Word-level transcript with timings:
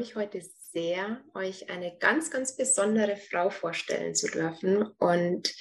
mich 0.00 0.16
heute 0.16 0.40
sehr, 0.72 1.20
euch 1.34 1.68
eine 1.68 1.94
ganz, 1.98 2.30
ganz 2.30 2.56
besondere 2.56 3.16
Frau 3.16 3.50
vorstellen 3.50 4.14
zu 4.14 4.28
dürfen. 4.28 4.82
Und 4.98 5.54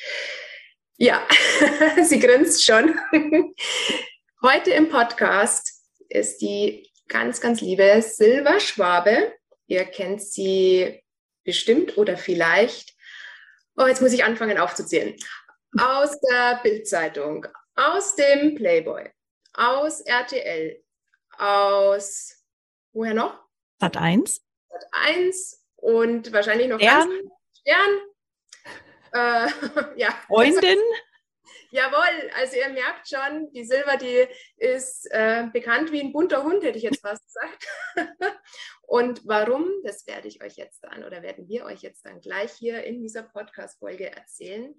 ja, 0.96 1.28
sie 2.04 2.22
grinst 2.22 2.64
schon. 2.64 2.98
Heute 4.42 4.72
im 4.72 4.88
Podcast 4.88 5.84
ist 6.08 6.38
die 6.38 6.90
ganz, 7.10 7.42
ganz 7.42 7.60
liebe 7.60 8.02
Silva 8.02 8.62
Schwabe. 8.62 9.34
Ihr 9.68 9.84
kennt 9.84 10.22
sie 10.22 11.04
bestimmt 11.44 11.98
oder 11.98 12.16
vielleicht. 12.16 12.96
Oh, 13.76 13.88
jetzt 13.88 14.02
muss 14.02 14.14
ich 14.14 14.24
anfangen 14.24 14.58
aufzuzählen. 14.58 15.18
Aus 15.78 16.18
der 16.22 16.62
Bildzeitung, 16.64 17.46
aus 17.76 18.16
dem 18.16 18.56
Playboy, 18.56 19.10
aus 19.54 20.00
RTL, 20.00 20.82
aus 21.38 22.38
woher 22.94 23.14
noch? 23.14 23.49
Sat 23.80 23.96
1. 23.96 24.42
Sat 24.70 24.86
1 24.92 25.66
und 25.78 26.34
wahrscheinlich 26.34 26.68
noch 26.68 26.80
Stern. 26.80 27.10
Stern. 27.54 28.00
Äh, 29.14 29.48
ja. 29.98 30.12
Freundin. 30.28 30.80
Jawohl, 31.72 32.32
also 32.36 32.58
ihr 32.58 32.70
merkt 32.70 33.08
schon, 33.08 33.52
die 33.54 33.64
Silber, 33.64 33.96
die 33.98 34.28
ist 34.58 35.08
äh, 35.12 35.48
bekannt 35.54 35.92
wie 35.92 36.02
ein 36.02 36.12
bunter 36.12 36.44
Hund, 36.44 36.64
hätte 36.64 36.78
ich 36.78 36.84
jetzt 36.84 37.02
fast 37.02 37.24
gesagt. 37.26 37.68
Und 38.82 39.22
warum, 39.28 39.70
das 39.84 40.08
werde 40.08 40.28
ich 40.28 40.44
euch 40.44 40.56
jetzt 40.56 40.84
dann 40.84 41.04
oder 41.04 41.22
werden 41.22 41.48
wir 41.48 41.66
euch 41.66 41.82
jetzt 41.82 42.06
dann 42.06 42.22
gleich 42.22 42.52
hier 42.54 42.84
in 42.84 43.02
dieser 43.02 43.24
Podcast-Folge 43.24 44.12
erzählen. 44.12 44.74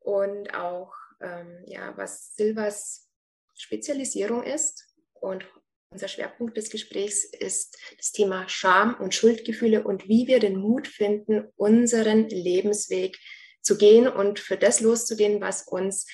Und 0.00 0.52
auch, 0.54 0.92
ähm, 1.20 1.62
ja, 1.66 1.96
was 1.96 2.34
Silvers 2.34 3.08
Spezialisierung 3.54 4.42
ist. 4.42 4.92
Und 5.12 5.46
unser 5.92 6.08
Schwerpunkt 6.08 6.56
des 6.56 6.70
Gesprächs 6.70 7.24
ist 7.24 7.76
das 7.96 8.12
Thema 8.12 8.48
Scham 8.48 8.94
und 8.94 9.12
Schuldgefühle 9.12 9.82
und 9.82 10.08
wie 10.08 10.28
wir 10.28 10.38
den 10.38 10.56
Mut 10.56 10.86
finden, 10.86 11.48
unseren 11.56 12.28
Lebensweg 12.28 13.18
zu 13.60 13.76
gehen 13.76 14.06
und 14.06 14.38
für 14.38 14.56
das 14.56 14.80
loszugehen, 14.80 15.40
was 15.40 15.66
uns 15.66 16.06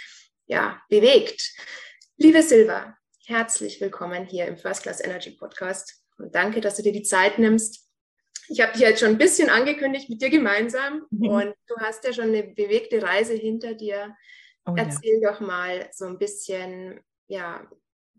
ja 0.46 0.80
bewegt. 0.88 1.52
Liebe 2.16 2.42
Silva, 2.42 2.96
herzlich 3.26 3.78
willkommen 3.80 4.24
hier 4.24 4.46
im 4.46 4.56
First 4.56 4.82
Class 4.82 5.04
Energy 5.04 5.32
Podcast 5.32 6.02
und 6.16 6.34
danke, 6.34 6.62
dass 6.62 6.76
du 6.76 6.82
dir 6.82 6.92
die 6.92 7.02
Zeit 7.02 7.38
nimmst. 7.38 7.86
Ich 8.48 8.62
habe 8.62 8.72
dich 8.72 8.80
jetzt 8.80 9.00
schon 9.00 9.10
ein 9.10 9.18
bisschen 9.18 9.50
angekündigt 9.50 10.08
mit 10.08 10.22
dir 10.22 10.30
gemeinsam 10.30 11.02
mhm. 11.10 11.28
und 11.28 11.54
du 11.66 11.76
hast 11.80 12.02
ja 12.04 12.14
schon 12.14 12.28
eine 12.28 12.44
bewegte 12.44 13.02
Reise 13.02 13.34
hinter 13.34 13.74
dir. 13.74 14.16
Oh, 14.64 14.72
Erzähl 14.74 15.20
ja. 15.20 15.32
doch 15.32 15.40
mal 15.40 15.90
so 15.92 16.06
ein 16.06 16.16
bisschen, 16.16 17.00
ja, 17.26 17.68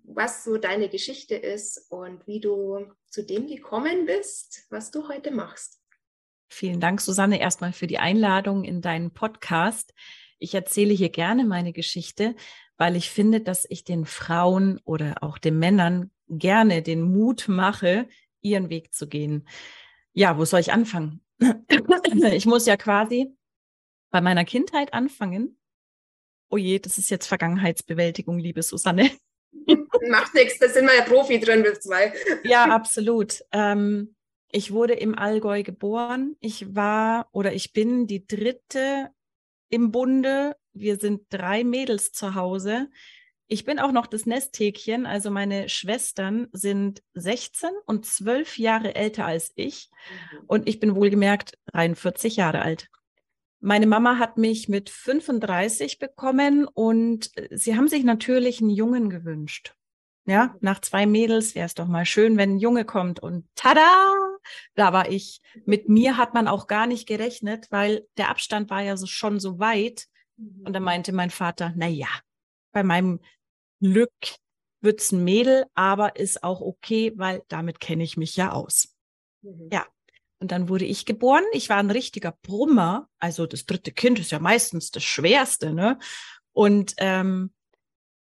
was 0.07 0.43
so 0.45 0.57
deine 0.57 0.87
Geschichte 0.89 1.35
ist 1.35 1.91
und 1.91 2.25
wie 2.27 2.39
du 2.39 2.87
zu 3.09 3.23
dem 3.23 3.45
gekommen 3.45 4.05
bist, 4.05 4.65
was 4.69 4.89
du 4.89 5.09
heute 5.09 5.31
machst. 5.31 5.81
Vielen 6.49 6.79
Dank, 6.79 7.01
Susanne, 7.01 7.41
erstmal 7.41 7.73
für 7.73 7.87
die 7.87 7.99
Einladung 7.99 8.63
in 8.63 8.81
deinen 8.81 9.11
Podcast. 9.11 9.93
Ich 10.39 10.53
erzähle 10.53 10.93
hier 10.93 11.09
gerne 11.09 11.43
meine 11.43 11.73
Geschichte, 11.73 12.35
weil 12.77 12.95
ich 12.95 13.09
finde, 13.09 13.41
dass 13.41 13.65
ich 13.69 13.83
den 13.83 14.05
Frauen 14.05 14.79
oder 14.85 15.15
auch 15.21 15.37
den 15.37 15.59
Männern 15.59 16.09
gerne 16.29 16.81
den 16.81 17.01
Mut 17.01 17.49
mache, 17.49 18.07
ihren 18.41 18.69
Weg 18.69 18.93
zu 18.93 19.07
gehen. 19.07 19.45
Ja, 20.13 20.37
wo 20.37 20.45
soll 20.45 20.61
ich 20.61 20.71
anfangen? 20.71 21.21
Ich 22.31 22.45
muss 22.45 22.65
ja 22.65 22.77
quasi 22.77 23.35
bei 24.09 24.21
meiner 24.21 24.45
Kindheit 24.45 24.93
anfangen. 24.93 25.59
Oh 26.49 26.57
je, 26.57 26.79
das 26.79 26.97
ist 26.97 27.09
jetzt 27.09 27.27
Vergangenheitsbewältigung, 27.27 28.39
liebe 28.39 28.63
Susanne. 28.63 29.11
Macht 30.09 30.33
nichts, 30.33 30.59
da 30.59 30.69
sind 30.69 30.85
wir 30.85 30.95
ja 30.95 31.03
Profi 31.03 31.39
drin, 31.39 31.63
wir 31.63 31.79
zwei. 31.79 32.13
Ja, 32.43 32.65
absolut. 32.65 33.43
Ähm, 33.51 34.15
ich 34.51 34.71
wurde 34.71 34.93
im 34.93 35.17
Allgäu 35.17 35.63
geboren. 35.63 36.35
Ich 36.39 36.75
war 36.75 37.27
oder 37.31 37.53
ich 37.53 37.73
bin 37.73 38.07
die 38.07 38.25
dritte 38.25 39.09
im 39.69 39.91
Bunde. 39.91 40.55
Wir 40.73 40.97
sind 40.97 41.23
drei 41.29 41.63
Mädels 41.63 42.11
zu 42.11 42.35
Hause. 42.35 42.89
Ich 43.47 43.63
bin 43.63 43.79
auch 43.79 43.91
noch 43.91 44.07
das 44.07 44.25
Nesthäkchen. 44.25 45.05
Also 45.05 45.31
meine 45.31 45.69
Schwestern 45.69 46.47
sind 46.51 47.01
16 47.13 47.69
und 47.85 48.05
12 48.05 48.57
Jahre 48.57 48.95
älter 48.95 49.25
als 49.25 49.51
ich. 49.55 49.89
Mhm. 50.09 50.43
Und 50.47 50.69
ich 50.69 50.79
bin 50.79 50.95
wohlgemerkt 50.95 51.57
43 51.67 52.37
Jahre 52.37 52.61
alt. 52.61 52.89
Meine 53.59 53.87
Mama 53.87 54.19
hat 54.19 54.37
mich 54.37 54.69
mit 54.69 54.89
35 54.89 55.97
bekommen 55.97 56.67
und 56.67 57.31
sie 57.51 57.75
haben 57.75 57.87
sich 57.87 58.03
natürlich 58.03 58.61
einen 58.61 58.69
Jungen 58.69 59.09
gewünscht. 59.09 59.73
Ja, 60.27 60.55
nach 60.59 60.81
zwei 60.81 61.05
Mädels 61.05 61.55
wäre 61.55 61.65
es 61.65 61.73
doch 61.73 61.87
mal 61.87 62.05
schön, 62.05 62.37
wenn 62.37 62.55
ein 62.55 62.59
Junge 62.59 62.83
kommt 62.83 63.21
und 63.21 63.47
tada, 63.55 64.17
da 64.75 64.91
war 64.91 65.09
ich. 65.09 65.41
Mit 65.65 65.87
mir 65.87 66.17
hat 66.17 66.33
man 66.33 66.49
auch 66.49 66.67
gar 66.67 66.85
nicht 66.85 67.07
gerechnet, 67.07 67.67
weil 67.71 68.05
der 68.17 68.29
Abstand 68.29 68.69
war 68.69 68.81
ja 68.81 68.97
so, 68.97 69.07
schon 69.07 69.39
so 69.39 69.57
weit. 69.59 70.07
Und 70.37 70.73
da 70.73 70.81
meinte 70.81 71.13
mein 71.13 71.29
Vater, 71.29 71.73
na 71.77 71.87
ja, 71.87 72.09
bei 72.73 72.83
meinem 72.83 73.21
Glück 73.79 74.11
wird's 74.81 75.13
ein 75.13 75.23
Mädel, 75.23 75.65
aber 75.73 76.17
ist 76.17 76.43
auch 76.43 76.59
okay, 76.61 77.13
weil 77.15 77.43
damit 77.47 77.79
kenne 77.79 78.03
ich 78.03 78.17
mich 78.17 78.35
ja 78.35 78.51
aus. 78.51 78.93
Mhm. 79.41 79.69
Ja. 79.71 79.85
Und 80.39 80.51
dann 80.51 80.69
wurde 80.69 80.85
ich 80.85 81.05
geboren. 81.05 81.43
Ich 81.53 81.69
war 81.69 81.77
ein 81.77 81.89
richtiger 81.89 82.37
Brummer. 82.43 83.09
Also 83.17 83.47
das 83.47 83.65
dritte 83.65 83.91
Kind 83.91 84.19
ist 84.19 84.31
ja 84.31 84.39
meistens 84.39 84.91
das 84.91 85.03
Schwerste, 85.03 85.73
ne? 85.73 85.97
Und, 86.51 86.93
ähm, 86.97 87.53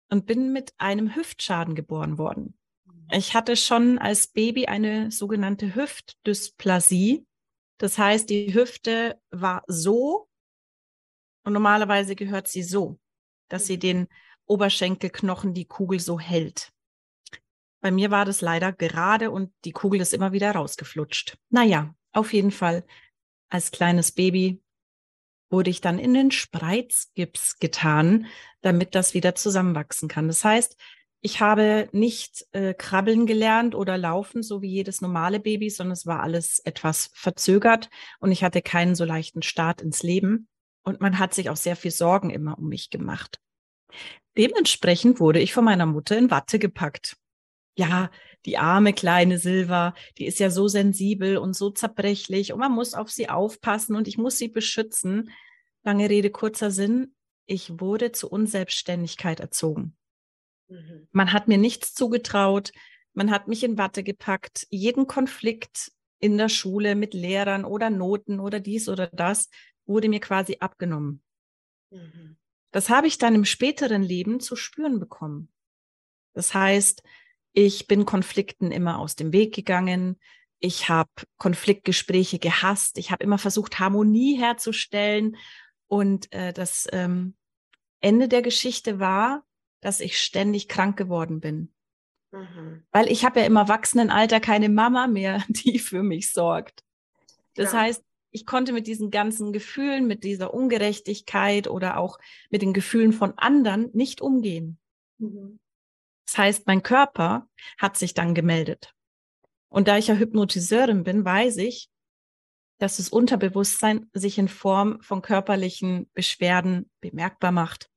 und 0.09 0.25
bin 0.25 0.53
mit 0.53 0.73
einem 0.77 1.15
Hüftschaden 1.15 1.75
geboren 1.75 2.17
worden. 2.17 2.57
Ich 3.11 3.33
hatte 3.33 3.55
schon 3.55 3.97
als 3.97 4.27
Baby 4.27 4.67
eine 4.67 5.11
sogenannte 5.11 5.75
Hüftdysplasie. 5.75 7.25
Das 7.77 7.97
heißt, 7.97 8.29
die 8.29 8.53
Hüfte 8.53 9.21
war 9.29 9.63
so 9.67 10.27
und 11.43 11.53
normalerweise 11.53 12.15
gehört 12.15 12.49
sie 12.49 12.63
so, 12.63 12.99
dass 13.47 13.67
sie 13.67 13.79
den 13.79 14.07
Oberschenkelknochen 14.45 15.53
die 15.53 15.65
Kugel 15.65 15.99
so 15.99 16.19
hält. 16.19 16.73
Bei 17.79 17.91
mir 17.91 18.11
war 18.11 18.25
das 18.25 18.41
leider 18.41 18.73
gerade 18.73 19.31
und 19.31 19.53
die 19.63 19.71
Kugel 19.71 20.01
ist 20.01 20.13
immer 20.13 20.33
wieder 20.33 20.51
rausgeflutscht. 20.51 21.37
Naja, 21.49 21.95
auf 22.11 22.33
jeden 22.33 22.51
Fall 22.51 22.85
als 23.49 23.71
kleines 23.71 24.11
Baby 24.11 24.61
wurde 25.49 25.69
ich 25.69 25.79
dann 25.79 25.99
in 25.99 26.13
den 26.13 26.31
Spreizgips 26.31 27.59
getan, 27.59 28.25
damit 28.67 28.93
das 28.93 29.13
wieder 29.13 29.33
zusammenwachsen 29.33 30.09
kann. 30.09 30.27
Das 30.27 30.43
heißt, 30.43 30.75
ich 31.21 31.41
habe 31.41 31.89
nicht 31.93 32.45
äh, 32.51 32.73
krabbeln 32.73 33.25
gelernt 33.25 33.73
oder 33.73 33.97
laufen, 33.97 34.43
so 34.43 34.61
wie 34.61 34.69
jedes 34.69 35.01
normale 35.01 35.39
Baby, 35.39 35.69
sondern 35.69 35.93
es 35.93 36.05
war 36.05 36.21
alles 36.21 36.59
etwas 36.59 37.09
verzögert 37.13 37.89
und 38.19 38.31
ich 38.31 38.43
hatte 38.43 38.61
keinen 38.61 38.93
so 38.93 39.03
leichten 39.05 39.41
Start 39.41 39.81
ins 39.81 40.03
Leben. 40.03 40.47
Und 40.83 41.01
man 41.01 41.17
hat 41.17 41.33
sich 41.33 41.49
auch 41.49 41.57
sehr 41.57 41.75
viel 41.75 41.91
Sorgen 41.91 42.29
immer 42.29 42.57
um 42.57 42.67
mich 42.69 42.89
gemacht. 42.89 43.39
Dementsprechend 44.37 45.19
wurde 45.19 45.39
ich 45.39 45.53
von 45.53 45.65
meiner 45.65 45.85
Mutter 45.85 46.17
in 46.17 46.29
Watte 46.29 46.59
gepackt. 46.59 47.17
Ja, 47.75 48.11
die 48.45 48.57
arme 48.57 48.93
kleine 48.93 49.39
Silva, 49.39 49.95
die 50.17 50.25
ist 50.25 50.39
ja 50.39 50.49
so 50.49 50.67
sensibel 50.67 51.37
und 51.37 51.55
so 51.55 51.71
zerbrechlich 51.71 52.53
und 52.53 52.59
man 52.59 52.71
muss 52.71 52.93
auf 52.93 53.09
sie 53.09 53.29
aufpassen 53.29 53.95
und 53.95 54.07
ich 54.07 54.17
muss 54.17 54.37
sie 54.37 54.47
beschützen. 54.47 55.31
Lange 55.83 56.09
Rede, 56.09 56.29
kurzer 56.29 56.71
Sinn. 56.71 57.15
Ich 57.47 57.79
wurde 57.79 58.11
zur 58.11 58.31
Unselbstständigkeit 58.31 59.39
erzogen. 59.39 59.95
Mhm. 60.67 61.07
Man 61.11 61.33
hat 61.33 61.47
mir 61.47 61.57
nichts 61.57 61.93
zugetraut. 61.95 62.71
Man 63.13 63.31
hat 63.31 63.47
mich 63.47 63.63
in 63.63 63.77
Watte 63.77 64.03
gepackt. 64.03 64.67
Jeden 64.69 65.07
Konflikt 65.07 65.91
in 66.19 66.37
der 66.37 66.49
Schule 66.49 66.95
mit 66.95 67.13
Lehrern 67.13 67.65
oder 67.65 67.89
Noten 67.89 68.39
oder 68.39 68.59
dies 68.59 68.89
oder 68.89 69.07
das 69.07 69.49
wurde 69.85 70.09
mir 70.09 70.19
quasi 70.19 70.57
abgenommen. 70.59 71.23
Mhm. 71.89 72.37
Das 72.71 72.89
habe 72.89 73.07
ich 73.07 73.17
dann 73.17 73.33
im 73.33 73.45
späteren 73.45 74.03
Leben 74.03 74.39
zu 74.39 74.55
spüren 74.55 74.99
bekommen. 74.99 75.49
Das 76.33 76.53
heißt, 76.53 77.01
ich 77.53 77.87
bin 77.87 78.05
Konflikten 78.05 78.71
immer 78.71 78.99
aus 78.99 79.15
dem 79.15 79.31
Weg 79.31 79.55
gegangen. 79.55 80.19
Ich 80.59 80.89
habe 80.89 81.09
Konfliktgespräche 81.37 82.39
gehasst. 82.39 82.97
Ich 82.97 83.09
habe 83.09 83.23
immer 83.23 83.37
versucht, 83.37 83.79
Harmonie 83.79 84.37
herzustellen. 84.37 85.37
Und 85.87 86.31
äh, 86.33 86.53
das 86.53 86.87
ähm, 86.91 87.35
Ende 87.99 88.27
der 88.27 88.41
Geschichte 88.41 88.99
war, 88.99 89.43
dass 89.81 89.99
ich 89.99 90.21
ständig 90.21 90.67
krank 90.67 90.97
geworden 90.97 91.39
bin. 91.39 91.73
Mhm. 92.31 92.83
Weil 92.91 93.09
ich 93.09 93.25
habe 93.25 93.39
ja 93.39 93.45
im 93.45 93.55
Erwachsenenalter 93.55 94.39
keine 94.39 94.69
Mama 94.69 95.07
mehr, 95.07 95.43
die 95.47 95.79
für 95.79 96.03
mich 96.03 96.31
sorgt. 96.31 96.83
Das 97.55 97.73
ja. 97.73 97.79
heißt, 97.81 98.03
ich 98.31 98.45
konnte 98.45 98.73
mit 98.73 98.87
diesen 98.87 99.09
ganzen 99.09 99.53
Gefühlen, 99.53 100.05
mit 100.05 100.23
dieser 100.23 100.53
Ungerechtigkeit 100.53 101.67
oder 101.67 101.97
auch 101.97 102.19
mit 102.49 102.61
den 102.61 102.73
Gefühlen 102.73 103.13
von 103.13 103.33
anderen 103.37 103.89
nicht 103.93 104.21
umgehen. 104.21 104.77
Mhm. 105.17 105.59
Das 106.25 106.37
heißt, 106.37 106.67
mein 106.67 106.83
Körper 106.83 107.47
hat 107.77 107.97
sich 107.97 108.13
dann 108.13 108.35
gemeldet. 108.35 108.93
Und 109.69 109.87
da 109.87 109.97
ich 109.97 110.07
ja 110.07 110.15
Hypnotiseurin 110.15 111.03
bin, 111.03 111.23
weiß 111.23 111.57
ich, 111.57 111.89
dass 112.77 112.97
das 112.97 113.09
Unterbewusstsein 113.09 114.09
sich 114.13 114.37
in 114.37 114.47
Form 114.47 115.01
von 115.01 115.21
körperlichen 115.21 116.09
Beschwerden 116.13 116.89
bemerkbar 117.01 117.51
macht. 117.51 117.89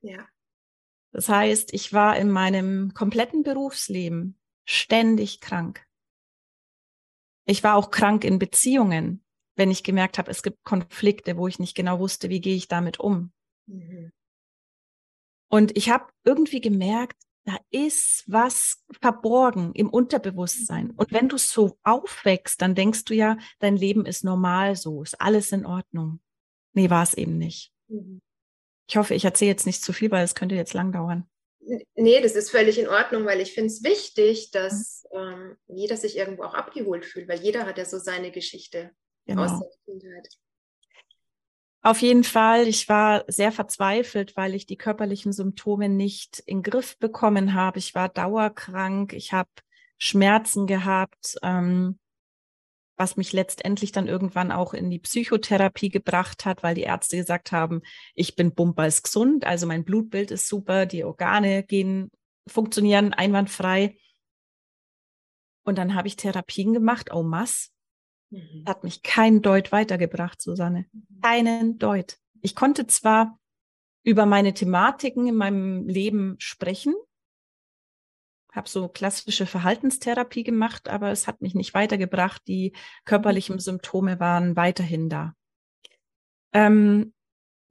Ja. 0.00 0.26
Das 1.12 1.28
heißt, 1.28 1.72
ich 1.72 1.92
war 1.92 2.16
in 2.16 2.30
meinem 2.30 2.92
kompletten 2.94 3.42
Berufsleben 3.42 4.38
ständig 4.64 5.40
krank. 5.40 5.86
Ich 7.46 7.64
war 7.64 7.76
auch 7.76 7.90
krank 7.90 8.24
in 8.24 8.38
Beziehungen, 8.38 9.24
wenn 9.56 9.70
ich 9.70 9.82
gemerkt 9.82 10.18
habe, 10.18 10.30
es 10.30 10.42
gibt 10.42 10.62
Konflikte, 10.64 11.36
wo 11.38 11.48
ich 11.48 11.58
nicht 11.58 11.74
genau 11.74 11.98
wusste, 11.98 12.28
wie 12.28 12.40
gehe 12.40 12.54
ich 12.54 12.68
damit 12.68 13.00
um. 13.00 13.32
Mhm. 13.66 14.12
Und 15.50 15.76
ich 15.76 15.88
habe 15.88 16.12
irgendwie 16.24 16.60
gemerkt, 16.60 17.22
da 17.48 17.56
ist 17.70 18.24
was 18.26 18.84
verborgen 19.00 19.72
im 19.72 19.88
Unterbewusstsein. 19.88 20.90
Und 20.90 21.12
wenn 21.12 21.30
du 21.30 21.38
so 21.38 21.78
aufwächst, 21.82 22.60
dann 22.60 22.74
denkst 22.74 23.06
du 23.06 23.14
ja, 23.14 23.38
dein 23.58 23.74
Leben 23.74 24.04
ist 24.04 24.22
normal 24.22 24.76
so, 24.76 25.02
ist 25.02 25.18
alles 25.18 25.50
in 25.52 25.64
Ordnung. 25.64 26.20
Nee, 26.74 26.90
war 26.90 27.02
es 27.02 27.14
eben 27.14 27.38
nicht. 27.38 27.72
Mhm. 27.88 28.20
Ich 28.86 28.98
hoffe, 28.98 29.14
ich 29.14 29.24
erzähle 29.24 29.50
jetzt 29.50 29.64
nicht 29.64 29.82
zu 29.82 29.94
viel, 29.94 30.10
weil 30.10 30.24
es 30.24 30.34
könnte 30.34 30.56
jetzt 30.56 30.74
lang 30.74 30.92
dauern. 30.92 31.26
Nee, 31.94 32.20
das 32.20 32.32
ist 32.32 32.50
völlig 32.50 32.78
in 32.78 32.88
Ordnung, 32.88 33.24
weil 33.24 33.40
ich 33.40 33.54
finde 33.54 33.68
es 33.68 33.82
wichtig, 33.82 34.50
dass 34.50 35.06
ähm, 35.12 35.56
jeder 35.68 35.96
sich 35.96 36.18
irgendwo 36.18 36.44
auch 36.44 36.54
abgeholt 36.54 37.06
fühlt, 37.06 37.28
weil 37.28 37.40
jeder 37.40 37.64
hat 37.64 37.78
ja 37.78 37.86
so 37.86 37.98
seine 37.98 38.30
Geschichte 38.30 38.90
genau. 39.24 39.44
aus 39.44 39.58
der 39.58 39.70
Kindheit. 39.86 40.28
Auf 41.88 42.02
jeden 42.02 42.22
Fall, 42.22 42.68
ich 42.68 42.86
war 42.90 43.24
sehr 43.28 43.50
verzweifelt, 43.50 44.36
weil 44.36 44.54
ich 44.54 44.66
die 44.66 44.76
körperlichen 44.76 45.32
Symptome 45.32 45.88
nicht 45.88 46.38
in 46.40 46.62
Griff 46.62 46.98
bekommen 46.98 47.54
habe. 47.54 47.78
Ich 47.78 47.94
war 47.94 48.10
dauerkrank, 48.10 49.14
ich 49.14 49.32
habe 49.32 49.48
Schmerzen 49.96 50.66
gehabt, 50.66 51.38
ähm, 51.42 51.98
was 52.98 53.16
mich 53.16 53.32
letztendlich 53.32 53.90
dann 53.90 54.06
irgendwann 54.06 54.52
auch 54.52 54.74
in 54.74 54.90
die 54.90 54.98
Psychotherapie 54.98 55.88
gebracht 55.88 56.44
hat, 56.44 56.62
weil 56.62 56.74
die 56.74 56.82
Ärzte 56.82 57.16
gesagt 57.16 57.52
haben, 57.52 57.80
ich 58.14 58.36
bin 58.36 58.52
bumpers 58.52 59.02
gesund, 59.02 59.46
also 59.46 59.66
mein 59.66 59.84
Blutbild 59.84 60.30
ist 60.30 60.46
super, 60.46 60.84
die 60.84 61.04
Organe 61.04 61.62
gehen, 61.62 62.10
funktionieren 62.46 63.14
einwandfrei. 63.14 63.96
Und 65.64 65.78
dann 65.78 65.94
habe 65.94 66.08
ich 66.08 66.16
Therapien 66.16 66.74
gemacht, 66.74 67.12
au 67.12 67.22
mass, 67.22 67.72
Mhm. 68.30 68.64
Hat 68.66 68.84
mich 68.84 69.02
kein 69.02 69.42
Deut 69.42 69.72
weitergebracht, 69.72 70.40
Susanne. 70.40 70.86
Mhm. 70.92 71.20
Keinen 71.22 71.78
Deut. 71.78 72.18
Ich 72.40 72.54
konnte 72.54 72.86
zwar 72.86 73.38
über 74.02 74.26
meine 74.26 74.54
Thematiken 74.54 75.26
in 75.26 75.34
meinem 75.34 75.86
Leben 75.88 76.36
sprechen, 76.38 76.94
habe 78.52 78.68
so 78.68 78.88
klassische 78.88 79.46
Verhaltenstherapie 79.46 80.44
gemacht, 80.44 80.88
aber 80.88 81.10
es 81.10 81.26
hat 81.26 81.42
mich 81.42 81.54
nicht 81.54 81.74
weitergebracht. 81.74 82.42
Die 82.48 82.72
körperlichen 83.04 83.56
mhm. 83.56 83.60
Symptome 83.60 84.20
waren 84.20 84.56
weiterhin 84.56 85.08
da. 85.08 85.34
Ähm, 86.52 87.12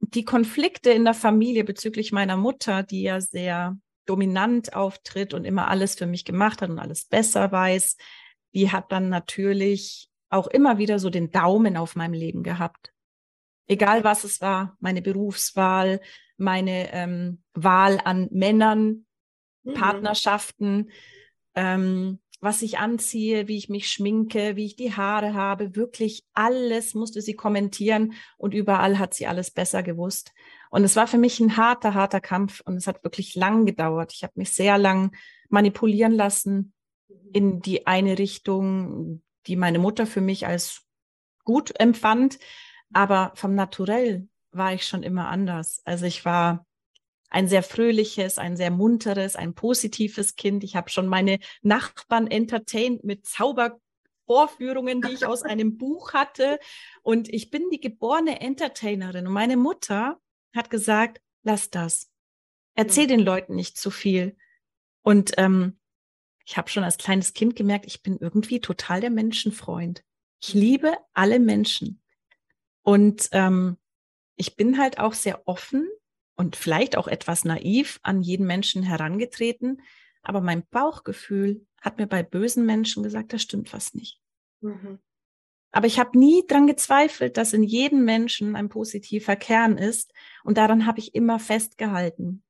die 0.00 0.24
Konflikte 0.24 0.90
in 0.90 1.04
der 1.04 1.14
Familie 1.14 1.64
bezüglich 1.64 2.12
meiner 2.12 2.36
Mutter, 2.36 2.82
die 2.82 3.02
ja 3.02 3.20
sehr 3.20 3.76
dominant 4.06 4.74
auftritt 4.74 5.34
und 5.34 5.44
immer 5.44 5.68
alles 5.68 5.96
für 5.96 6.06
mich 6.06 6.24
gemacht 6.24 6.62
hat 6.62 6.70
und 6.70 6.78
alles 6.78 7.04
besser 7.04 7.50
weiß, 7.52 7.96
die 8.54 8.70
hat 8.70 8.90
dann 8.92 9.08
natürlich 9.08 10.07
auch 10.30 10.46
immer 10.46 10.78
wieder 10.78 10.98
so 10.98 11.10
den 11.10 11.30
Daumen 11.30 11.76
auf 11.76 11.96
meinem 11.96 12.12
Leben 12.12 12.42
gehabt. 12.42 12.92
Egal 13.66 14.04
was 14.04 14.24
es 14.24 14.40
war, 14.40 14.76
meine 14.80 15.02
Berufswahl, 15.02 16.00
meine 16.36 16.92
ähm, 16.92 17.42
Wahl 17.54 18.00
an 18.04 18.28
Männern, 18.30 19.06
mhm. 19.62 19.74
Partnerschaften, 19.74 20.90
ähm, 21.54 22.20
was 22.40 22.62
ich 22.62 22.78
anziehe, 22.78 23.48
wie 23.48 23.56
ich 23.56 23.68
mich 23.68 23.90
schminke, 23.90 24.54
wie 24.54 24.64
ich 24.64 24.76
die 24.76 24.94
Haare 24.94 25.34
habe, 25.34 25.74
wirklich 25.74 26.24
alles 26.34 26.94
musste 26.94 27.20
sie 27.20 27.34
kommentieren 27.34 28.14
und 28.36 28.54
überall 28.54 28.98
hat 28.98 29.12
sie 29.12 29.26
alles 29.26 29.50
besser 29.50 29.82
gewusst. 29.82 30.32
Und 30.70 30.84
es 30.84 30.94
war 30.94 31.08
für 31.08 31.18
mich 31.18 31.40
ein 31.40 31.56
harter, 31.56 31.94
harter 31.94 32.20
Kampf 32.20 32.60
und 32.60 32.76
es 32.76 32.86
hat 32.86 33.02
wirklich 33.02 33.34
lang 33.34 33.66
gedauert. 33.66 34.12
Ich 34.14 34.22
habe 34.22 34.34
mich 34.36 34.52
sehr 34.52 34.78
lang 34.78 35.16
manipulieren 35.48 36.12
lassen 36.12 36.72
mhm. 37.08 37.30
in 37.32 37.60
die 37.60 37.86
eine 37.86 38.18
Richtung, 38.18 39.22
die 39.48 39.56
meine 39.56 39.78
Mutter 39.78 40.06
für 40.06 40.20
mich 40.20 40.46
als 40.46 40.82
gut 41.44 41.78
empfand. 41.80 42.38
Aber 42.92 43.32
vom 43.34 43.54
Naturell 43.54 44.28
war 44.52 44.74
ich 44.74 44.86
schon 44.86 45.02
immer 45.02 45.28
anders. 45.28 45.82
Also 45.84 46.06
ich 46.06 46.24
war 46.24 46.66
ein 47.30 47.48
sehr 47.48 47.62
fröhliches, 47.62 48.38
ein 48.38 48.56
sehr 48.56 48.70
munteres, 48.70 49.36
ein 49.36 49.54
positives 49.54 50.36
Kind. 50.36 50.64
Ich 50.64 50.76
habe 50.76 50.90
schon 50.90 51.06
meine 51.06 51.38
Nachbarn 51.62 52.26
entertained 52.26 53.04
mit 53.04 53.26
Zaubervorführungen, 53.26 55.02
die 55.02 55.12
ich 55.12 55.26
aus 55.26 55.42
einem 55.44 55.76
Buch 55.76 56.12
hatte. 56.12 56.58
Und 57.02 57.28
ich 57.28 57.50
bin 57.50 57.68
die 57.70 57.80
geborene 57.80 58.40
Entertainerin. 58.40 59.26
Und 59.26 59.32
meine 59.32 59.56
Mutter 59.56 60.20
hat 60.54 60.70
gesagt, 60.70 61.20
lass 61.42 61.70
das. 61.70 62.10
Erzähl 62.74 63.06
den 63.06 63.20
Leuten 63.20 63.54
nicht 63.54 63.76
zu 63.76 63.90
viel. 63.90 64.36
Und 65.02 65.32
ähm, 65.36 65.78
ich 66.48 66.56
habe 66.56 66.70
schon 66.70 66.82
als 66.82 66.96
kleines 66.96 67.34
Kind 67.34 67.56
gemerkt, 67.56 67.84
ich 67.84 68.02
bin 68.02 68.16
irgendwie 68.18 68.58
total 68.58 69.02
der 69.02 69.10
Menschenfreund. 69.10 70.02
Ich 70.40 70.54
liebe 70.54 70.96
alle 71.12 71.40
Menschen. 71.40 72.00
Und 72.80 73.28
ähm, 73.32 73.76
ich 74.34 74.56
bin 74.56 74.78
halt 74.78 74.98
auch 74.98 75.12
sehr 75.12 75.46
offen 75.46 75.86
und 76.36 76.56
vielleicht 76.56 76.96
auch 76.96 77.06
etwas 77.06 77.44
naiv 77.44 78.00
an 78.02 78.22
jeden 78.22 78.46
Menschen 78.46 78.82
herangetreten. 78.82 79.82
Aber 80.22 80.40
mein 80.40 80.66
Bauchgefühl 80.70 81.66
hat 81.82 81.98
mir 81.98 82.06
bei 82.06 82.22
bösen 82.22 82.64
Menschen 82.64 83.02
gesagt, 83.02 83.34
da 83.34 83.38
stimmt 83.38 83.74
was 83.74 83.92
nicht. 83.92 84.18
Mhm. 84.62 85.00
Aber 85.70 85.86
ich 85.86 85.98
habe 85.98 86.18
nie 86.18 86.46
dran 86.48 86.66
gezweifelt, 86.66 87.36
dass 87.36 87.52
in 87.52 87.62
jedem 87.62 88.06
Menschen 88.06 88.56
ein 88.56 88.70
positiver 88.70 89.36
Kern 89.36 89.76
ist. 89.76 90.14
Und 90.44 90.56
daran 90.56 90.86
habe 90.86 91.00
ich 91.00 91.14
immer 91.14 91.38
festgehalten. 91.38 92.42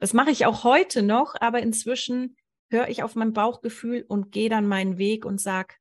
Das 0.00 0.12
mache 0.12 0.32
ich 0.32 0.44
auch 0.44 0.64
heute 0.64 1.02
noch, 1.02 1.34
aber 1.40 1.62
inzwischen 1.62 2.36
höre 2.70 2.88
ich 2.88 3.02
auf 3.02 3.14
mein 3.14 3.32
Bauchgefühl 3.32 4.04
und 4.06 4.32
gehe 4.32 4.48
dann 4.48 4.66
meinen 4.66 4.98
Weg 4.98 5.24
und 5.24 5.40
sag, 5.40 5.78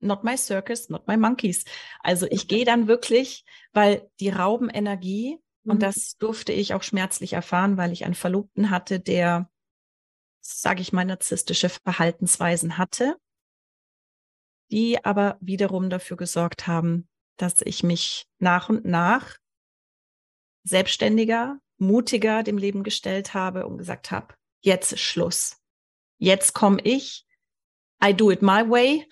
not 0.00 0.24
my 0.24 0.36
circus, 0.36 0.88
not 0.88 1.06
my 1.06 1.16
monkeys. 1.16 1.64
Also 2.00 2.26
ich 2.30 2.48
gehe 2.48 2.64
dann 2.64 2.88
wirklich, 2.88 3.44
weil 3.72 4.08
die 4.20 4.30
rauben 4.30 4.70
Energie 4.70 5.38
mhm. 5.64 5.72
und 5.72 5.82
das 5.82 6.16
durfte 6.18 6.52
ich 6.52 6.74
auch 6.74 6.82
schmerzlich 6.82 7.32
erfahren, 7.32 7.76
weil 7.76 7.92
ich 7.92 8.04
einen 8.04 8.14
Verlobten 8.14 8.70
hatte, 8.70 9.00
der, 9.00 9.50
sage 10.40 10.80
ich 10.80 10.92
mal, 10.92 11.04
narzisstische 11.04 11.68
Verhaltensweisen 11.68 12.78
hatte, 12.78 13.16
die 14.70 15.04
aber 15.04 15.38
wiederum 15.40 15.90
dafür 15.90 16.16
gesorgt 16.16 16.66
haben, 16.66 17.08
dass 17.36 17.62
ich 17.62 17.82
mich 17.82 18.26
nach 18.38 18.68
und 18.68 18.84
nach 18.84 19.38
selbstständiger, 20.64 21.58
mutiger 21.78 22.42
dem 22.42 22.58
Leben 22.58 22.82
gestellt 22.82 23.34
habe 23.34 23.66
und 23.66 23.78
gesagt 23.78 24.10
habe, 24.10 24.34
jetzt 24.60 24.92
ist 24.92 25.00
Schluss. 25.00 25.56
Jetzt 26.18 26.52
komme 26.52 26.80
ich, 26.82 27.26
I 28.04 28.14
do 28.14 28.30
it 28.30 28.42
my 28.42 28.68
way 28.68 29.08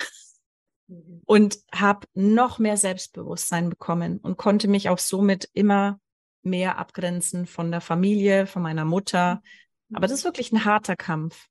mhm. 0.89 1.23
und 1.27 1.59
habe 1.73 2.07
noch 2.15 2.59
mehr 2.59 2.77
Selbstbewusstsein 2.77 3.71
bekommen 3.71 4.19
und 4.19 4.37
konnte 4.37 4.69
mich 4.69 4.89
auch 4.89 4.99
somit 4.99 5.49
immer 5.53 6.01
mehr 6.43 6.79
abgrenzen 6.79 7.47
von 7.47 7.71
der 7.71 7.81
Familie, 7.81 8.47
von 8.47 8.63
meiner 8.63 8.85
Mutter. 8.85 9.43
Aber 9.93 10.07
das 10.07 10.19
ist 10.19 10.25
wirklich 10.25 10.53
ein 10.53 10.65
harter 10.65 10.97
Kampf. 10.97 11.49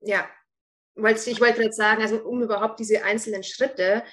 Ja, 0.00 0.28
ich 0.96 1.40
wollte 1.40 1.60
gerade 1.60 1.72
sagen, 1.72 2.02
also 2.02 2.22
um 2.22 2.42
überhaupt 2.42 2.80
diese 2.80 3.04
einzelnen 3.04 3.42
Schritte 3.42 4.04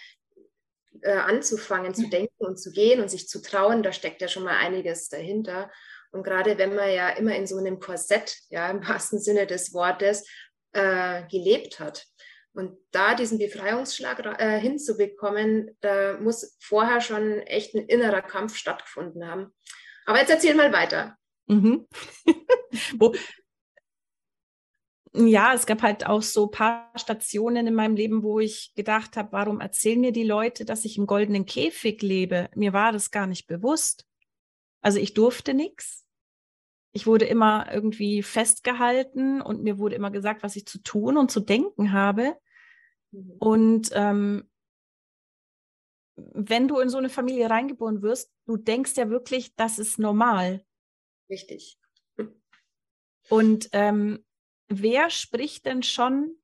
äh, 1.02 1.12
anzufangen, 1.12 1.94
zu 1.94 2.10
denken 2.10 2.46
und 2.46 2.58
zu 2.58 2.72
gehen 2.72 3.02
und 3.02 3.10
sich 3.10 3.28
zu 3.28 3.42
trauen, 3.42 3.84
da 3.84 3.92
steckt 3.92 4.22
ja 4.22 4.28
schon 4.28 4.44
mal 4.44 4.58
einiges 4.58 5.10
dahinter. 5.10 5.72
Und 6.12 6.24
gerade 6.24 6.58
wenn 6.58 6.76
man 6.76 6.92
ja 6.92 7.10
immer 7.10 7.36
in 7.36 7.48
so 7.48 7.58
einem 7.58 7.80
Korsett, 7.80 8.38
ja, 8.50 8.70
im 8.70 8.88
wahrsten 8.88 9.20
Sinne 9.20 9.46
des 9.48 9.74
Wortes, 9.74 10.28
äh, 10.74 11.24
gelebt 11.28 11.80
hat. 11.80 12.06
Und 12.54 12.78
da 12.92 13.16
diesen 13.16 13.38
Befreiungsschlag 13.38 14.40
äh, 14.40 14.60
hinzubekommen, 14.60 15.78
da 15.82 16.18
muss 16.20 16.58
vorher 16.60 17.00
schon 17.00 17.40
echt 17.42 17.76
ein 17.76 17.86
innerer 17.86 18.22
Kampf 18.22 18.56
stattgefunden 18.56 19.28
haben. 19.28 19.54
Aber 20.06 20.20
jetzt 20.20 20.32
erzähl 20.32 20.56
mal 20.56 20.74
weiter. 20.74 21.16
Mhm. 21.48 21.88
Wo, 22.98 23.14
ja, 25.14 25.54
es 25.54 25.66
gab 25.66 25.82
halt 25.82 26.06
auch 26.06 26.22
so 26.22 26.46
ein 26.46 26.52
paar 26.52 26.92
Stationen 26.96 27.68
in 27.68 27.74
meinem 27.74 27.96
Leben, 27.96 28.22
wo 28.24 28.40
ich 28.40 28.74
gedacht 28.76 29.18
habe, 29.18 29.32
warum 29.32 29.60
erzählen 29.60 30.00
mir 30.00 30.12
die 30.12 30.24
Leute, 30.24 30.66
dass 30.66 30.86
ich 30.86 30.98
im 30.98 31.08
goldenen 31.08 31.46
Käfig 31.46 32.02
lebe? 32.02 32.50
Mir 32.56 32.74
war 32.74 32.92
das 32.92 33.10
gar 33.10 33.26
nicht 33.26 33.48
bewusst. 33.48 34.06
Also 34.82 35.00
ich 35.00 35.14
durfte 35.14 35.54
nichts. 35.54 36.06
Ich 36.92 37.08
wurde 37.08 37.26
immer 37.26 37.72
irgendwie 37.72 38.24
festgehalten 38.24 39.42
und 39.42 39.64
mir 39.64 39.78
wurde 39.78 39.96
immer 39.96 40.12
gesagt, 40.12 40.44
was 40.44 40.56
ich 40.56 40.66
zu 40.66 40.82
tun 40.82 41.18
und 41.18 41.32
zu 41.32 41.40
denken 41.40 41.92
habe. 41.92 42.36
Mhm. 43.12 43.32
Und 43.40 43.90
ähm, 43.94 44.50
wenn 46.16 46.68
du 46.68 46.80
in 46.80 46.90
so 46.90 46.98
eine 46.98 47.10
Familie 47.10 47.50
reingeboren 47.50 48.02
wirst, 48.02 48.32
du 48.46 48.58
denkst 48.58 48.94
ja 48.96 49.10
wirklich, 49.10 49.56
das 49.56 49.80
ist 49.80 50.00
normal. 50.00 50.64
Richtig. 51.30 51.80
Und 53.30 53.70
ähm, 53.74 54.26
wer 54.70 55.10
spricht 55.10 55.66
denn 55.66 55.84
schon 55.84 56.36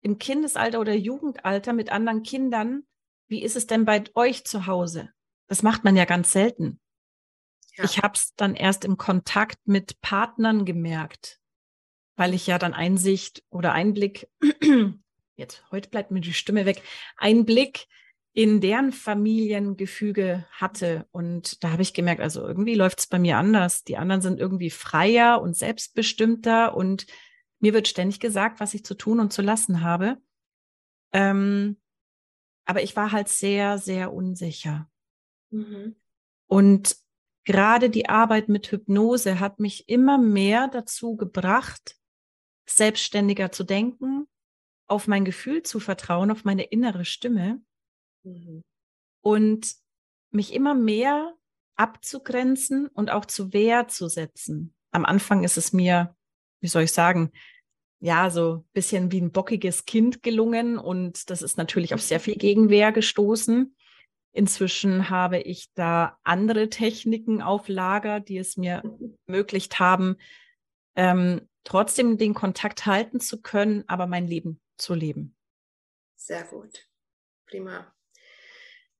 im 0.00 0.18
Kindesalter 0.18 0.80
oder 0.80 0.94
Jugendalter 0.94 1.72
mit 1.72 1.90
anderen 1.90 2.22
Kindern? 2.22 2.84
Wie 3.28 3.42
ist 3.42 3.56
es 3.56 3.66
denn 3.66 3.84
bei 3.84 4.04
euch 4.14 4.44
zu 4.44 4.66
Hause? 4.66 5.10
Das 5.48 5.62
macht 5.62 5.84
man 5.84 5.96
ja 5.96 6.04
ganz 6.04 6.32
selten. 6.32 6.80
Ja. 7.76 7.84
Ich 7.84 7.98
habe 7.98 8.14
es 8.14 8.34
dann 8.36 8.54
erst 8.54 8.84
im 8.84 8.96
Kontakt 8.96 9.58
mit 9.66 10.00
Partnern 10.00 10.64
gemerkt, 10.64 11.40
weil 12.16 12.34
ich 12.34 12.46
ja 12.46 12.58
dann 12.58 12.72
Einsicht 12.72 13.44
oder 13.50 13.72
Einblick, 13.72 14.28
jetzt 15.36 15.64
heute 15.70 15.90
bleibt 15.90 16.10
mir 16.10 16.20
die 16.20 16.32
Stimme 16.32 16.64
weg, 16.64 16.82
Einblick 17.16 17.86
in 18.32 18.60
deren 18.60 18.92
Familiengefüge 18.92 20.46
hatte. 20.50 21.06
Und 21.10 21.64
da 21.64 21.72
habe 21.72 21.80
ich 21.80 21.94
gemerkt, 21.94 22.20
also 22.20 22.46
irgendwie 22.46 22.74
läuft 22.74 22.98
es 23.00 23.06
bei 23.06 23.18
mir 23.18 23.38
anders. 23.38 23.82
Die 23.82 23.96
anderen 23.96 24.20
sind 24.20 24.38
irgendwie 24.38 24.68
freier 24.68 25.40
und 25.40 25.56
selbstbestimmter 25.56 26.76
und 26.76 27.06
mir 27.60 27.74
wird 27.74 27.88
ständig 27.88 28.20
gesagt, 28.20 28.60
was 28.60 28.74
ich 28.74 28.84
zu 28.84 28.94
tun 28.94 29.20
und 29.20 29.32
zu 29.32 29.42
lassen 29.42 29.82
habe. 29.82 30.18
Ähm, 31.12 31.80
aber 32.64 32.82
ich 32.82 32.96
war 32.96 33.12
halt 33.12 33.28
sehr, 33.28 33.78
sehr 33.78 34.12
unsicher. 34.12 34.90
Mhm. 35.50 35.96
Und 36.48 36.96
gerade 37.44 37.90
die 37.90 38.08
Arbeit 38.08 38.48
mit 38.48 38.70
Hypnose 38.70 39.40
hat 39.40 39.60
mich 39.60 39.88
immer 39.88 40.18
mehr 40.18 40.68
dazu 40.68 41.16
gebracht, 41.16 41.96
selbstständiger 42.68 43.52
zu 43.52 43.64
denken, 43.64 44.26
auf 44.88 45.06
mein 45.06 45.24
Gefühl 45.24 45.62
zu 45.62 45.80
vertrauen, 45.80 46.30
auf 46.30 46.44
meine 46.44 46.64
innere 46.64 47.04
Stimme 47.04 47.60
Mhm. 48.26 48.64
Und 49.22 49.76
mich 50.30 50.52
immer 50.52 50.74
mehr 50.74 51.34
abzugrenzen 51.76 52.88
und 52.88 53.10
auch 53.10 53.24
zu 53.24 53.52
Wehr 53.52 53.88
zu 53.88 54.08
setzen. 54.08 54.74
Am 54.90 55.04
Anfang 55.04 55.44
ist 55.44 55.56
es 55.56 55.72
mir, 55.72 56.15
wie 56.66 56.70
soll 56.70 56.82
ich 56.82 56.92
sagen, 56.92 57.30
ja, 58.00 58.28
so 58.28 58.56
ein 58.56 58.64
bisschen 58.72 59.12
wie 59.12 59.20
ein 59.20 59.30
bockiges 59.30 59.84
Kind 59.84 60.24
gelungen 60.24 60.78
und 60.78 61.30
das 61.30 61.42
ist 61.42 61.56
natürlich 61.56 61.94
auf 61.94 62.02
sehr 62.02 62.18
viel 62.18 62.34
Gegenwehr 62.34 62.90
gestoßen. 62.90 63.76
Inzwischen 64.32 65.10
habe 65.10 65.38
ich 65.38 65.72
da 65.74 66.18
andere 66.24 66.68
Techniken 66.68 67.40
auf 67.40 67.68
Lager, 67.68 68.18
die 68.18 68.36
es 68.36 68.56
mir 68.56 68.82
ermöglicht 69.28 69.78
haben, 69.78 70.16
ähm, 70.96 71.48
trotzdem 71.62 72.18
den 72.18 72.34
Kontakt 72.34 72.84
halten 72.84 73.20
zu 73.20 73.40
können, 73.40 73.84
aber 73.86 74.08
mein 74.08 74.26
Leben 74.26 74.60
zu 74.76 74.94
leben. 74.94 75.36
Sehr 76.16 76.42
gut. 76.42 76.88
Prima. 77.46 77.94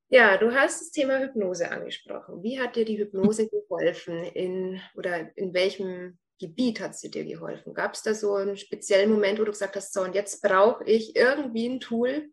Ja, 0.09 0.37
du 0.37 0.55
hast 0.55 0.81
das 0.81 0.91
Thema 0.93 1.19
Hypnose 1.19 1.69
angesprochen. 1.69 2.45
Wie 2.45 2.61
hat 2.61 2.77
dir 2.77 2.85
die 2.85 2.99
Hypnose 2.99 3.49
geholfen? 3.69 4.23
In, 4.23 4.81
oder 4.95 5.37
in 5.37 5.53
welchem 5.53 6.17
Gebiet 6.39 6.81
hat 6.81 6.97
sie 6.97 7.11
dir 7.11 7.25
geholfen? 7.25 7.75
Gab 7.75 7.95
es 7.95 8.03
da 8.03 8.15
so 8.15 8.35
einen 8.35 8.57
speziellen 8.57 9.11
Moment, 9.11 9.39
wo 9.39 9.45
du 9.45 9.53
gesagt 9.53 9.77
hast, 9.77 9.93
so 9.93 10.03
und 10.03 10.15
jetzt 10.15 10.43
brauche 10.43 10.85
ich 10.85 11.17
irgendwie 11.17 11.69
ein 11.69 11.81
Tool, 11.81 12.31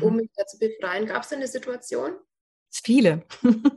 um 0.00 0.12
mhm. 0.12 0.16
mich 0.16 0.30
da 0.36 0.46
zu 0.46 0.58
befreien? 0.58 1.06
Gab 1.06 1.22
es 1.22 1.30
da 1.30 1.36
eine 1.36 1.48
Situation? 1.48 2.12
Viele. 2.70 3.22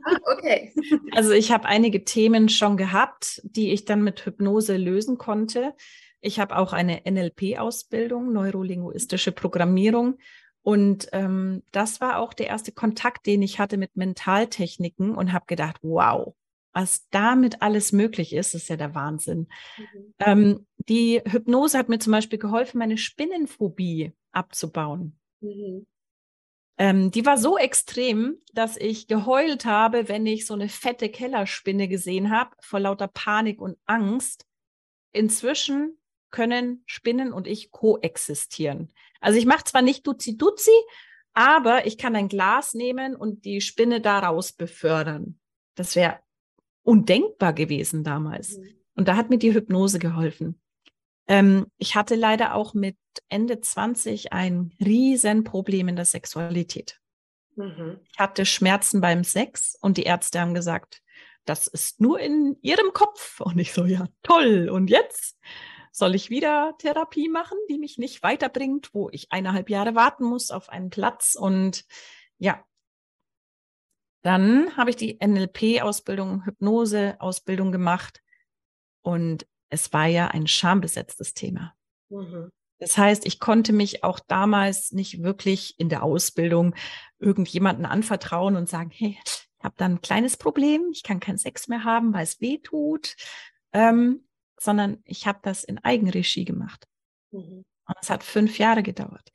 Ah, 0.04 0.18
okay. 0.36 0.72
Also 1.12 1.32
ich 1.32 1.50
habe 1.50 1.66
einige 1.66 2.04
Themen 2.04 2.48
schon 2.48 2.76
gehabt, 2.76 3.40
die 3.44 3.72
ich 3.72 3.84
dann 3.84 4.02
mit 4.02 4.24
Hypnose 4.24 4.76
lösen 4.76 5.18
konnte. 5.18 5.74
Ich 6.20 6.40
habe 6.40 6.56
auch 6.56 6.72
eine 6.72 7.02
NLP-Ausbildung, 7.08 8.32
neurolinguistische 8.32 9.32
Programmierung. 9.32 10.18
Und 10.62 11.08
ähm, 11.12 11.62
das 11.72 12.00
war 12.00 12.18
auch 12.18 12.34
der 12.34 12.48
erste 12.48 12.72
Kontakt, 12.72 13.26
den 13.26 13.42
ich 13.42 13.60
hatte 13.60 13.76
mit 13.76 13.96
Mentaltechniken 13.96 15.14
und 15.14 15.32
habe 15.32 15.46
gedacht, 15.46 15.76
wow, 15.82 16.34
was 16.76 17.08
damit 17.08 17.62
alles 17.62 17.92
möglich 17.92 18.34
ist, 18.34 18.54
ist 18.54 18.68
ja 18.68 18.76
der 18.76 18.94
Wahnsinn. 18.94 19.48
Mhm. 19.78 20.14
Ähm, 20.18 20.66
die 20.76 21.22
Hypnose 21.24 21.78
hat 21.78 21.88
mir 21.88 21.98
zum 21.98 22.10
Beispiel 22.10 22.38
geholfen, 22.38 22.76
meine 22.76 22.98
Spinnenphobie 22.98 24.12
abzubauen. 24.30 25.18
Mhm. 25.40 25.86
Ähm, 26.76 27.10
die 27.10 27.24
war 27.24 27.38
so 27.38 27.56
extrem, 27.56 28.36
dass 28.52 28.76
ich 28.76 29.06
geheult 29.06 29.64
habe, 29.64 30.10
wenn 30.10 30.26
ich 30.26 30.44
so 30.44 30.52
eine 30.52 30.68
fette 30.68 31.08
Kellerspinne 31.08 31.88
gesehen 31.88 32.30
habe, 32.30 32.54
vor 32.60 32.78
lauter 32.78 33.08
Panik 33.08 33.58
und 33.58 33.78
Angst. 33.86 34.46
Inzwischen 35.12 35.96
können 36.30 36.82
Spinnen 36.84 37.32
und 37.32 37.46
ich 37.46 37.70
koexistieren. 37.70 38.92
Also 39.22 39.38
ich 39.38 39.46
mache 39.46 39.64
zwar 39.64 39.80
nicht 39.80 40.06
Duzi-Duzi, 40.06 40.78
aber 41.32 41.86
ich 41.86 41.96
kann 41.96 42.14
ein 42.16 42.28
Glas 42.28 42.74
nehmen 42.74 43.16
und 43.16 43.46
die 43.46 43.62
Spinne 43.62 44.02
daraus 44.02 44.52
befördern. 44.52 45.40
Das 45.74 45.96
wäre 45.96 46.18
undenkbar 46.86 47.52
gewesen 47.52 48.04
damals. 48.04 48.58
Mhm. 48.58 48.68
Und 48.94 49.08
da 49.08 49.16
hat 49.16 49.28
mir 49.28 49.38
die 49.38 49.52
Hypnose 49.52 49.98
geholfen. 49.98 50.60
Ähm, 51.28 51.66
ich 51.76 51.96
hatte 51.96 52.14
leider 52.14 52.54
auch 52.54 52.74
mit 52.74 52.96
Ende 53.28 53.60
20 53.60 54.32
ein 54.32 54.72
Riesenproblem 54.80 55.88
in 55.88 55.96
der 55.96 56.04
Sexualität. 56.04 57.00
Mhm. 57.56 58.00
Ich 58.12 58.18
hatte 58.18 58.46
Schmerzen 58.46 59.00
beim 59.00 59.24
Sex 59.24 59.76
und 59.80 59.96
die 59.96 60.04
Ärzte 60.04 60.40
haben 60.40 60.54
gesagt, 60.54 61.02
das 61.44 61.66
ist 61.66 62.00
nur 62.00 62.20
in 62.20 62.56
ihrem 62.62 62.92
Kopf. 62.92 63.40
Und 63.40 63.58
ich 63.58 63.72
so, 63.72 63.84
ja, 63.84 64.06
toll. 64.22 64.68
Und 64.68 64.90
jetzt? 64.90 65.38
Soll 65.92 66.14
ich 66.14 66.28
wieder 66.28 66.74
Therapie 66.78 67.30
machen, 67.30 67.56
die 67.70 67.78
mich 67.78 67.96
nicht 67.96 68.22
weiterbringt, 68.22 68.90
wo 68.92 69.08
ich 69.10 69.32
eineinhalb 69.32 69.70
Jahre 69.70 69.94
warten 69.94 70.24
muss 70.24 70.50
auf 70.50 70.68
einen 70.68 70.90
Platz? 70.90 71.34
Und 71.34 71.84
ja, 72.38 72.62
dann 74.26 74.76
habe 74.76 74.90
ich 74.90 74.96
die 74.96 75.20
NLP-Ausbildung, 75.24 76.44
Hypnose-Ausbildung 76.44 77.70
gemacht. 77.70 78.24
Und 79.02 79.46
es 79.68 79.92
war 79.92 80.06
ja 80.06 80.26
ein 80.26 80.48
schambesetztes 80.48 81.32
Thema. 81.32 81.74
Mhm. 82.08 82.50
Das 82.80 82.98
heißt, 82.98 83.24
ich 83.24 83.38
konnte 83.38 83.72
mich 83.72 84.02
auch 84.02 84.18
damals 84.18 84.90
nicht 84.90 85.22
wirklich 85.22 85.78
in 85.78 85.88
der 85.88 86.02
Ausbildung 86.02 86.74
irgendjemanden 87.20 87.86
anvertrauen 87.86 88.56
und 88.56 88.68
sagen, 88.68 88.90
hey, 88.90 89.16
ich 89.24 89.64
habe 89.64 89.76
da 89.78 89.84
ein 89.84 90.00
kleines 90.00 90.36
Problem, 90.36 90.88
ich 90.90 91.04
kann 91.04 91.20
keinen 91.20 91.38
Sex 91.38 91.68
mehr 91.68 91.84
haben, 91.84 92.12
weil 92.12 92.24
es 92.24 92.40
weh 92.40 92.58
tut. 92.58 93.14
Ähm, 93.72 94.26
sondern 94.58 94.98
ich 95.04 95.28
habe 95.28 95.38
das 95.42 95.62
in 95.62 95.78
Eigenregie 95.78 96.44
gemacht. 96.44 96.88
Mhm. 97.30 97.64
Und 97.86 97.94
es 98.02 98.10
hat 98.10 98.24
fünf 98.24 98.58
Jahre 98.58 98.82
gedauert. 98.82 99.32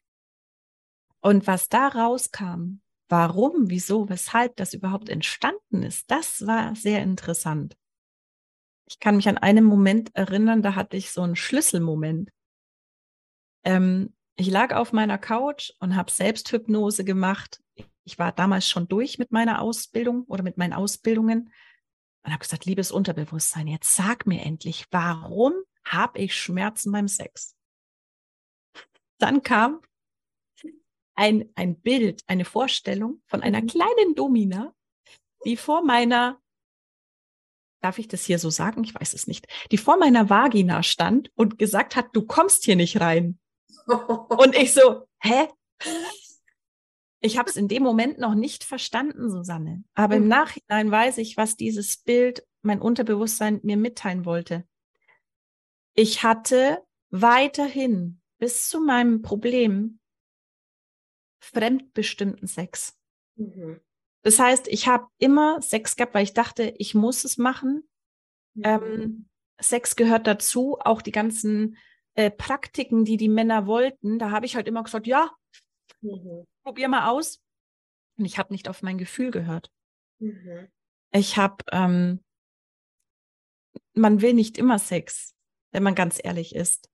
Und 1.21 1.48
was 1.48 1.69
da 1.69 1.88
rauskam, 1.88 2.81
warum, 3.12 3.70
wieso, 3.70 4.10
weshalb 4.10 4.56
das 4.56 4.74
überhaupt 4.74 5.10
entstanden 5.10 5.84
ist, 5.84 6.10
das 6.10 6.48
war 6.48 6.75
sehr 6.75 7.03
interessant. 7.03 7.77
Ich 8.88 9.00
kann 9.00 9.18
mich 9.18 9.27
an 9.27 9.38
einen 9.38 9.65
Moment 9.65 10.15
erinnern, 10.15 10.62
da 10.62 10.75
hatte 10.75 10.98
ich 10.98 11.12
so 11.12 11.22
einen 11.22 11.36
Schlüsselmoment. 11.36 12.32
Ähm, 13.63 14.15
ich 14.38 14.50
lag 14.50 14.74
auf 14.74 14.94
meiner 14.94 15.18
Couch 15.18 15.72
und 15.80 15.96
habe 15.96 16.10
Selbsthypnose 16.10 17.03
gemacht. 17.03 17.62
Ich 18.06 18.18
war 18.18 18.32
damals 18.32 18.68
schon 18.68 18.88
durch 18.88 19.20
mit 19.20 19.32
meiner 19.32 19.62
Ausbildung 19.62 20.24
oder 20.24 20.41
mit 20.41 20.58
meinen 20.58 20.74
Ausbildungen 20.74 21.53
und 22.24 22.32
habe 22.32 22.41
gesagt, 22.41 22.65
liebes 22.65 22.91
Unterbewusstsein, 22.91 23.68
jetzt 23.68 23.96
sag 23.96 24.25
mir 24.25 24.41
endlich, 24.41 24.86
warum 24.91 25.53
habe 25.84 26.20
ich 26.20 26.36
Schmerzen 26.36 26.91
beim 26.91 27.08
Sex? 27.08 27.56
Dann 29.20 29.44
kam 29.44 29.82
ein, 31.22 31.51
ein 31.54 31.80
Bild, 31.80 32.24
eine 32.25 32.46
Vorstellung 32.46 33.22
von 33.28 33.44
einer 33.44 33.62
mhm. 33.62 33.68
kleinen 33.68 34.16
Domina, 34.16 34.74
die 35.46 35.56
vor 35.56 35.84
meiner, 35.84 36.42
darf 37.80 38.00
ich 38.00 38.08
das 38.08 38.25
hier 38.25 38.40
so 38.40 38.50
sagen? 38.50 38.84
Ich 38.84 38.96
weiß 38.96 39.13
es 39.13 39.28
nicht, 39.28 39.48
die 39.70 39.78
vor 39.78 39.98
meiner 39.98 40.32
Vagina 40.32 40.82
stand 40.82 41.30
und 41.36 41.60
gesagt 41.60 41.96
hat, 41.96 42.08
du 42.13 42.25
kommst 42.25 42.66
hier 42.66 42.75
nicht 42.75 43.00
rein. 43.00 43.38
Und 43.88 44.56
ich 44.56 44.74
so, 44.74 45.08
hä? 45.22 45.48
Ich 47.20 47.38
habe 47.38 47.50
es 47.51 47.56
in 47.56 47.68
dem 47.68 47.84
Moment 47.84 48.18
noch 48.18 48.34
nicht 48.34 48.63
verstanden, 48.63 49.30
Susanne. 49.30 49.84
Aber 49.94 50.16
mhm. 50.16 50.24
im 50.24 50.28
Nachhinein 50.28 50.90
weiß 50.90 51.20
ich, 51.20 51.38
was 51.38 51.56
dieses 51.56 51.98
Bild, 51.98 52.44
mein 52.63 52.82
Unterbewusstsein 52.82 53.60
mir 53.62 53.78
mitteilen 53.78 54.25
wollte. 54.25 54.68
Ich 55.94 56.24
hatte 56.24 56.84
weiterhin 57.12 58.22
bis 58.40 58.70
zu 58.70 58.82
meinem 58.82 59.22
Problem 59.22 60.00
fremdbestimmten 61.41 62.48
Sex. 62.48 62.98
Mhm. 63.36 63.81
Das 64.24 64.39
heißt, 64.39 64.67
ich 64.67 64.88
habe 64.88 65.07
immer 65.17 65.62
Sex 65.62 65.95
gehabt, 65.95 66.13
weil 66.13 66.24
ich 66.24 66.33
dachte, 66.33 66.74
ich 66.77 66.95
muss 66.95 67.24
es 67.24 67.38
machen. 67.38 67.83
Mhm. 68.53 68.63
Ähm, 68.63 69.29
Sex 69.60 69.95
gehört 69.95 70.27
dazu, 70.27 70.77
auch 70.79 71.01
die 71.01 71.12
ganzen 71.12 71.77
äh, 72.15 72.31
Praktiken, 72.31 73.05
die 73.05 73.17
die 73.17 73.29
Männer 73.29 73.67
wollten. 73.67 74.19
Da 74.19 74.31
habe 74.31 74.45
ich 74.45 74.55
halt 74.55 74.67
immer 74.67 74.83
gesagt, 74.83 75.07
ja, 75.07 75.31
mhm 76.01 76.45
probier 76.63 76.88
mal 76.88 77.10
aus. 77.10 77.41
Und 78.17 78.25
ich 78.25 78.38
habe 78.38 78.53
nicht 78.53 78.67
auf 78.67 78.81
mein 78.81 78.98
Gefühl 78.98 79.31
gehört. 79.31 79.71
Mhm. 80.19 80.67
Ich 81.12 81.38
habe, 81.38 81.63
ähm, 81.71 82.24
man 83.93 84.21
will 84.21 84.33
nicht 84.33 84.57
immer 84.57 84.79
Sex, 84.79 85.36
wenn 85.71 85.83
man 85.83 85.95
ganz 85.95 86.19
ehrlich 86.24 86.55
ist. 86.55 86.89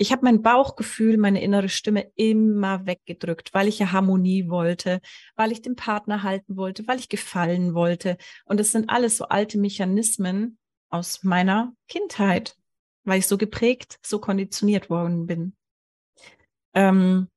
Ich 0.00 0.12
habe 0.12 0.24
mein 0.24 0.40
Bauchgefühl, 0.40 1.18
meine 1.18 1.42
innere 1.42 1.68
Stimme 1.68 2.10
immer 2.16 2.86
weggedrückt, 2.86 3.52
weil 3.52 3.68
ich 3.68 3.80
ja 3.80 3.92
Harmonie 3.92 4.48
wollte, 4.48 5.02
weil 5.36 5.52
ich 5.52 5.60
den 5.60 5.76
Partner 5.76 6.22
halten 6.22 6.56
wollte, 6.56 6.88
weil 6.88 6.98
ich 6.98 7.10
gefallen 7.10 7.74
wollte. 7.74 8.16
Und 8.46 8.58
es 8.60 8.72
sind 8.72 8.88
alles 8.88 9.18
so 9.18 9.26
alte 9.26 9.58
Mechanismen 9.58 10.56
aus 10.88 11.22
meiner 11.22 11.74
Kindheit, 11.86 12.56
weil 13.04 13.18
ich 13.18 13.26
so 13.26 13.36
geprägt, 13.36 13.98
so 14.02 14.18
konditioniert 14.18 14.88
worden 14.88 15.26
bin. 15.26 15.54
Ähm, 16.72 17.28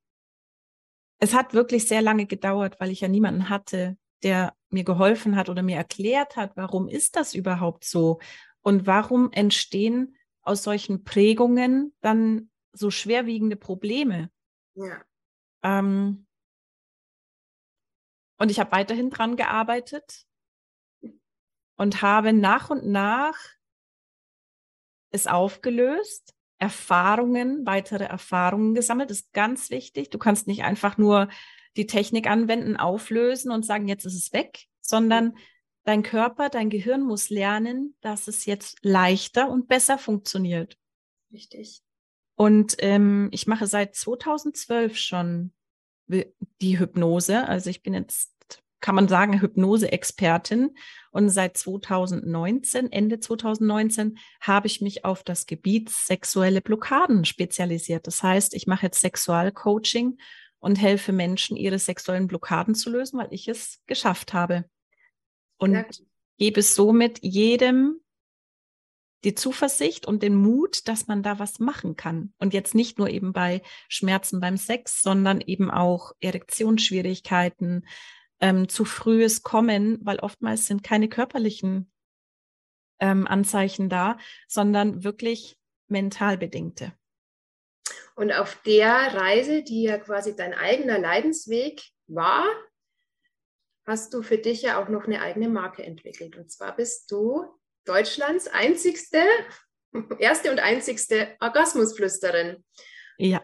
es 1.20 1.34
hat 1.34 1.54
wirklich 1.54 1.86
sehr 1.90 2.02
lange 2.02 2.28
gedauert, 2.28 2.80
weil 2.80 2.92
ich 2.92 3.02
ja 3.02 3.10
niemanden 3.10 3.50
hatte, 3.50 3.98
der 4.24 4.56
mir 4.70 4.86
geholfen 4.86 5.36
hat 5.36 5.50
oder 5.50 5.64
mir 5.64 5.76
erklärt 5.76 6.38
hat, 6.38 6.56
warum 6.56 6.88
ist 6.88 7.18
das 7.18 7.34
überhaupt 7.34 7.84
so 7.84 8.22
und 8.62 8.88
warum 8.88 9.34
entstehen 9.34 10.16
aus 10.44 10.64
solchen 10.64 11.04
Prägungen 11.04 11.94
dann 12.00 12.50
so 12.74 12.92
schwerwiegende 12.92 13.56
Probleme. 13.56 14.30
Ja. 14.76 15.04
Ähm, 15.64 16.26
und 18.38 18.52
ich 18.52 18.60
habe 18.60 18.72
weiterhin 18.72 19.10
dran 19.10 19.38
gearbeitet 19.38 20.26
und 21.78 22.02
habe 22.02 22.34
nach 22.34 22.70
und 22.70 22.86
nach 22.86 23.38
es 25.12 25.28
aufgelöst, 25.28 26.34
Erfahrungen, 26.58 27.66
weitere 27.66 28.06
Erfahrungen 28.06 28.74
gesammelt. 28.74 29.10
Das 29.10 29.20
ist 29.20 29.34
ganz 29.34 29.70
wichtig. 29.70 30.10
Du 30.10 30.18
kannst 30.18 30.48
nicht 30.48 30.64
einfach 30.64 30.98
nur 30.98 31.30
die 31.76 31.88
Technik 31.88 32.28
anwenden, 32.28 32.78
auflösen 32.78 33.52
und 33.52 33.66
sagen, 33.66 33.88
jetzt 33.88 34.06
ist 34.06 34.16
es 34.16 34.34
weg, 34.34 34.66
sondern 34.82 35.38
dein 35.84 36.04
Körper, 36.04 36.50
dein 36.50 36.70
Gehirn 36.70 37.02
muss 37.02 37.30
lernen, 37.30 37.96
dass 38.02 38.28
es 38.28 38.46
jetzt 38.46 38.80
leichter 38.82 39.50
und 39.50 39.68
besser 39.68 39.98
funktioniert. 39.98 40.78
Richtig. 41.32 41.83
Und 42.44 42.76
ähm, 42.80 43.30
ich 43.32 43.48
mache 43.48 43.68
seit 43.68 43.96
2012 43.96 44.98
schon 44.98 45.54
die 46.10 46.78
Hypnose. 46.78 47.48
Also 47.48 47.70
ich 47.70 47.84
bin 47.84 47.94
jetzt, 47.94 48.34
kann 48.82 48.96
man 48.96 49.08
sagen, 49.08 49.40
Hypnose-Expertin. 49.40 50.76
Und 51.12 51.30
seit 51.30 51.56
2019, 51.56 52.92
Ende 52.92 53.22
2019, 53.22 54.18
habe 54.42 54.68
ich 54.68 54.82
mich 54.82 55.06
auf 55.06 55.24
das 55.24 55.46
Gebiet 55.46 55.90
sexuelle 55.90 56.60
Blockaden 56.60 57.24
spezialisiert. 57.24 58.08
Das 58.08 58.22
heißt, 58.22 58.56
ich 58.56 58.68
mache 58.68 58.88
jetzt 58.88 59.00
Sexualcoaching 59.00 60.18
und 60.60 60.82
helfe 60.82 61.14
Menschen, 61.14 61.56
ihre 61.56 61.80
sexuellen 61.80 62.28
Blockaden 62.28 62.76
zu 62.76 62.90
lösen, 62.90 63.20
weil 63.20 63.30
ich 63.32 63.48
es 63.48 63.80
geschafft 63.88 64.34
habe. 64.34 64.66
Und 65.56 65.76
ja. 65.76 65.86
gebe 66.38 66.62
somit 66.62 67.20
jedem 67.22 68.03
die 69.24 69.36
Zuversicht 69.36 70.06
und 70.06 70.22
den 70.24 70.36
Mut, 70.36 70.88
dass 70.88 71.08
man 71.08 71.24
da 71.24 71.40
was 71.40 71.60
machen 71.60 71.96
kann. 71.96 72.34
Und 72.40 72.54
jetzt 72.54 72.76
nicht 72.76 72.98
nur 72.98 73.10
eben 73.10 73.34
bei 73.34 73.62
Schmerzen 73.88 74.40
beim 74.40 74.58
Sex, 74.58 75.02
sondern 75.02 75.42
eben 75.42 75.72
auch 75.72 76.14
Erektionsschwierigkeiten, 76.20 77.86
ähm, 78.40 78.68
zu 78.68 78.84
frühes 78.84 79.42
Kommen, 79.42 80.00
weil 80.04 80.20
oftmals 80.20 80.68
sind 80.68 80.84
keine 80.84 81.08
körperlichen 81.08 81.90
ähm, 83.00 83.26
Anzeichen 83.26 83.90
da, 83.90 84.18
sondern 84.48 85.04
wirklich 85.04 85.58
mental 85.88 86.38
bedingte. 86.38 86.94
Und 88.16 88.32
auf 88.32 88.62
der 88.66 89.14
Reise, 89.14 89.64
die 89.64 89.84
ja 89.84 89.98
quasi 89.98 90.36
dein 90.36 90.54
eigener 90.54 91.00
Leidensweg 91.00 91.82
war, 92.08 92.46
hast 93.86 94.14
du 94.14 94.22
für 94.22 94.38
dich 94.38 94.62
ja 94.62 94.82
auch 94.82 94.90
noch 94.90 95.06
eine 95.06 95.22
eigene 95.22 95.50
Marke 95.50 95.84
entwickelt. 95.84 96.36
Und 96.38 96.52
zwar 96.52 96.76
bist 96.76 97.12
du 97.12 97.46
Deutschlands 97.86 98.48
einzigste, 98.48 99.24
erste 100.20 100.52
und 100.52 100.60
einzigste 100.60 101.36
Orgasmusflüsterin. 101.40 102.64
Ja. 103.18 103.44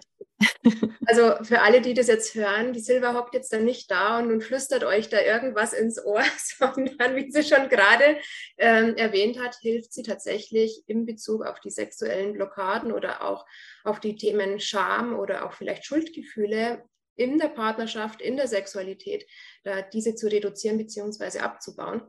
also 1.05 1.43
für 1.43 1.61
alle, 1.61 1.81
die 1.81 1.93
das 1.93 2.07
jetzt 2.07 2.33
hören, 2.35 2.73
die 2.73 2.79
Silva 2.79 3.13
hockt 3.13 3.33
jetzt 3.33 3.51
dann 3.53 3.65
nicht 3.65 3.89
da 3.91 4.19
und, 4.19 4.31
und 4.31 4.43
flüstert 4.43 4.83
euch 4.83 5.09
da 5.09 5.21
irgendwas 5.21 5.73
ins 5.73 6.03
Ohr, 6.03 6.23
sondern 6.57 7.15
wie 7.15 7.31
sie 7.31 7.43
schon 7.43 7.69
gerade 7.69 8.17
ähm, 8.57 8.95
erwähnt 8.95 9.39
hat, 9.39 9.55
hilft 9.61 9.93
sie 9.93 10.03
tatsächlich 10.03 10.83
in 10.87 11.05
Bezug 11.05 11.45
auf 11.45 11.59
die 11.59 11.71
sexuellen 11.71 12.33
Blockaden 12.33 12.91
oder 12.91 13.23
auch 13.23 13.45
auf 13.83 13.99
die 13.99 14.15
Themen 14.15 14.59
Scham 14.59 15.17
oder 15.17 15.45
auch 15.45 15.53
vielleicht 15.53 15.85
Schuldgefühle 15.85 16.83
in 17.15 17.37
der 17.37 17.49
Partnerschaft, 17.49 18.21
in 18.21 18.37
der 18.37 18.47
Sexualität, 18.47 19.25
da 19.63 19.81
diese 19.81 20.15
zu 20.15 20.27
reduzieren 20.27 20.77
bzw. 20.77 21.39
abzubauen. 21.39 22.01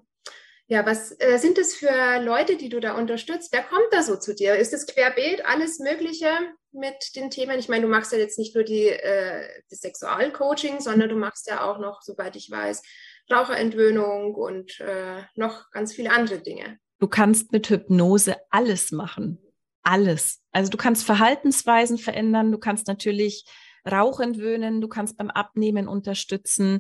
Ja, 0.70 0.86
was 0.86 1.16
äh, 1.18 1.36
sind 1.38 1.58
das 1.58 1.74
für 1.74 2.22
Leute, 2.22 2.56
die 2.56 2.68
du 2.68 2.78
da 2.78 2.96
unterstützt? 2.96 3.52
Wer 3.52 3.64
kommt 3.64 3.88
da 3.90 4.04
so 4.04 4.14
zu 4.14 4.36
dir? 4.36 4.54
Ist 4.54 4.72
es 4.72 4.86
querbeet, 4.86 5.44
alles 5.44 5.80
Mögliche 5.80 6.28
mit 6.70 7.16
den 7.16 7.28
Themen? 7.28 7.58
Ich 7.58 7.68
meine, 7.68 7.82
du 7.82 7.88
machst 7.88 8.12
ja 8.12 8.18
jetzt 8.18 8.38
nicht 8.38 8.54
nur 8.54 8.62
die, 8.62 8.86
äh, 8.86 9.48
das 9.68 9.80
Sexualcoaching, 9.80 10.80
sondern 10.80 11.08
du 11.08 11.16
machst 11.16 11.48
ja 11.48 11.68
auch 11.68 11.80
noch, 11.80 12.02
soweit 12.02 12.36
ich 12.36 12.52
weiß, 12.52 12.82
Raucherentwöhnung 13.32 14.36
und 14.36 14.78
äh, 14.78 15.24
noch 15.34 15.72
ganz 15.72 15.92
viele 15.92 16.12
andere 16.12 16.38
Dinge. 16.38 16.78
Du 17.00 17.08
kannst 17.08 17.50
mit 17.50 17.68
Hypnose 17.68 18.36
alles 18.50 18.92
machen. 18.92 19.42
Alles. 19.82 20.40
Also 20.52 20.70
du 20.70 20.76
kannst 20.76 21.04
Verhaltensweisen 21.04 21.98
verändern, 21.98 22.52
du 22.52 22.58
kannst 22.58 22.86
natürlich 22.86 23.44
Rauch 23.90 24.20
entwöhnen, 24.20 24.80
du 24.80 24.88
kannst 24.88 25.16
beim 25.16 25.30
Abnehmen 25.30 25.88
unterstützen, 25.88 26.78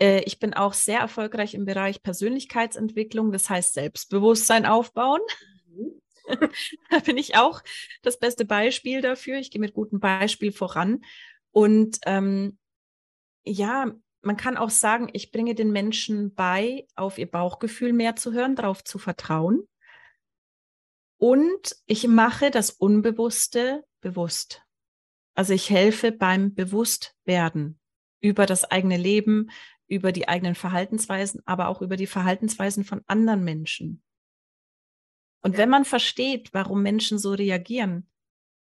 äh, 0.00 0.22
ich 0.24 0.38
bin 0.38 0.54
auch 0.54 0.72
sehr 0.72 1.00
erfolgreich 1.00 1.54
im 1.54 1.64
Bereich 1.64 2.02
Persönlichkeitsentwicklung, 2.02 3.32
das 3.32 3.48
heißt 3.48 3.74
Selbstbewusstsein 3.74 4.66
aufbauen. 4.66 5.20
Mhm. 5.66 6.00
da 6.90 6.98
bin 7.00 7.18
ich 7.18 7.36
auch 7.36 7.62
das 8.02 8.18
beste 8.18 8.44
Beispiel 8.44 9.02
dafür. 9.02 9.38
Ich 9.38 9.50
gehe 9.50 9.60
mit 9.60 9.74
gutem 9.74 10.00
Beispiel 10.00 10.52
voran. 10.52 11.02
Und 11.52 11.98
ähm, 12.06 12.58
ja, 13.44 13.92
man 14.22 14.36
kann 14.36 14.56
auch 14.56 14.70
sagen, 14.70 15.08
ich 15.12 15.32
bringe 15.32 15.54
den 15.54 15.72
Menschen 15.72 16.34
bei, 16.34 16.86
auf 16.94 17.18
ihr 17.18 17.30
Bauchgefühl 17.30 17.92
mehr 17.92 18.16
zu 18.16 18.32
hören, 18.32 18.54
darauf 18.54 18.84
zu 18.84 18.98
vertrauen. 18.98 19.66
Und 21.16 21.76
ich 21.86 22.06
mache 22.06 22.50
das 22.50 22.70
Unbewusste 22.70 23.84
bewusst. 24.00 24.62
Also 25.34 25.52
ich 25.52 25.70
helfe 25.70 26.12
beim 26.12 26.54
Bewusstwerden 26.54 27.78
über 28.20 28.46
das 28.46 28.64
eigene 28.64 28.96
Leben, 28.96 29.50
über 29.90 30.12
die 30.12 30.28
eigenen 30.28 30.54
Verhaltensweisen, 30.54 31.42
aber 31.44 31.68
auch 31.68 31.82
über 31.82 31.96
die 31.96 32.06
Verhaltensweisen 32.06 32.84
von 32.84 33.02
anderen 33.06 33.44
Menschen. 33.44 34.02
Und 35.42 35.58
wenn 35.58 35.68
man 35.68 35.84
versteht, 35.84 36.50
warum 36.52 36.82
Menschen 36.82 37.18
so 37.18 37.32
reagieren, 37.32 38.08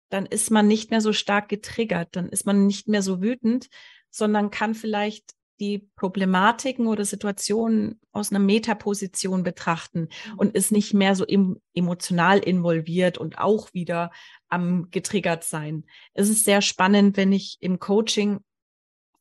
dann 0.10 0.26
ist 0.26 0.52
man 0.52 0.68
nicht 0.68 0.92
mehr 0.92 1.02
so 1.02 1.14
stark 1.14 1.48
getriggert, 1.48 2.10
dann 2.16 2.28
ist 2.30 2.46
man 2.46 2.68
nicht 2.68 2.88
mehr 2.88 3.02
so 3.02 3.22
wütend, 3.22 3.70
sondern 4.10 4.52
kann 4.52 4.76
vielleicht 4.76 5.32
die 5.62 5.90
Problematiken 5.96 6.88
oder 6.88 7.06
Situationen 7.06 8.02
aus 8.12 8.32
einer 8.32 8.40
Metaposition 8.40 9.44
betrachten 9.44 10.10
mhm. 10.32 10.38
und 10.38 10.56
ist 10.56 10.72
nicht 10.72 10.94
mehr 10.94 11.16
so 11.16 11.26
emotional 11.74 12.40
involviert 12.40 13.18
und 13.18 13.38
auch 13.38 13.74
wieder 13.74 14.12
am 14.50 14.90
getriggert 14.92 15.46
sein. 15.46 15.86
Es 16.14 16.28
ist 16.28 16.44
sehr 16.44 16.62
spannend, 16.62 17.16
wenn 17.16 17.32
ich 17.32 17.58
im 17.62 17.80
Coaching 17.80 18.42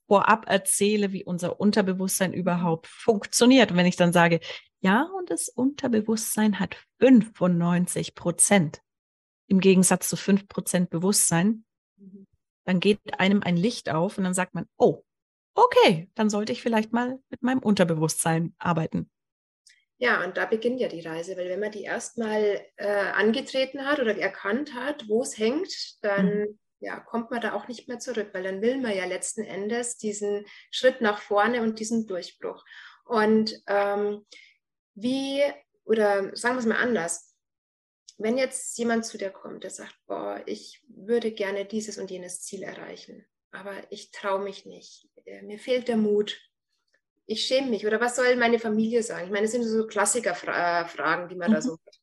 vorab 0.07 0.49
erzähle, 0.49 1.13
wie 1.13 1.25
unser 1.25 1.61
Unterbewusstsein 1.61 2.33
überhaupt 2.33 2.87
funktioniert. 2.87 3.71
Und 3.71 3.77
wenn 3.77 3.87
ich 3.87 3.97
dann 3.97 4.13
sage, 4.13 4.41
ja, 4.81 5.09
und 5.19 5.31
das 5.31 5.49
Unterbewusstsein 5.49 6.61
hat 6.61 6.77
95 7.01 8.15
Prozent 8.15 8.83
im 9.47 9.61
Gegensatz 9.61 10.09
zu 10.09 10.17
5 10.17 10.49
Prozent 10.49 10.91
Bewusstsein, 10.91 11.65
mhm. 11.97 12.27
dann 12.65 12.81
geht 12.81 13.01
einem 13.19 13.43
ein 13.43 13.57
Licht 13.57 13.91
auf 13.91 14.19
und 14.19 14.25
dann 14.25 14.35
sagt 14.35 14.55
man, 14.55 14.67
oh, 14.77 15.03
okay, 15.55 16.11
dann 16.15 16.29
sollte 16.29 16.53
ich 16.53 16.63
vielleicht 16.63 16.93
mal 16.93 17.19
mit 17.31 17.43
meinem 17.43 17.61
Unterbewusstsein 17.61 18.55
arbeiten. 18.59 19.11
Ja, 19.99 20.25
und 20.25 20.37
da 20.37 20.45
beginnt 20.45 20.81
ja 20.81 20.89
die 20.89 21.01
Reise, 21.01 21.37
weil 21.37 21.49
wenn 21.49 21.61
man 21.61 21.71
die 21.71 21.85
erstmal 21.85 22.61
äh, 22.77 23.13
angetreten 23.13 23.87
hat 23.87 24.01
oder 24.01 24.17
erkannt 24.19 24.75
hat, 24.75 25.09
wo 25.09 25.23
es 25.23 25.39
hängt, 25.39 26.03
dann 26.03 26.41
mhm 26.41 26.59
ja, 26.85 27.01
kommt 27.01 27.31
man 27.31 27.41
da 27.41 27.55
auch 27.55 27.69
nicht 27.69 27.89
mehr 27.89 27.99
zurück, 27.99 28.31
weil 28.33 28.43
dann 28.43 28.63
will 28.63 28.79
man 28.79 28.97
ja 28.97 29.07
letzten 29.07 29.43
Endes 29.43 29.97
diesen 29.97 30.45
Schritt 30.71 31.01
nach 31.01 31.19
vorne 31.19 31.63
und 31.63 31.81
diesen 31.81 32.07
Durchbruch. 32.07 32.65
Und 33.05 33.63
ähm, 33.67 34.27
wie, 34.95 35.43
oder 35.85 36.37
sagen 36.37 36.57
wir 36.57 36.61
es 36.61 36.67
mal 36.67 36.77
anders, 36.77 37.35
wenn 38.19 38.39
jetzt 38.39 38.79
jemand 38.79 39.05
zu 39.05 39.19
dir 39.19 39.31
kommt, 39.31 39.65
der 39.65 39.71
sagt, 39.71 39.97
boah, 40.07 40.41
ich 40.47 40.83
würde 40.89 41.33
gerne 41.33 41.65
dieses 41.65 41.99
und 41.99 42.11
jenes 42.11 42.43
Ziel 42.43 42.63
erreichen, 42.63 43.27
aber 43.51 43.75
ich 43.91 44.11
traue 44.11 44.43
mich 44.43 44.67
nicht, 44.67 45.09
äh, 45.25 45.43
mir 45.43 45.59
fehlt 45.59 45.89
der 45.89 45.97
Mut, 45.97 46.41
ich 47.27 47.47
schäme 47.47 47.71
mich 47.71 47.87
oder 47.87 48.01
was 48.01 48.17
soll 48.17 48.37
meine 48.37 48.59
Familie 48.59 49.03
sagen? 49.03 49.25
Ich 49.25 49.31
meine, 49.31 49.43
das 49.43 49.53
sind 49.53 49.65
so 49.65 49.87
Klassikerfragen, 49.87 51.29
die 51.29 51.37
man 51.37 51.51
mhm. 51.51 51.55
da 51.55 51.63
so 51.63 51.73
hat. 51.73 52.01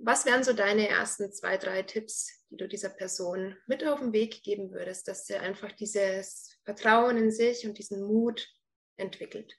Was 0.00 0.26
wären 0.26 0.44
so 0.44 0.52
deine 0.52 0.88
ersten 0.88 1.32
zwei, 1.32 1.56
drei 1.56 1.82
Tipps, 1.82 2.30
die 2.50 2.56
du 2.56 2.68
dieser 2.68 2.88
Person 2.88 3.56
mit 3.66 3.84
auf 3.84 3.98
den 3.98 4.12
Weg 4.12 4.42
geben 4.42 4.70
würdest, 4.70 5.08
dass 5.08 5.26
sie 5.26 5.36
einfach 5.36 5.72
dieses 5.72 6.56
Vertrauen 6.64 7.16
in 7.16 7.30
sich 7.32 7.66
und 7.66 7.78
diesen 7.78 8.04
Mut 8.06 8.48
entwickelt? 8.96 9.58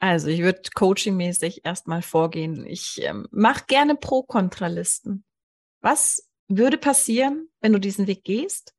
Also 0.00 0.28
ich 0.28 0.40
würde 0.40 0.62
coachingmäßig 0.74 1.64
erstmal 1.64 2.02
vorgehen. 2.02 2.66
Ich 2.66 3.00
ähm, 3.02 3.28
mache 3.30 3.64
gerne 3.66 3.94
Pro-Kontra-Listen. 3.94 5.24
Was 5.80 6.28
würde 6.48 6.78
passieren, 6.78 7.48
wenn 7.60 7.72
du 7.72 7.78
diesen 7.78 8.06
Weg 8.06 8.24
gehst? 8.24 8.74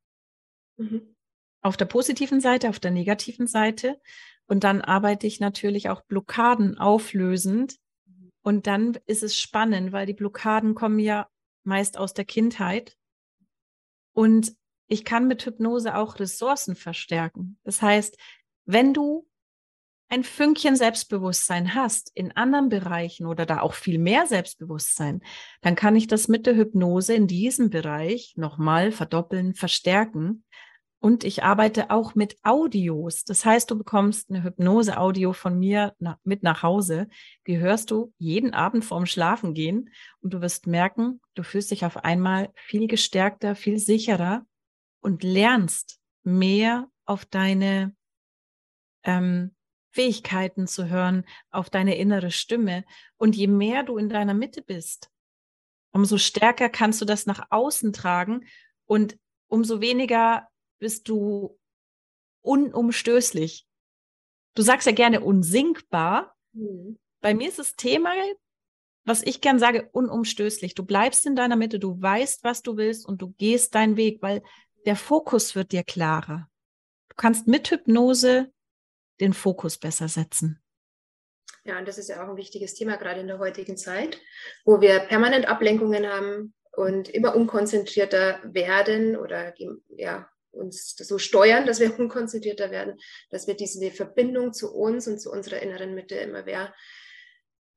Mhm. 0.76 1.14
Auf 1.62 1.76
der 1.76 1.84
positiven 1.84 2.40
Seite, 2.40 2.68
auf 2.68 2.80
der 2.80 2.90
negativen 2.90 3.46
Seite. 3.46 4.00
Und 4.46 4.64
dann 4.64 4.82
arbeite 4.82 5.28
ich 5.28 5.38
natürlich 5.38 5.88
auch 5.88 6.02
Blockaden 6.02 6.76
auflösend. 6.78 7.76
Und 8.42 8.66
dann 8.66 8.98
ist 9.06 9.22
es 9.22 9.38
spannend, 9.38 9.92
weil 9.92 10.06
die 10.06 10.14
Blockaden 10.14 10.74
kommen 10.74 10.98
ja 10.98 11.28
meist 11.64 11.96
aus 11.96 12.12
der 12.12 12.24
Kindheit. 12.24 12.96
Und 14.12 14.52
ich 14.88 15.04
kann 15.04 15.28
mit 15.28 15.46
Hypnose 15.46 15.96
auch 15.96 16.18
Ressourcen 16.18 16.76
verstärken. 16.76 17.58
Das 17.64 17.80
heißt, 17.80 18.18
wenn 18.66 18.92
du 18.92 19.26
ein 20.08 20.24
Fünkchen 20.24 20.76
Selbstbewusstsein 20.76 21.74
hast 21.74 22.10
in 22.14 22.32
anderen 22.32 22.68
Bereichen 22.68 23.24
oder 23.26 23.46
da 23.46 23.60
auch 23.60 23.72
viel 23.72 23.98
mehr 23.98 24.26
Selbstbewusstsein, 24.26 25.22
dann 25.62 25.74
kann 25.74 25.96
ich 25.96 26.06
das 26.06 26.28
mit 26.28 26.44
der 26.44 26.54
Hypnose 26.54 27.14
in 27.14 27.26
diesem 27.26 27.70
Bereich 27.70 28.34
nochmal 28.36 28.92
verdoppeln, 28.92 29.54
verstärken. 29.54 30.44
Und 31.02 31.24
ich 31.24 31.42
arbeite 31.42 31.90
auch 31.90 32.14
mit 32.14 32.36
Audios. 32.44 33.24
Das 33.24 33.44
heißt, 33.44 33.68
du 33.68 33.76
bekommst 33.76 34.30
eine 34.30 34.44
Hypnose-Audio 34.44 35.32
von 35.32 35.58
mir 35.58 35.96
nach, 35.98 36.16
mit 36.22 36.44
nach 36.44 36.62
Hause. 36.62 37.08
Die 37.48 37.58
hörst 37.58 37.90
du 37.90 38.14
jeden 38.18 38.54
Abend 38.54 38.84
vorm 38.84 39.06
Schlafengehen 39.06 39.90
und 40.20 40.32
du 40.32 40.40
wirst 40.40 40.68
merken, 40.68 41.20
du 41.34 41.42
fühlst 41.42 41.72
dich 41.72 41.84
auf 41.84 42.04
einmal 42.04 42.52
viel 42.54 42.86
gestärkter, 42.86 43.56
viel 43.56 43.80
sicherer 43.80 44.46
und 45.00 45.24
lernst 45.24 45.98
mehr 46.22 46.88
auf 47.04 47.24
deine 47.24 47.96
ähm, 49.02 49.56
Fähigkeiten 49.90 50.68
zu 50.68 50.88
hören, 50.88 51.24
auf 51.50 51.68
deine 51.68 51.96
innere 51.96 52.30
Stimme. 52.30 52.84
Und 53.16 53.34
je 53.34 53.48
mehr 53.48 53.82
du 53.82 53.96
in 53.96 54.08
deiner 54.08 54.34
Mitte 54.34 54.62
bist, 54.62 55.10
umso 55.90 56.16
stärker 56.16 56.68
kannst 56.68 57.00
du 57.00 57.04
das 57.04 57.26
nach 57.26 57.48
außen 57.50 57.92
tragen 57.92 58.44
und 58.86 59.18
umso 59.48 59.80
weniger 59.80 60.46
bist 60.82 61.08
du 61.08 61.60
unumstößlich. 62.40 63.68
Du 64.56 64.62
sagst 64.62 64.84
ja 64.84 64.92
gerne 64.92 65.20
unsinkbar. 65.20 66.36
Mhm. 66.52 66.98
Bei 67.20 67.34
mir 67.34 67.48
ist 67.48 67.60
das 67.60 67.76
Thema, 67.76 68.12
was 69.04 69.22
ich 69.22 69.40
gern 69.40 69.60
sage, 69.60 69.88
unumstößlich. 69.92 70.74
Du 70.74 70.84
bleibst 70.84 71.24
in 71.24 71.36
deiner 71.36 71.54
Mitte, 71.54 71.78
du 71.78 72.02
weißt, 72.02 72.42
was 72.42 72.62
du 72.62 72.76
willst 72.76 73.06
und 73.06 73.22
du 73.22 73.32
gehst 73.38 73.76
deinen 73.76 73.96
Weg, 73.96 74.22
weil 74.22 74.42
der 74.84 74.96
Fokus 74.96 75.54
wird 75.54 75.70
dir 75.70 75.84
klarer. 75.84 76.50
Du 77.10 77.14
kannst 77.16 77.46
mit 77.46 77.70
Hypnose 77.70 78.52
den 79.20 79.34
Fokus 79.34 79.78
besser 79.78 80.08
setzen. 80.08 80.60
Ja, 81.62 81.78
und 81.78 81.86
das 81.86 81.96
ist 81.96 82.08
ja 82.08 82.24
auch 82.24 82.28
ein 82.28 82.36
wichtiges 82.36 82.74
Thema, 82.74 82.96
gerade 82.96 83.20
in 83.20 83.28
der 83.28 83.38
heutigen 83.38 83.76
Zeit, 83.76 84.20
wo 84.64 84.80
wir 84.80 84.98
permanent 84.98 85.46
Ablenkungen 85.46 86.08
haben 86.08 86.54
und 86.72 87.08
immer 87.08 87.36
unkonzentrierter 87.36 88.40
werden 88.42 89.16
oder 89.16 89.54
ja, 89.90 90.28
uns 90.52 90.94
so 90.96 91.18
steuern, 91.18 91.66
dass 91.66 91.80
wir 91.80 91.98
unkonzentrierter 91.98 92.70
werden, 92.70 93.00
dass 93.30 93.46
wir 93.46 93.54
diese 93.54 93.90
Verbindung 93.90 94.52
zu 94.52 94.74
uns 94.74 95.08
und 95.08 95.18
zu 95.18 95.30
unserer 95.30 95.60
inneren 95.60 95.94
Mitte 95.94 96.16
immer 96.16 96.44
mehr 96.44 96.74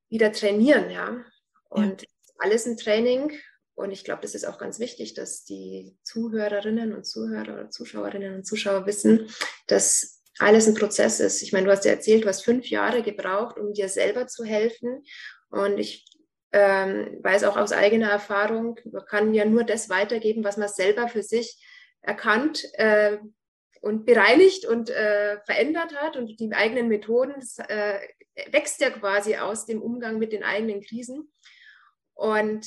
wieder 0.10 0.32
trainieren. 0.32 0.90
Ja? 0.90 1.24
Und 1.70 2.04
ja. 2.04 2.08
alles 2.40 2.66
ein 2.66 2.78
Training. 2.78 3.32
Und 3.74 3.92
ich 3.92 4.06
glaube, 4.06 4.22
das 4.22 4.36
ist 4.36 4.46
auch 4.46 4.58
ganz 4.58 4.80
wichtig, 4.80 5.16
dass 5.16 5.44
die 5.44 5.98
Zuhörerinnen 6.04 6.94
und 6.94 7.06
Zuhörer 7.06 7.54
oder 7.54 7.70
Zuschauerinnen 7.70 8.36
und 8.36 8.46
Zuschauer 8.46 8.86
wissen, 8.86 9.30
dass 9.68 10.22
alles 10.40 10.68
ein 10.68 10.76
Prozess 10.76 11.20
ist. 11.20 11.42
Ich 11.42 11.52
meine, 11.52 11.66
du 11.66 11.72
hast 11.72 11.86
ja 11.86 11.92
erzählt, 11.92 12.24
du 12.24 12.28
hast 12.28 12.44
fünf 12.44 12.70
Jahre 12.70 13.04
gebraucht, 13.04 13.58
um 13.58 13.74
dir 13.74 13.90
selber 13.90 14.28
zu 14.28 14.46
helfen. 14.46 15.04
Und 15.50 15.78
ich 15.78 16.06
ähm, 16.52 17.20
weiß 17.22 17.44
auch 17.44 17.58
aus 17.58 17.74
eigener 17.74 18.10
Erfahrung, 18.10 18.80
man 18.86 19.06
kann 19.06 19.34
ja 19.34 19.44
nur 19.44 19.66
das 19.66 19.90
weitergeben, 19.90 20.44
was 20.44 20.56
man 20.56 20.70
selber 20.70 21.10
für 21.10 21.24
sich 21.24 21.62
erkannt 22.06 22.64
äh, 22.74 23.18
und 23.82 24.06
bereinigt 24.06 24.66
und 24.66 24.90
äh, 24.90 25.38
verändert 25.46 25.96
hat. 25.96 26.18
Und 26.18 26.40
die 26.40 26.52
eigenen 26.54 26.88
Methoden, 26.88 27.34
das 27.36 27.60
äh, 27.60 28.00
wächst 28.52 28.82
ja 28.82 28.90
quasi 28.90 29.36
aus 29.36 29.66
dem 29.66 29.82
Umgang 29.82 30.18
mit 30.18 30.32
den 30.32 30.44
eigenen 30.44 30.82
Krisen. 30.82 31.32
Und 32.14 32.66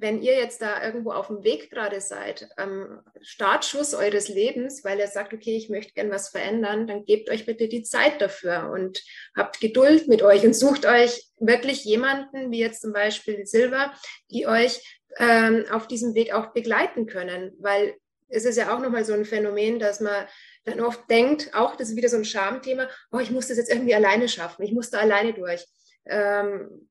wenn 0.00 0.22
ihr 0.22 0.36
jetzt 0.36 0.62
da 0.62 0.82
irgendwo 0.82 1.10
auf 1.10 1.26
dem 1.26 1.42
Weg 1.42 1.70
gerade 1.70 2.00
seid, 2.00 2.48
am 2.56 3.02
Startschuss 3.20 3.94
eures 3.94 4.28
Lebens, 4.28 4.84
weil 4.84 5.00
ihr 5.00 5.08
sagt, 5.08 5.34
okay, 5.34 5.56
ich 5.56 5.70
möchte 5.70 5.92
gern 5.92 6.10
was 6.10 6.28
verändern, 6.28 6.86
dann 6.86 7.04
gebt 7.04 7.28
euch 7.30 7.46
bitte 7.46 7.68
die 7.68 7.82
Zeit 7.82 8.20
dafür 8.20 8.70
und 8.72 9.02
habt 9.36 9.60
Geduld 9.60 10.06
mit 10.06 10.22
euch 10.22 10.44
und 10.44 10.54
sucht 10.54 10.86
euch 10.86 11.26
wirklich 11.38 11.84
jemanden, 11.84 12.52
wie 12.52 12.60
jetzt 12.60 12.82
zum 12.82 12.92
Beispiel 12.92 13.44
Silva, 13.44 13.92
die 14.30 14.46
euch 14.46 14.80
ähm, 15.18 15.64
auf 15.70 15.88
diesem 15.88 16.14
Weg 16.14 16.32
auch 16.32 16.52
begleiten 16.52 17.06
können, 17.06 17.52
weil 17.58 17.96
es 18.28 18.44
ist 18.44 18.56
ja 18.56 18.74
auch 18.74 18.80
nochmal 18.80 19.04
so 19.04 19.12
ein 19.12 19.24
Phänomen, 19.24 19.78
dass 19.78 20.00
man 20.00 20.26
dann 20.64 20.80
oft 20.80 21.08
denkt, 21.10 21.54
auch 21.54 21.76
das 21.76 21.90
ist 21.90 21.96
wieder 21.96 22.08
so 22.08 22.16
ein 22.16 22.24
Schamthema, 22.24 22.88
oh, 23.10 23.18
ich 23.18 23.30
muss 23.30 23.48
das 23.48 23.56
jetzt 23.56 23.70
irgendwie 23.70 23.94
alleine 23.94 24.28
schaffen, 24.28 24.62
ich 24.62 24.72
muss 24.72 24.90
da 24.90 24.98
alleine 24.98 25.32
durch. 25.32 25.66
Ähm, 26.04 26.88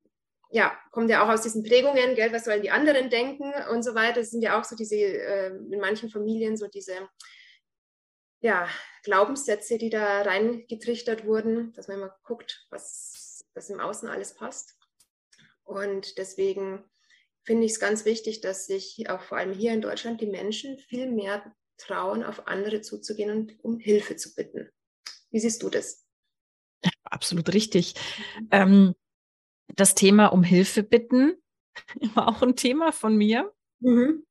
ja, 0.50 0.76
kommt 0.92 1.10
ja 1.10 1.24
auch 1.24 1.28
aus 1.28 1.42
diesen 1.42 1.62
Prägungen, 1.62 2.14
gell, 2.14 2.32
was 2.32 2.44
sollen 2.44 2.62
die 2.62 2.70
anderen 2.70 3.10
denken 3.10 3.52
und 3.70 3.82
so 3.82 3.94
weiter. 3.94 4.20
Das 4.20 4.30
sind 4.30 4.42
ja 4.42 4.58
auch 4.58 4.64
so 4.64 4.76
diese, 4.76 4.96
äh, 4.96 5.48
in 5.48 5.78
manchen 5.80 6.08
Familien 6.08 6.56
so 6.56 6.68
diese 6.68 7.08
ja, 8.40 8.68
Glaubenssätze, 9.02 9.78
die 9.78 9.90
da 9.90 10.22
reingetrichtert 10.22 11.26
wurden, 11.26 11.72
dass 11.74 11.88
man 11.88 11.98
immer 11.98 12.16
guckt, 12.22 12.66
was, 12.70 13.44
was 13.54 13.68
im 13.68 13.80
Außen 13.80 14.08
alles 14.08 14.34
passt. 14.34 14.78
Und 15.64 16.16
deswegen 16.18 16.84
finde 17.48 17.64
ich 17.64 17.72
es 17.72 17.80
ganz 17.80 18.04
wichtig, 18.04 18.42
dass 18.42 18.66
sich 18.66 19.08
auch 19.08 19.22
vor 19.22 19.38
allem 19.38 19.54
hier 19.54 19.72
in 19.72 19.80
Deutschland 19.80 20.20
die 20.20 20.26
Menschen 20.26 20.76
viel 20.76 21.10
mehr 21.10 21.54
trauen, 21.78 22.22
auf 22.22 22.46
andere 22.46 22.82
zuzugehen 22.82 23.30
und 23.30 23.64
um 23.64 23.78
Hilfe 23.78 24.16
zu 24.16 24.34
bitten. 24.34 24.68
Wie 25.30 25.40
siehst 25.40 25.62
du 25.62 25.70
das? 25.70 26.04
absolut 27.04 27.54
richtig. 27.54 27.94
Ähm, 28.50 28.94
das 29.74 29.94
Thema 29.94 30.26
um 30.26 30.42
Hilfe 30.42 30.82
bitten 30.82 31.36
war 32.14 32.28
auch 32.28 32.42
ein 32.42 32.54
Thema 32.54 32.92
von 32.92 33.16
mir. 33.16 33.50
Mhm. 33.80 34.26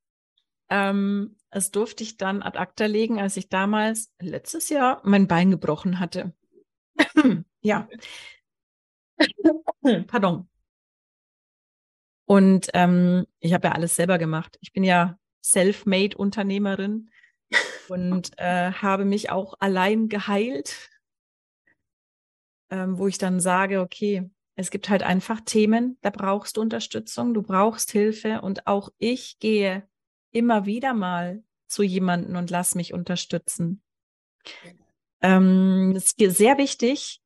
Ähm, 0.70 1.38
das 1.50 1.72
durfte 1.72 2.04
ich 2.04 2.18
dann 2.18 2.44
ad 2.44 2.60
acta 2.60 2.86
legen, 2.86 3.20
als 3.20 3.36
ich 3.36 3.50
damals 3.50 4.14
letztes 4.22 4.70
Jahr 4.70 5.02
mein 5.04 5.28
Bein 5.28 5.50
gebrochen 5.50 6.00
hatte. 6.00 6.34
ja. 7.62 7.90
Pardon. 10.08 10.48
Und 12.28 12.68
ähm, 12.74 13.26
ich 13.40 13.54
habe 13.54 13.70
ja 13.70 13.74
alles 13.74 13.96
selber 13.96 14.18
gemacht. 14.18 14.58
Ich 14.60 14.74
bin 14.74 14.84
ja 14.84 15.18
Self-Made-Unternehmerin 15.42 17.10
und 17.88 18.32
äh, 18.38 18.74
habe 18.74 19.06
mich 19.06 19.32
auch 19.32 19.54
allein 19.60 20.10
geheilt, 20.10 20.90
ähm, 22.70 22.98
wo 22.98 23.08
ich 23.08 23.18
dann 23.18 23.40
sage, 23.40 23.80
okay, 23.80 24.30
es 24.56 24.72
gibt 24.72 24.90
halt 24.90 25.04
einfach 25.04 25.40
Themen, 25.40 25.98
da 26.02 26.10
brauchst 26.10 26.58
du 26.58 26.62
Unterstützung, 26.62 27.34
du 27.34 27.44
brauchst 27.44 27.92
Hilfe 27.92 28.42
und 28.42 28.68
auch 28.68 28.90
ich 28.98 29.40
gehe 29.40 29.88
immer 30.32 30.66
wieder 30.66 30.94
mal 30.94 31.44
zu 31.68 31.82
jemanden 31.82 32.36
und 32.36 32.50
lass 32.50 32.76
mich 32.76 32.94
unterstützen. 32.94 33.82
Ähm, 35.22 35.92
das 35.94 36.12
ist 36.12 36.38
sehr 36.38 36.58
wichtig 36.58 37.22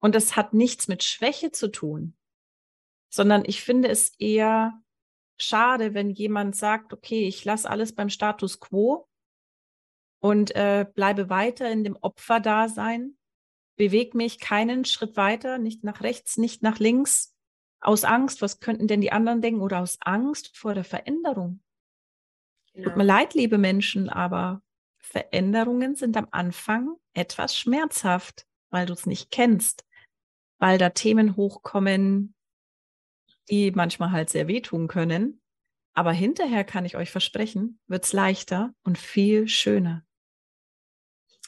und 0.00 0.16
das 0.16 0.34
hat 0.34 0.54
nichts 0.54 0.88
mit 0.88 1.04
Schwäche 1.04 1.52
zu 1.52 1.68
tun, 1.68 2.16
sondern 3.10 3.42
ich 3.44 3.62
finde 3.62 3.88
es 3.88 4.14
eher 4.18 4.80
schade, 5.38 5.94
wenn 5.94 6.10
jemand 6.10 6.56
sagt, 6.56 6.92
okay, 6.92 7.26
ich 7.26 7.44
lasse 7.44 7.68
alles 7.68 7.94
beim 7.94 8.08
Status 8.08 8.60
quo 8.60 9.08
und 10.20 10.54
äh, 10.54 10.86
bleibe 10.94 11.28
weiter 11.28 11.70
in 11.70 11.84
dem 11.84 11.96
Opferdasein 12.00 13.16
bewege 13.80 14.14
mich 14.14 14.38
keinen 14.38 14.84
Schritt 14.84 15.16
weiter, 15.16 15.56
nicht 15.56 15.84
nach 15.84 16.02
rechts, 16.02 16.36
nicht 16.36 16.62
nach 16.62 16.78
links, 16.78 17.34
aus 17.80 18.04
Angst, 18.04 18.42
was 18.42 18.60
könnten 18.60 18.88
denn 18.88 19.00
die 19.00 19.10
anderen 19.10 19.40
denken, 19.40 19.62
oder 19.62 19.80
aus 19.80 19.96
Angst 20.02 20.54
vor 20.54 20.74
der 20.74 20.84
Veränderung. 20.84 21.62
Genau. 22.74 22.90
Tut 22.90 22.98
mir 22.98 23.04
leid, 23.04 23.32
liebe 23.32 23.56
Menschen, 23.56 24.10
aber 24.10 24.60
Veränderungen 24.98 25.94
sind 25.96 26.18
am 26.18 26.28
Anfang 26.30 26.94
etwas 27.14 27.56
schmerzhaft, 27.56 28.46
weil 28.68 28.84
du 28.84 28.92
es 28.92 29.06
nicht 29.06 29.30
kennst, 29.30 29.86
weil 30.58 30.76
da 30.76 30.90
Themen 30.90 31.34
hochkommen, 31.36 32.34
die 33.50 33.70
manchmal 33.72 34.12
halt 34.12 34.30
sehr 34.30 34.48
wehtun 34.48 34.88
können. 34.88 35.40
Aber 35.94 36.12
hinterher 36.12 36.64
kann 36.64 36.84
ich 36.84 36.96
euch 36.96 37.10
versprechen, 37.10 37.80
wird 37.88 38.04
es 38.04 38.12
leichter 38.12 38.72
und 38.84 38.96
viel 38.96 39.48
schöner. 39.48 40.04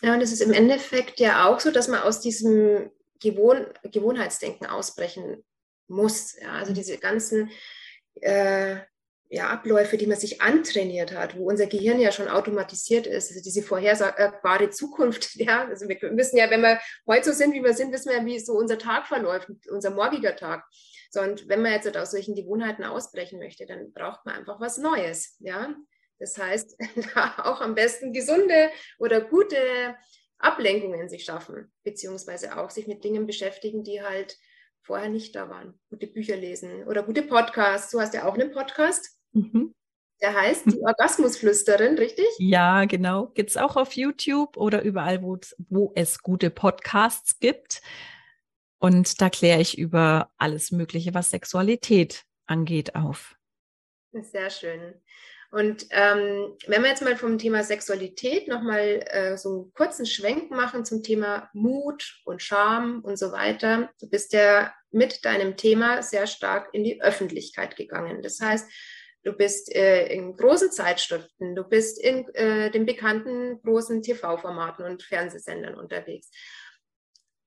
Ja, 0.02 0.14
und 0.14 0.20
es 0.20 0.32
ist 0.32 0.40
im 0.40 0.52
Endeffekt 0.52 1.20
ja 1.20 1.46
auch 1.46 1.60
so, 1.60 1.70
dass 1.70 1.86
man 1.86 2.00
aus 2.00 2.20
diesem 2.20 2.90
Gewohn 3.20 3.66
Gewohnheitsdenken 3.84 4.66
ausbrechen 4.66 5.44
muss. 5.86 6.36
Ja, 6.40 6.54
also 6.54 6.72
diese 6.72 6.98
ganzen 6.98 7.50
äh, 8.20 8.78
ja, 9.32 9.48
Abläufe, 9.48 9.96
die 9.96 10.06
man 10.06 10.18
sich 10.18 10.42
antrainiert 10.42 11.14
hat, 11.14 11.38
wo 11.38 11.48
unser 11.48 11.66
Gehirn 11.66 11.98
ja 12.00 12.12
schon 12.12 12.28
automatisiert 12.28 13.06
ist, 13.06 13.30
also 13.30 13.42
diese 13.42 13.62
vorhersagbare 13.62 14.70
Zukunft. 14.70 15.30
Ja, 15.36 15.66
also 15.66 15.88
wir 15.88 15.96
wissen 16.16 16.36
ja, 16.36 16.50
wenn 16.50 16.60
wir 16.60 16.80
heute 17.06 17.32
so 17.32 17.38
sind, 17.38 17.54
wie 17.54 17.62
wir 17.62 17.72
sind, 17.72 17.92
wissen 17.92 18.10
wir, 18.10 18.24
wie 18.26 18.38
so 18.38 18.52
unser 18.52 18.78
Tag 18.78 19.06
verläuft, 19.06 19.48
unser 19.70 19.90
morgiger 19.90 20.36
Tag. 20.36 20.64
So, 21.12 21.20
und 21.20 21.46
wenn 21.46 21.60
man 21.60 21.72
jetzt 21.72 21.94
aus 21.94 22.12
solchen 22.12 22.34
Gewohnheiten 22.34 22.84
ausbrechen 22.84 23.38
möchte, 23.38 23.66
dann 23.66 23.92
braucht 23.92 24.24
man 24.24 24.34
einfach 24.34 24.60
was 24.60 24.78
Neues. 24.78 25.36
Ja, 25.40 25.74
das 26.18 26.38
heißt, 26.38 26.74
auch 27.36 27.60
am 27.60 27.74
besten 27.74 28.14
gesunde 28.14 28.70
oder 28.98 29.20
gute 29.20 29.94
Ablenkungen 30.38 31.10
sich 31.10 31.24
schaffen, 31.24 31.70
beziehungsweise 31.84 32.58
auch 32.58 32.70
sich 32.70 32.86
mit 32.86 33.04
Dingen 33.04 33.26
beschäftigen, 33.26 33.84
die 33.84 34.00
halt 34.00 34.38
vorher 34.80 35.10
nicht 35.10 35.36
da 35.36 35.50
waren. 35.50 35.78
Gute 35.90 36.06
Bücher 36.06 36.36
lesen 36.36 36.84
oder 36.84 37.02
gute 37.02 37.22
Podcasts. 37.22 37.90
Du 37.92 38.00
hast 38.00 38.14
ja 38.14 38.24
auch 38.26 38.34
einen 38.34 38.50
Podcast. 38.50 39.18
Mhm. 39.32 39.74
Der 40.22 40.34
heißt 40.34 40.64
die 40.66 40.80
Orgasmusflüsterin, 40.80 41.98
richtig? 41.98 42.26
Ja, 42.38 42.86
genau. 42.86 43.26
Gibt 43.34 43.50
es 43.50 43.58
auch 43.58 43.76
auf 43.76 43.92
YouTube 43.92 44.56
oder 44.56 44.80
überall, 44.80 45.22
wo 45.22 45.92
es 45.94 46.22
gute 46.22 46.48
Podcasts 46.48 47.38
gibt. 47.38 47.82
Und 48.82 49.20
da 49.20 49.30
kläre 49.30 49.60
ich 49.60 49.78
über 49.78 50.32
alles 50.38 50.72
Mögliche, 50.72 51.14
was 51.14 51.30
Sexualität 51.30 52.24
angeht, 52.46 52.96
auf. 52.96 53.36
Sehr 54.10 54.50
schön. 54.50 54.94
Und 55.52 55.86
ähm, 55.90 56.56
wenn 56.66 56.82
wir 56.82 56.88
jetzt 56.88 57.02
mal 57.02 57.16
vom 57.16 57.38
Thema 57.38 57.62
Sexualität 57.62 58.48
nochmal 58.48 59.04
äh, 59.06 59.36
so 59.36 59.48
einen 59.50 59.72
kurzen 59.74 60.04
Schwenk 60.04 60.50
machen 60.50 60.84
zum 60.84 61.04
Thema 61.04 61.48
Mut 61.52 62.22
und 62.24 62.42
Scham 62.42 63.02
und 63.04 63.20
so 63.20 63.30
weiter. 63.30 63.88
Du 64.00 64.10
bist 64.10 64.32
ja 64.32 64.74
mit 64.90 65.24
deinem 65.24 65.56
Thema 65.56 66.02
sehr 66.02 66.26
stark 66.26 66.70
in 66.72 66.82
die 66.82 67.00
Öffentlichkeit 67.00 67.76
gegangen. 67.76 68.20
Das 68.20 68.40
heißt, 68.40 68.68
du 69.22 69.32
bist 69.32 69.72
äh, 69.72 70.06
in 70.06 70.34
großen 70.34 70.72
Zeitschriften, 70.72 71.54
du 71.54 71.62
bist 71.62 72.02
in 72.02 72.26
äh, 72.34 72.68
den 72.72 72.84
bekannten 72.84 73.62
großen 73.62 74.02
TV-Formaten 74.02 74.84
und 74.84 75.04
Fernsehsendern 75.04 75.76
unterwegs. 75.76 76.30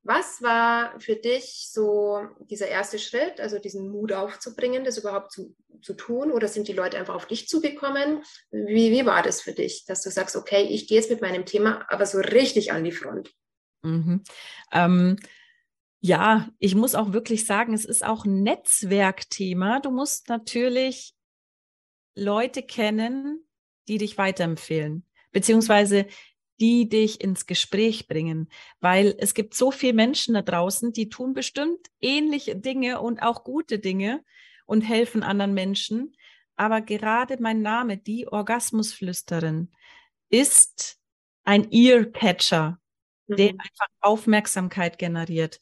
Was 0.08 0.44
war 0.44 1.00
für 1.00 1.15
dich 1.15 1.68
so 1.72 2.28
dieser 2.39 2.68
erste 2.68 3.00
Schritt, 3.00 3.39
also 3.39 3.58
diesen 3.58 3.89
Mut 3.89 4.13
aufzubringen, 4.13 4.84
das 4.84 5.00
überhaupt 5.00 5.32
zu, 5.32 5.56
zu 5.82 5.96
tun? 5.96 6.32
Oder 6.32 6.48
sind 6.48 6.68
die 6.68 6.74
Leute 6.74 7.00
einfach 7.00 7.15
auf 7.15 7.26
dich 7.26 7.48
zugekommen? 7.48 8.22
Wie, 8.52 8.91
wie 8.91 9.06
war 9.08 9.24
das 9.24 9.41
für 9.41 9.54
dich, 9.54 9.84
dass 9.86 10.04
du 10.04 10.12
sagst, 10.12 10.36
okay, 10.36 10.62
ich 10.62 10.88
gehe 10.88 11.00
jetzt 11.00 11.10
mit 11.10 11.22
meinem 11.22 11.48
Thema 11.48 11.84
aber 11.89 12.06
so 12.06 12.20
richtig 12.20 12.72
an 12.72 12.84
die 12.84 12.91
Front? 12.91 13.34
Mhm. 13.82 14.24
Ähm, 14.72 15.18
ja, 16.02 16.50
ich 16.60 16.76
muss 16.76 16.94
auch 16.94 17.13
wirklich 17.13 17.48
sagen, 17.48 17.74
es 17.74 17.84
ist 17.84 18.06
auch 18.06 18.26
ein 18.26 18.44
Netzwerkthema. 18.44 19.80
Du 19.80 19.89
musst 19.89 20.30
natürlich 20.30 21.15
Leute 22.13 22.62
kennen, 22.62 23.44
die 23.88 23.98
dich 23.98 24.20
weiterempfehlen, 24.20 25.04
beziehungsweise 25.32 26.06
die 26.60 26.88
dich 26.88 27.22
ins 27.22 27.46
Gespräch 27.46 28.08
bringen, 28.08 28.50
weil 28.80 29.15
es 29.18 29.34
gibt 29.34 29.54
so 29.54 29.72
viele 29.72 29.94
Menschen 29.94 30.36
da 30.36 30.41
draußen, 30.41 30.94
die 30.94 31.10
tun 31.10 31.34
bestimmt 31.34 31.88
ähnliche 32.02 32.56
Dinge 32.56 33.02
und 33.02 33.22
auch 33.22 33.44
gute 33.44 33.80
Dinge 33.80 34.24
und 34.65 34.82
helfen 34.82 35.24
anderen 35.24 35.54
Menschen. 35.54 36.15
Aber 36.56 36.82
gerade 36.82 37.38
mein 37.41 37.62
Name, 37.62 37.98
die 37.98 38.28
Orgasmusflüsterin, 38.28 39.72
ist 40.30 40.98
ein 41.44 41.72
Earcatcher, 41.72 42.80
mhm. 43.28 43.36
der 43.36 43.50
einfach 43.50 43.88
Aufmerksamkeit 44.02 44.98
generiert. 44.98 45.60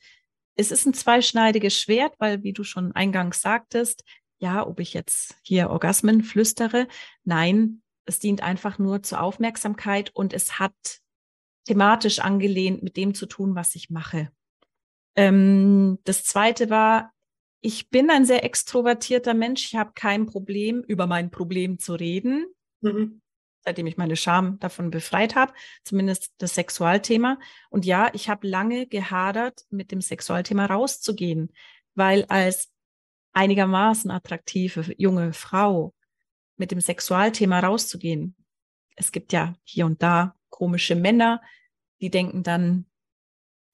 Es 0.55 0.71
ist 0.71 0.85
ein 0.85 0.93
zweischneidiges 0.93 1.79
Schwert, 1.79 2.13
weil, 2.19 2.43
wie 2.43 2.53
du 2.53 2.63
schon 2.63 2.91
eingangs 2.93 3.41
sagtest, 3.41 4.03
ja, 4.39 4.65
ob 4.67 4.79
ich 4.79 4.93
jetzt 4.93 5.37
hier 5.41 5.69
Orgasmen 5.69 6.21
flüstere, 6.21 6.87
nein, 7.23 7.82
es 8.05 8.19
dient 8.19 8.41
einfach 8.41 8.79
nur 8.79 9.03
zur 9.03 9.21
Aufmerksamkeit 9.21 10.11
und 10.13 10.33
es 10.33 10.59
hat 10.59 10.73
thematisch 11.65 12.19
angelehnt 12.19 12.83
mit 12.83 12.97
dem 12.97 13.13
zu 13.13 13.25
tun, 13.25 13.55
was 13.55 13.75
ich 13.75 13.89
mache. 13.89 14.31
Ähm, 15.15 15.99
das 16.03 16.23
zweite 16.23 16.69
war, 16.69 17.13
ich 17.61 17.89
bin 17.89 18.09
ein 18.09 18.25
sehr 18.25 18.43
extrovertierter 18.43 19.33
Mensch. 19.33 19.65
Ich 19.65 19.75
habe 19.75 19.91
kein 19.95 20.25
Problem, 20.25 20.83
über 20.85 21.07
mein 21.07 21.31
Problem 21.31 21.79
zu 21.79 21.93
reden, 21.93 22.45
mhm. 22.81 23.21
seitdem 23.63 23.87
ich 23.87 23.95
meine 23.95 24.17
Scham 24.17 24.59
davon 24.59 24.91
befreit 24.91 25.35
habe, 25.35 25.53
zumindest 25.85 26.33
das 26.39 26.55
Sexualthema. 26.55 27.39
Und 27.69 27.85
ja, 27.85 28.09
ich 28.13 28.27
habe 28.27 28.47
lange 28.47 28.85
gehadert, 28.87 29.61
mit 29.69 29.91
dem 29.91 30.01
Sexualthema 30.01 30.65
rauszugehen, 30.65 31.53
weil 31.95 32.25
als 32.25 32.69
einigermaßen 33.31 34.11
attraktive 34.11 34.93
junge 34.97 35.31
Frau 35.31 35.93
mit 36.63 36.71
dem 36.71 36.79
Sexualthema 36.79 37.59
rauszugehen. 37.59 38.37
Es 38.95 39.11
gibt 39.11 39.33
ja 39.33 39.53
hier 39.65 39.85
und 39.85 40.01
da 40.01 40.33
komische 40.49 40.95
Männer, 40.95 41.41
die 41.99 42.09
denken 42.09 42.41
dann, 42.41 42.85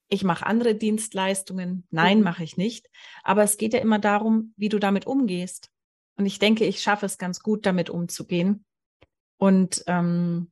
ich 0.08 0.24
mache 0.24 0.48
andere 0.48 0.74
Dienstleistungen. 0.74 1.86
Nein, 1.92 2.18
mhm. 2.18 2.24
mache 2.24 2.44
ich 2.44 2.58
nicht. 2.58 2.90
Aber 3.22 3.44
es 3.44 3.58
geht 3.58 3.74
ja 3.74 3.80
immer 3.80 4.00
darum, 4.00 4.56
wie 4.58 4.70
du 4.70 4.80
damit 4.80 5.06
umgehst. 5.06 5.70
Und 6.16 6.26
ich 6.26 6.40
denke, 6.40 6.66
ich 6.66 6.82
schaffe 6.82 7.06
es 7.06 7.20
ganz 7.20 7.42
gut, 7.42 7.68
damit 7.68 7.92
umzugehen. 7.92 8.66
Und 9.38 9.84
ähm, 9.86 10.52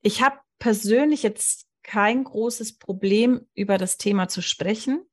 ich 0.00 0.22
habe 0.22 0.38
persönlich 0.60 1.24
jetzt 1.24 1.66
kein 1.82 2.22
großes 2.22 2.78
Problem, 2.78 3.48
über 3.52 3.78
das 3.78 3.96
Thema 3.96 4.28
zu 4.28 4.42
sprechen. 4.42 5.04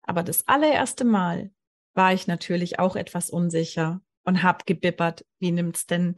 Aber 0.00 0.22
das 0.22 0.48
allererste 0.48 1.04
Mal, 1.04 1.50
war 1.98 2.14
ich 2.14 2.26
natürlich 2.26 2.78
auch 2.78 2.96
etwas 2.96 3.28
unsicher 3.28 4.00
und 4.24 4.42
habe 4.42 4.64
gebibbert, 4.64 5.26
wie 5.40 5.50
nimmt 5.50 5.76
es 5.76 5.86
denn 5.86 6.16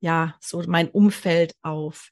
ja 0.00 0.36
so 0.40 0.62
mein 0.66 0.88
Umfeld 0.88 1.54
auf? 1.60 2.10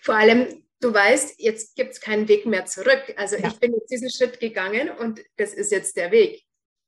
Vor 0.00 0.16
allem, 0.16 0.64
du 0.80 0.92
weißt, 0.92 1.38
jetzt 1.38 1.76
gibt 1.76 1.92
es 1.92 2.00
keinen 2.00 2.28
Weg 2.28 2.46
mehr 2.46 2.64
zurück. 2.64 3.14
Also 3.16 3.36
ja. 3.36 3.48
ich 3.48 3.60
bin 3.60 3.74
jetzt 3.74 3.90
diesen 3.90 4.10
Schritt 4.10 4.40
gegangen 4.40 4.90
und 4.90 5.20
das 5.36 5.52
ist 5.52 5.70
jetzt 5.70 5.96
der 5.96 6.10
Weg. 6.10 6.42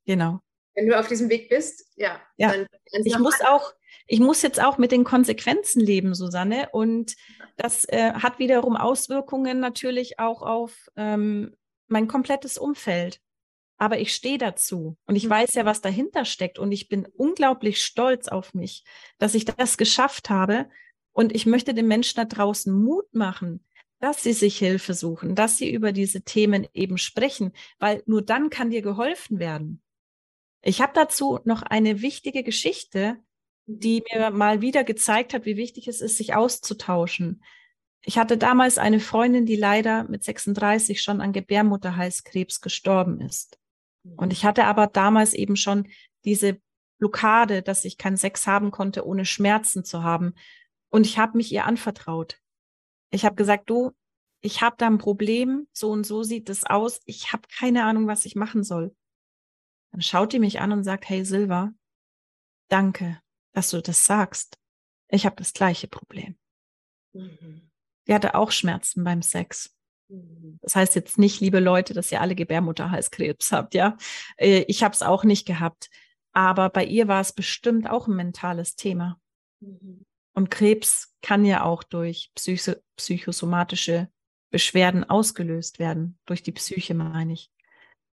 Genau. 0.05 0.39
Wenn 0.73 0.87
du 0.87 0.99
auf 0.99 1.07
diesem 1.07 1.29
Weg 1.29 1.49
bist, 1.49 1.85
ja. 1.95 2.19
ja. 2.37 2.51
Dann 2.51 2.67
ich 3.03 3.17
muss 3.19 3.41
auch, 3.41 3.73
ich 4.07 4.19
muss 4.19 4.41
jetzt 4.41 4.59
auch 4.59 4.79
mit 4.79 4.91
den 4.91 5.03
Konsequenzen 5.03 5.81
leben, 5.81 6.15
Susanne. 6.15 6.69
Und 6.71 7.15
das 7.57 7.85
äh, 7.89 8.13
hat 8.13 8.39
wiederum 8.39 8.75
Auswirkungen 8.75 9.59
natürlich 9.59 10.19
auch 10.19 10.41
auf 10.41 10.89
ähm, 10.95 11.55
mein 11.87 12.07
komplettes 12.07 12.57
Umfeld 12.57 13.21
aber 13.79 13.99
ich 13.99 14.13
stehe 14.13 14.37
dazu 14.37 14.97
und 15.05 15.15
ich 15.15 15.27
weiß 15.27 15.55
ja, 15.55 15.63
mhm. 15.63 15.67
was 15.67 15.81
dahinter 15.81 16.25
steckt 16.25 16.59
und 16.59 16.71
ich 16.71 16.89
bin 16.89 17.07
unglaublich 17.07 17.81
stolz 17.81 18.27
auf 18.27 18.53
mich, 18.53 18.83
dass 19.17 19.33
ich 19.33 19.45
das 19.45 19.77
geschafft 19.77 20.29
habe 20.29 20.69
und 21.13 21.33
ich 21.33 21.45
möchte 21.45 21.73
den 21.73 21.87
Menschen 21.87 22.17
da 22.17 22.25
draußen 22.25 22.71
Mut 22.71 23.11
machen, 23.13 23.65
dass 23.99 24.21
sie 24.21 24.33
sich 24.33 24.57
Hilfe 24.57 24.93
suchen, 24.93 25.33
dass 25.33 25.57
sie 25.57 25.71
über 25.71 25.93
diese 25.93 26.21
Themen 26.21 26.67
eben 26.73 26.97
sprechen, 26.97 27.53
weil 27.79 28.03
nur 28.05 28.21
dann 28.21 28.49
kann 28.49 28.69
dir 28.69 28.81
geholfen 28.81 29.39
werden. 29.39 29.81
Ich 30.61 30.81
habe 30.81 30.91
dazu 30.93 31.39
noch 31.45 31.61
eine 31.61 32.01
wichtige 32.01 32.43
Geschichte, 32.43 33.17
die 33.65 34.03
mir 34.11 34.29
mal 34.31 34.61
wieder 34.61 34.83
gezeigt 34.83 35.33
hat, 35.33 35.45
wie 35.45 35.55
wichtig 35.55 35.87
es 35.87 36.01
ist, 36.01 36.17
sich 36.17 36.35
auszutauschen. 36.35 37.43
Ich 38.01 38.17
hatte 38.17 38.37
damals 38.37 38.77
eine 38.77 38.99
Freundin, 38.99 39.45
die 39.45 39.55
leider 39.55 40.05
mit 40.05 40.23
36 40.23 41.01
schon 41.01 41.21
an 41.21 41.33
Gebärmutterhalskrebs 41.33 42.61
gestorben 42.61 43.21
ist. 43.21 43.58
Und 44.17 44.33
ich 44.33 44.45
hatte 44.45 44.65
aber 44.65 44.87
damals 44.87 45.33
eben 45.33 45.55
schon 45.55 45.87
diese 46.25 46.59
Blockade, 46.99 47.61
dass 47.61 47.85
ich 47.85 47.97
keinen 47.97 48.17
Sex 48.17 48.45
haben 48.47 48.71
konnte, 48.71 49.05
ohne 49.05 49.25
Schmerzen 49.25 49.83
zu 49.83 50.03
haben. 50.03 50.33
Und 50.89 51.05
ich 51.05 51.17
habe 51.17 51.37
mich 51.37 51.51
ihr 51.51 51.65
anvertraut. 51.65 52.39
Ich 53.11 53.25
habe 53.25 53.35
gesagt, 53.35 53.69
du, 53.69 53.93
ich 54.41 54.61
habe 54.61 54.75
da 54.77 54.87
ein 54.87 54.97
Problem, 54.97 55.67
so 55.73 55.91
und 55.91 56.05
so 56.05 56.23
sieht 56.23 56.49
es 56.49 56.63
aus. 56.63 57.01
Ich 57.05 57.31
habe 57.31 57.47
keine 57.57 57.85
Ahnung, 57.85 58.07
was 58.07 58.25
ich 58.25 58.35
machen 58.35 58.63
soll. 58.63 58.95
Dann 59.91 60.01
schaut 60.01 60.33
die 60.33 60.39
mich 60.39 60.59
an 60.59 60.71
und 60.71 60.83
sagt, 60.83 61.09
hey 61.09 61.25
Silva, 61.25 61.73
danke, 62.69 63.19
dass 63.53 63.71
du 63.71 63.81
das 63.81 64.03
sagst. 64.03 64.59
Ich 65.07 65.25
habe 65.25 65.35
das 65.37 65.53
gleiche 65.53 65.87
Problem. 65.87 66.37
Mhm. 67.13 67.69
Die 68.07 68.13
hatte 68.13 68.35
auch 68.35 68.51
Schmerzen 68.51 69.03
beim 69.03 69.21
Sex. 69.21 69.75
Mhm. 70.09 70.59
Das 70.61 70.75
heißt 70.75 70.95
jetzt 70.95 71.17
nicht, 71.17 71.39
liebe 71.39 71.59
Leute, 71.59 71.93
dass 71.93 72.11
ihr 72.11 72.21
alle 72.21 72.35
Gebärmutterhalskrebs 72.35 73.51
habt, 73.51 73.73
ja. 73.73 73.97
Äh, 74.37 74.65
ich 74.67 74.83
habe 74.83 74.93
es 74.93 75.01
auch 75.01 75.23
nicht 75.23 75.45
gehabt. 75.45 75.89
Aber 76.31 76.69
bei 76.69 76.85
ihr 76.85 77.07
war 77.07 77.21
es 77.21 77.33
bestimmt 77.33 77.89
auch 77.89 78.07
ein 78.07 78.15
mentales 78.15 78.75
Thema. 78.75 79.19
Mhm. 79.61 80.05
Und 80.33 80.51
Krebs 80.51 81.15
kann 81.21 81.43
ja 81.43 81.63
auch 81.63 81.83
durch 81.83 82.31
psycho 82.35 82.73
psychosomatische 82.95 84.09
Beschwerden 84.51 85.03
ausgelöst 85.09 85.79
werden, 85.79 86.17
durch 86.25 86.43
die 86.43 86.51
Psyche 86.51 86.93
meine 86.93 87.33
ich. 87.33 87.51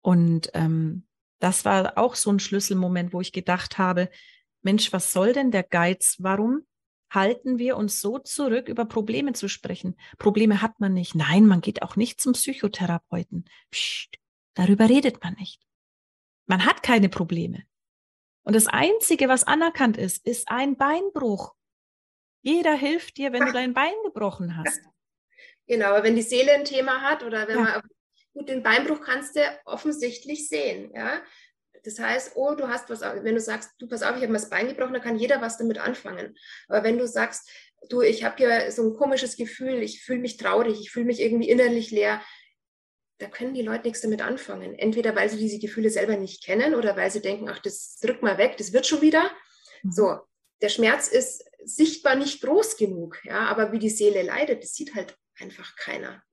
Und 0.01 0.49
ähm, 0.53 1.05
das 1.39 1.65
war 1.65 1.97
auch 1.97 2.15
so 2.15 2.31
ein 2.31 2.39
Schlüsselmoment, 2.39 3.13
wo 3.13 3.21
ich 3.21 3.31
gedacht 3.31 3.77
habe, 3.77 4.09
Mensch, 4.61 4.93
was 4.93 5.11
soll 5.11 5.33
denn 5.33 5.51
der 5.51 5.63
Geiz? 5.63 6.17
Warum 6.19 6.63
halten 7.11 7.59
wir 7.59 7.77
uns 7.77 8.01
so 8.01 8.17
zurück, 8.17 8.69
über 8.69 8.85
Probleme 8.85 9.33
zu 9.33 9.47
sprechen. 9.47 9.95
Probleme 10.17 10.61
hat 10.61 10.79
man 10.79 10.93
nicht. 10.93 11.13
Nein, 11.13 11.45
man 11.45 11.61
geht 11.61 11.83
auch 11.83 11.95
nicht 11.95 12.21
zum 12.21 12.33
Psychotherapeuten. 12.33 13.45
Psst, 13.69 14.17
darüber 14.55 14.89
redet 14.89 15.23
man 15.23 15.35
nicht. 15.35 15.61
Man 16.47 16.65
hat 16.65 16.81
keine 16.81 17.09
Probleme. 17.09 17.63
Und 18.43 18.55
das 18.55 18.67
Einzige, 18.67 19.27
was 19.27 19.43
anerkannt 19.43 19.97
ist, 19.97 20.25
ist 20.25 20.49
ein 20.49 20.77
Beinbruch. 20.77 21.53
Jeder 22.41 22.73
hilft 22.73 23.17
dir, 23.17 23.33
wenn 23.33 23.45
du 23.45 23.51
dein 23.51 23.73
Bein 23.73 23.93
gebrochen 24.03 24.57
hast. 24.57 24.81
Genau, 25.67 25.85
aber 25.85 26.03
wenn 26.03 26.17
die 26.17 26.21
Seele 26.21 26.51
ein 26.51 26.65
Thema 26.65 27.01
hat 27.01 27.23
oder 27.23 27.47
wenn 27.47 27.59
ja. 27.59 27.63
man 27.63 27.81
gut 28.33 28.49
den 28.49 28.61
Beinbruch 28.61 28.99
kannst 28.99 29.37
du 29.37 29.41
offensichtlich 29.63 30.49
sehen, 30.49 30.91
ja. 30.93 31.21
Das 31.83 31.99
heißt, 31.99 32.33
oh, 32.35 32.53
du 32.53 32.67
hast 32.67 32.89
was, 32.89 33.01
wenn 33.01 33.35
du 33.35 33.39
sagst, 33.39 33.71
du 33.79 33.87
pass 33.87 34.03
auf, 34.03 34.15
ich 34.15 34.21
habe 34.21 34.27
mir 34.27 34.39
das 34.39 34.49
Bein 34.49 34.67
gebrochen, 34.67 34.93
dann 34.93 35.01
kann 35.01 35.17
jeder 35.17 35.41
was 35.41 35.57
damit 35.57 35.79
anfangen. 35.79 36.37
Aber 36.67 36.83
wenn 36.83 36.97
du 36.97 37.07
sagst, 37.07 37.49
du, 37.89 38.01
ich 38.01 38.23
habe 38.23 38.37
hier 38.37 38.71
so 38.71 38.83
ein 38.83 38.93
komisches 38.93 39.35
Gefühl, 39.35 39.81
ich 39.81 40.03
fühle 40.03 40.19
mich 40.19 40.37
traurig, 40.37 40.79
ich 40.79 40.91
fühle 40.91 41.05
mich 41.05 41.19
irgendwie 41.19 41.49
innerlich 41.49 41.91
leer, 41.91 42.21
da 43.17 43.27
können 43.27 43.53
die 43.53 43.61
Leute 43.61 43.83
nichts 43.83 44.01
damit 44.01 44.21
anfangen. 44.21 44.77
Entweder 44.77 45.15
weil 45.15 45.29
sie 45.29 45.37
diese 45.37 45.59
Gefühle 45.59 45.89
selber 45.89 46.17
nicht 46.17 46.43
kennen 46.43 46.75
oder 46.75 46.95
weil 46.95 47.11
sie 47.11 47.21
denken, 47.21 47.49
ach, 47.49 47.59
das 47.59 47.97
drück 48.01 48.21
mal 48.21 48.37
weg, 48.37 48.57
das 48.57 48.73
wird 48.73 48.87
schon 48.87 49.01
wieder. 49.01 49.31
Mhm. 49.83 49.91
So, 49.91 50.19
der 50.61 50.69
Schmerz 50.69 51.07
ist 51.07 51.43
sichtbar 51.63 52.15
nicht 52.15 52.41
groß 52.41 52.77
genug, 52.77 53.19
ja, 53.23 53.45
aber 53.45 53.71
wie 53.71 53.79
die 53.79 53.89
Seele 53.89 54.23
leidet, 54.23 54.63
das 54.63 54.73
sieht 54.73 54.95
halt 54.95 55.15
einfach 55.39 55.75
keiner. 55.75 56.23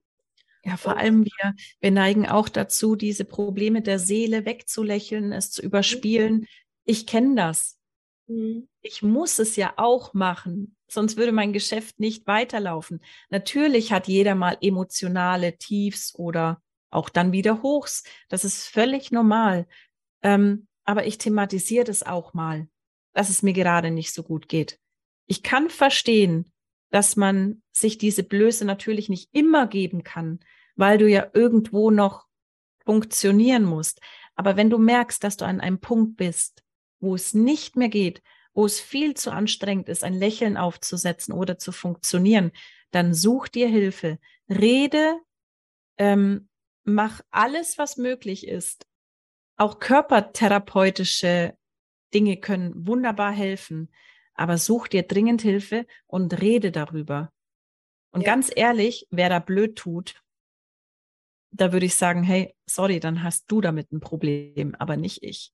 Ja, 0.64 0.76
vor 0.76 0.96
allem 0.96 1.24
wir, 1.24 1.54
wir 1.80 1.90
neigen 1.90 2.26
auch 2.26 2.48
dazu, 2.48 2.96
diese 2.96 3.24
Probleme 3.24 3.82
der 3.82 3.98
Seele 3.98 4.44
wegzulächeln, 4.44 5.32
es 5.32 5.50
zu 5.50 5.62
überspielen. 5.62 6.46
Ich 6.84 7.06
kenne 7.06 7.36
das. 7.36 7.78
Mhm. 8.26 8.68
Ich 8.82 9.02
muss 9.02 9.38
es 9.38 9.56
ja 9.56 9.74
auch 9.76 10.14
machen, 10.14 10.76
sonst 10.88 11.16
würde 11.16 11.32
mein 11.32 11.52
Geschäft 11.52 12.00
nicht 12.00 12.26
weiterlaufen. 12.26 13.00
Natürlich 13.30 13.92
hat 13.92 14.08
jeder 14.08 14.34
mal 14.34 14.56
emotionale 14.60 15.56
Tiefs 15.58 16.14
oder 16.14 16.62
auch 16.90 17.08
dann 17.08 17.32
wieder 17.32 17.62
Hochs. 17.62 18.04
Das 18.28 18.44
ist 18.44 18.66
völlig 18.66 19.10
normal. 19.10 19.66
Ähm, 20.22 20.66
aber 20.84 21.06
ich 21.06 21.18
thematisiere 21.18 21.84
das 21.84 22.02
auch 22.02 22.34
mal, 22.34 22.68
dass 23.12 23.28
es 23.28 23.42
mir 23.42 23.52
gerade 23.52 23.90
nicht 23.90 24.12
so 24.12 24.22
gut 24.22 24.48
geht. 24.48 24.78
Ich 25.26 25.42
kann 25.42 25.68
verstehen, 25.68 26.50
dass 26.90 27.16
man 27.16 27.62
sich 27.72 27.98
diese 27.98 28.22
Blöße 28.22 28.64
natürlich 28.64 29.08
nicht 29.08 29.28
immer 29.32 29.66
geben 29.66 30.04
kann, 30.04 30.40
weil 30.76 30.98
du 30.98 31.08
ja 31.08 31.28
irgendwo 31.34 31.90
noch 31.90 32.26
funktionieren 32.84 33.64
musst. 33.64 34.00
Aber 34.34 34.56
wenn 34.56 34.70
du 34.70 34.78
merkst, 34.78 35.22
dass 35.22 35.36
du 35.36 35.44
an 35.44 35.60
einem 35.60 35.80
Punkt 35.80 36.16
bist, 36.16 36.62
wo 37.00 37.14
es 37.14 37.34
nicht 37.34 37.76
mehr 37.76 37.88
geht, 37.88 38.22
wo 38.54 38.64
es 38.64 38.80
viel 38.80 39.14
zu 39.14 39.30
anstrengend 39.30 39.88
ist, 39.88 40.02
ein 40.02 40.14
Lächeln 40.14 40.56
aufzusetzen 40.56 41.34
oder 41.34 41.58
zu 41.58 41.72
funktionieren, 41.72 42.52
dann 42.90 43.14
such 43.14 43.48
dir 43.48 43.68
Hilfe. 43.68 44.18
Rede, 44.48 45.18
ähm, 45.98 46.48
mach 46.84 47.20
alles, 47.30 47.78
was 47.78 47.96
möglich 47.96 48.46
ist. 48.46 48.86
Auch 49.56 49.78
körpertherapeutische 49.78 51.56
Dinge 52.14 52.38
können 52.38 52.86
wunderbar 52.86 53.32
helfen, 53.32 53.90
aber 54.38 54.58
such 54.58 54.88
dir 54.88 55.02
dringend 55.02 55.42
Hilfe 55.42 55.86
und 56.06 56.40
rede 56.40 56.72
darüber. 56.72 57.32
Und 58.10 58.22
ja. 58.22 58.26
ganz 58.26 58.50
ehrlich, 58.54 59.06
wer 59.10 59.28
da 59.28 59.38
blöd 59.38 59.76
tut, 59.76 60.22
da 61.50 61.72
würde 61.72 61.86
ich 61.86 61.94
sagen, 61.94 62.22
hey, 62.22 62.54
sorry, 62.66 63.00
dann 63.00 63.22
hast 63.22 63.50
du 63.50 63.60
damit 63.60 63.92
ein 63.92 64.00
Problem, 64.00 64.74
aber 64.76 64.96
nicht 64.96 65.22
ich. 65.22 65.52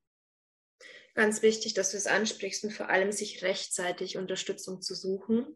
Ganz 1.14 1.42
wichtig, 1.42 1.74
dass 1.74 1.92
du 1.92 1.96
es 1.96 2.06
ansprichst 2.06 2.64
und 2.64 2.72
vor 2.72 2.88
allem 2.88 3.12
sich 3.12 3.42
rechtzeitig 3.42 4.16
Unterstützung 4.16 4.82
zu 4.82 4.94
suchen, 4.94 5.46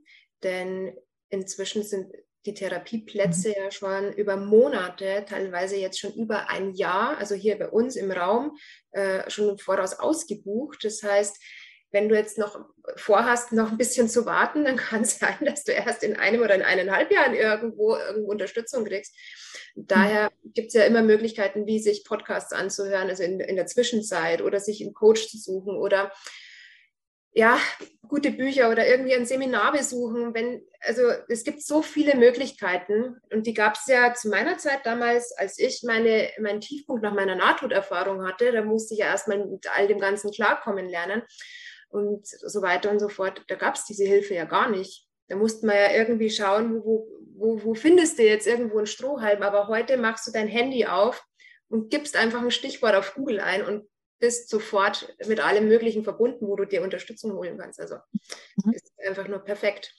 denn 0.44 0.96
inzwischen 1.30 1.82
sind 1.82 2.12
die 2.46 2.54
Therapieplätze 2.54 3.48
mhm. 3.48 3.54
ja 3.56 3.70
schon 3.70 4.12
über 4.12 4.36
Monate, 4.36 5.24
teilweise 5.28 5.76
jetzt 5.76 5.98
schon 5.98 6.14
über 6.14 6.48
ein 6.48 6.72
Jahr, 6.74 7.18
also 7.18 7.34
hier 7.34 7.58
bei 7.58 7.68
uns 7.68 7.96
im 7.96 8.12
Raum, 8.12 8.56
äh, 8.92 9.28
schon 9.28 9.50
im 9.50 9.58
Voraus 9.58 9.94
ausgebucht. 9.94 10.84
Das 10.84 11.02
heißt, 11.02 11.36
wenn 11.90 12.09
du 12.09 12.14
jetzt 12.14 12.38
noch 12.38 12.64
vorhast, 12.96 13.53
noch 13.53 13.70
ein 13.70 13.79
bisschen 13.79 14.09
zu 14.09 14.27
warten, 14.27 14.64
dann 14.64 14.77
kann 14.77 15.03
es 15.03 15.18
sein, 15.18 15.37
dass 15.40 15.64
du 15.64 15.72
erst 15.72 16.03
in 16.03 16.16
einem 16.16 16.42
oder 16.42 16.55
in 16.55 16.62
eineinhalb 16.62 17.11
Jahren 17.11 17.35
irgendwo, 17.35 17.96
irgendwo 17.96 18.31
Unterstützung 18.31 18.85
kriegst. 18.85 19.14
Daher 19.74 20.31
gibt 20.42 20.68
es 20.68 20.74
ja 20.74 20.85
immer 20.85 21.03
Möglichkeiten, 21.03 21.66
wie 21.66 21.79
sich 21.79 22.05
Podcasts 22.05 22.53
anzuhören, 22.53 23.09
also 23.09 23.22
in, 23.22 23.40
in 23.40 23.57
der 23.57 23.66
Zwischenzeit 23.66 24.42
oder 24.42 24.61
sich 24.61 24.83
einen 24.83 24.94
Coach 24.94 25.29
zu 25.29 25.38
suchen 25.38 25.77
oder 25.77 26.12
ja, 27.33 27.59
gute 28.09 28.33
Bücher 28.33 28.70
oder 28.70 28.88
irgendwie 28.88 29.14
ein 29.14 29.27
Seminar 29.27 29.70
besuchen. 29.70 30.35
Wenn, 30.35 30.62
also 30.81 31.03
es 31.29 31.44
gibt 31.44 31.62
so 31.62 31.83
viele 31.83 32.16
Möglichkeiten 32.16 33.16
und 33.31 33.46
die 33.46 33.55
gab 33.55 33.74
es 33.74 33.87
ja 33.87 34.12
zu 34.14 34.29
meiner 34.29 34.59
Zeit 34.59 34.81
damals, 34.85 35.33
als 35.37 35.59
ich 35.59 35.83
meine, 35.85 36.31
meinen 36.40 36.61
Tiefpunkt 36.61 37.03
nach 37.03 37.14
meiner 37.14 37.37
Nahtoderfahrung 37.37 38.27
hatte. 38.27 38.51
Da 38.51 38.62
musste 38.62 38.94
ich 38.94 39.01
ja 39.01 39.07
erstmal 39.07 39.46
mit 39.46 39.66
all 39.77 39.87
dem 39.87 40.01
Ganzen 40.01 40.33
klarkommen 40.33 40.88
lernen 40.88 41.22
und 41.88 42.27
so 42.27 42.62
weiter 42.62 42.90
und 42.90 42.98
so 42.98 43.09
fort. 43.09 43.42
Da 43.48 43.55
gab 43.55 43.74
es 43.74 43.85
diese 43.85 44.05
Hilfe 44.05 44.35
ja 44.35 44.44
gar 44.44 44.70
nicht. 44.70 45.07
Da 45.29 45.37
musste 45.37 45.66
man 45.66 45.77
ja 45.77 45.92
irgendwie 45.92 46.31
schauen, 46.31 46.83
wo, 46.83 47.07
wo, 47.35 47.62
wo 47.62 47.74
findest 47.74 48.18
du 48.18 48.24
jetzt 48.24 48.46
irgendwo 48.46 48.79
einen 48.79 48.87
Strohhalm. 48.87 49.42
Aber 49.42 49.68
heute 49.68 49.96
machst 49.96 50.27
du 50.27 50.33
dein 50.33 50.48
Handy 50.48 50.87
auf 50.87 51.24
und 51.68 51.90
gibst 51.90 52.16
einfach 52.16 52.42
ein 52.42 52.51
Stichwort 52.51 52.94
auf 52.94 53.14
Google 53.14 53.40
ein 53.40 53.64
und 53.64 53.88
bist 54.20 54.48
sofort 54.48 55.14
mit 55.27 55.40
allem 55.40 55.68
Möglichen 55.68 56.03
verbunden, 56.03 56.48
wo 56.48 56.57
du 56.57 56.64
dir 56.64 56.83
Unterstützung 56.83 57.33
holen 57.33 57.59
kannst. 57.59 57.81
Also 57.81 57.96
mhm. 58.64 58.72
ist 58.72 58.92
einfach 59.07 59.29
nur 59.29 59.38
perfekt. 59.38 59.94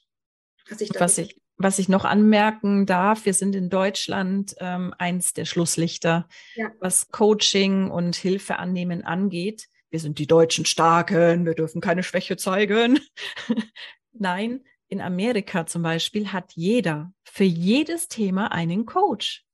Was 0.70 0.82
ich, 0.82 0.92
was, 1.00 1.18
ich, 1.18 1.42
was 1.58 1.80
ich 1.80 1.90
noch 1.90 2.06
anmerken 2.06 2.86
darf, 2.86 3.26
wir 3.26 3.34
sind 3.34 3.56
in 3.56 3.70
Deutschland 3.70 4.56
ähm, 4.60 4.94
eins 4.98 5.34
der 5.34 5.46
Schlusslichter, 5.46 6.28
ja. 6.56 6.72
was 6.80 7.10
Coaching 7.12 7.90
und 7.90 8.16
Hilfe 8.16 8.58
annehmen 8.58 9.04
angeht 9.04 9.68
wir 9.90 10.00
sind 10.00 10.20
die 10.20 10.28
Deutschen 10.28 10.66
Starken, 10.66 11.46
wir 11.46 11.56
dürfen 11.56 11.82
keine 11.82 12.04
Schwäche 12.04 12.38
zeigen. 12.38 13.00
Nein, 14.12 14.64
in 14.88 15.02
Amerika 15.02 15.66
zum 15.66 15.84
Beispiel 15.84 16.32
hat 16.32 16.54
jeder 16.54 17.14
für 17.24 17.44
jedes 17.44 18.08
Thema 18.08 18.52
einen 18.52 18.86
Coach. 18.86 19.46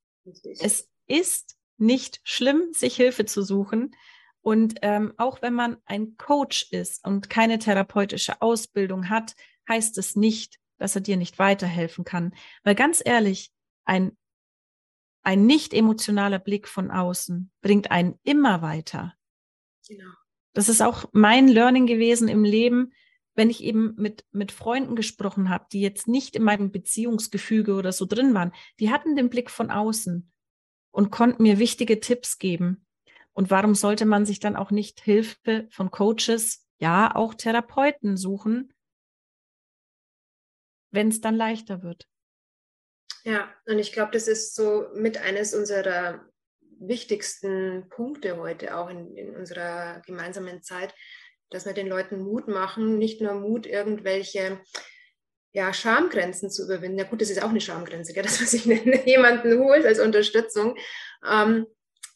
Es 0.59 0.89
ist 1.07 1.57
nicht 1.77 2.21
schlimm, 2.23 2.69
sich 2.71 2.95
Hilfe 2.95 3.25
zu 3.25 3.43
suchen. 3.43 3.95
Und 4.41 4.75
ähm, 4.81 5.13
auch 5.17 5.41
wenn 5.41 5.53
man 5.53 5.77
ein 5.85 6.17
Coach 6.17 6.67
ist 6.71 7.05
und 7.05 7.29
keine 7.29 7.59
therapeutische 7.59 8.41
Ausbildung 8.41 9.09
hat, 9.09 9.35
heißt 9.67 9.97
es 9.97 10.15
nicht, 10.15 10.59
dass 10.77 10.95
er 10.95 11.01
dir 11.01 11.17
nicht 11.17 11.39
weiterhelfen 11.39 12.05
kann. 12.05 12.33
Weil 12.63 12.75
ganz 12.75 13.01
ehrlich, 13.03 13.51
ein, 13.85 14.15
ein 15.23 15.45
nicht 15.45 15.73
emotionaler 15.73 16.39
Blick 16.39 16.67
von 16.67 16.91
außen 16.91 17.51
bringt 17.61 17.91
einen 17.91 18.19
immer 18.23 18.61
weiter. 18.61 19.15
Genau. 19.87 20.11
Das 20.55 20.69
ist 20.69 20.81
auch 20.81 21.05
mein 21.11 21.49
Learning 21.49 21.85
gewesen 21.85 22.29
im 22.29 22.45
Leben, 22.45 22.93
wenn 23.35 23.49
ich 23.49 23.61
eben 23.61 23.93
mit, 23.97 24.25
mit 24.31 24.53
Freunden 24.53 24.95
gesprochen 24.95 25.49
habe, 25.49 25.65
die 25.71 25.81
jetzt 25.81 26.07
nicht 26.07 26.33
in 26.35 26.43
meinem 26.43 26.71
Beziehungsgefüge 26.71 27.73
oder 27.73 27.91
so 27.91 28.05
drin 28.05 28.33
waren. 28.33 28.53
Die 28.79 28.89
hatten 28.89 29.17
den 29.17 29.29
Blick 29.29 29.51
von 29.51 29.69
außen 29.69 30.31
und 30.91 31.11
konnten 31.11 31.43
mir 31.43 31.59
wichtige 31.59 31.99
Tipps 31.99 32.39
geben. 32.39 32.87
Und 33.33 33.51
warum 33.51 33.75
sollte 33.75 34.05
man 34.05 34.25
sich 34.25 34.39
dann 34.39 34.55
auch 34.55 34.71
nicht 34.71 35.01
Hilfe 35.01 35.67
von 35.69 35.91
Coaches, 35.91 36.65
ja, 36.79 37.13
auch 37.13 37.33
Therapeuten 37.33 38.15
suchen, 38.15 38.73
wenn 40.91 41.09
es 41.09 41.19
dann 41.19 41.35
leichter 41.35 41.83
wird? 41.83 42.07
Ja, 43.25 43.53
und 43.65 43.79
ich 43.79 43.91
glaube, 43.91 44.11
das 44.13 44.29
ist 44.29 44.55
so 44.55 44.85
mit 44.93 45.17
eines 45.17 45.53
unserer 45.53 46.25
wichtigsten 46.79 47.87
Punkte 47.89 48.37
heute 48.37 48.77
auch 48.77 48.89
in, 48.89 49.15
in 49.15 49.35
unserer 49.35 50.01
gemeinsamen 50.05 50.61
Zeit, 50.61 50.93
dass 51.49 51.65
wir 51.65 51.73
den 51.73 51.87
Leuten 51.87 52.19
Mut 52.19 52.47
machen, 52.47 52.97
nicht 52.97 53.21
nur 53.21 53.33
Mut, 53.33 53.65
irgendwelche 53.65 54.61
ja, 55.53 55.73
Schamgrenzen 55.73 56.49
zu 56.49 56.65
überwinden. 56.65 56.99
Ja 56.99 57.05
gut, 57.05 57.21
das 57.21 57.29
ist 57.29 57.41
auch 57.41 57.49
eine 57.49 57.61
Schamgrenze, 57.61 58.13
gell, 58.13 58.23
dass 58.23 58.39
man 58.39 58.47
sich 58.47 58.65
jemanden 58.65 59.59
holt 59.59 59.85
als 59.85 59.99
Unterstützung. 59.99 60.77
Ähm, 61.25 61.65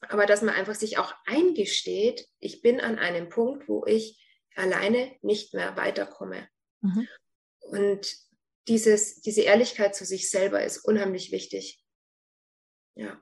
aber 0.02 0.26
dass 0.26 0.42
man 0.42 0.56
einfach 0.56 0.76
sich 0.76 0.98
auch 0.98 1.14
eingesteht, 1.26 2.28
ich 2.40 2.62
bin 2.62 2.80
an 2.80 2.98
einem 2.98 3.30
Punkt, 3.30 3.68
wo 3.68 3.86
ich 3.86 4.22
alleine 4.56 5.16
nicht 5.22 5.54
mehr 5.54 5.76
weiterkomme. 5.78 6.48
Mhm. 6.82 7.08
Und 7.60 8.16
dieses, 8.68 9.22
diese 9.22 9.42
Ehrlichkeit 9.42 9.96
zu 9.96 10.06
sich 10.06 10.30
selber 10.30 10.64
ist 10.64 10.80
unheimlich 10.80 11.32
wichtig. 11.32 11.82
Ja. 12.96 13.22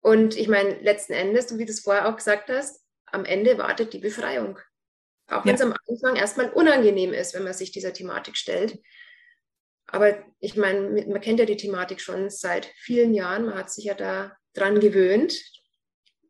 Und 0.00 0.36
ich 0.36 0.48
meine, 0.48 0.78
letzten 0.80 1.12
Endes, 1.12 1.48
so 1.48 1.58
wie 1.58 1.64
du 1.64 1.72
es 1.72 1.80
vorher 1.80 2.08
auch 2.08 2.16
gesagt 2.16 2.48
hast, 2.48 2.84
am 3.06 3.24
Ende 3.24 3.58
wartet 3.58 3.92
die 3.92 3.98
Befreiung. 3.98 4.58
Auch 5.28 5.44
wenn 5.44 5.54
es 5.54 5.60
am 5.60 5.74
Anfang 5.88 6.16
erstmal 6.16 6.50
unangenehm 6.50 7.12
ist, 7.12 7.34
wenn 7.34 7.44
man 7.44 7.52
sich 7.52 7.70
dieser 7.70 7.92
Thematik 7.92 8.36
stellt. 8.36 8.80
Aber 9.86 10.18
ich 10.38 10.56
meine, 10.56 11.04
man 11.06 11.20
kennt 11.20 11.38
ja 11.38 11.46
die 11.46 11.56
Thematik 11.56 12.00
schon 12.00 12.30
seit 12.30 12.66
vielen 12.76 13.14
Jahren. 13.14 13.46
Man 13.46 13.54
hat 13.56 13.70
sich 13.70 13.84
ja 13.84 13.94
da 13.94 14.36
dran 14.54 14.80
gewöhnt. 14.80 15.34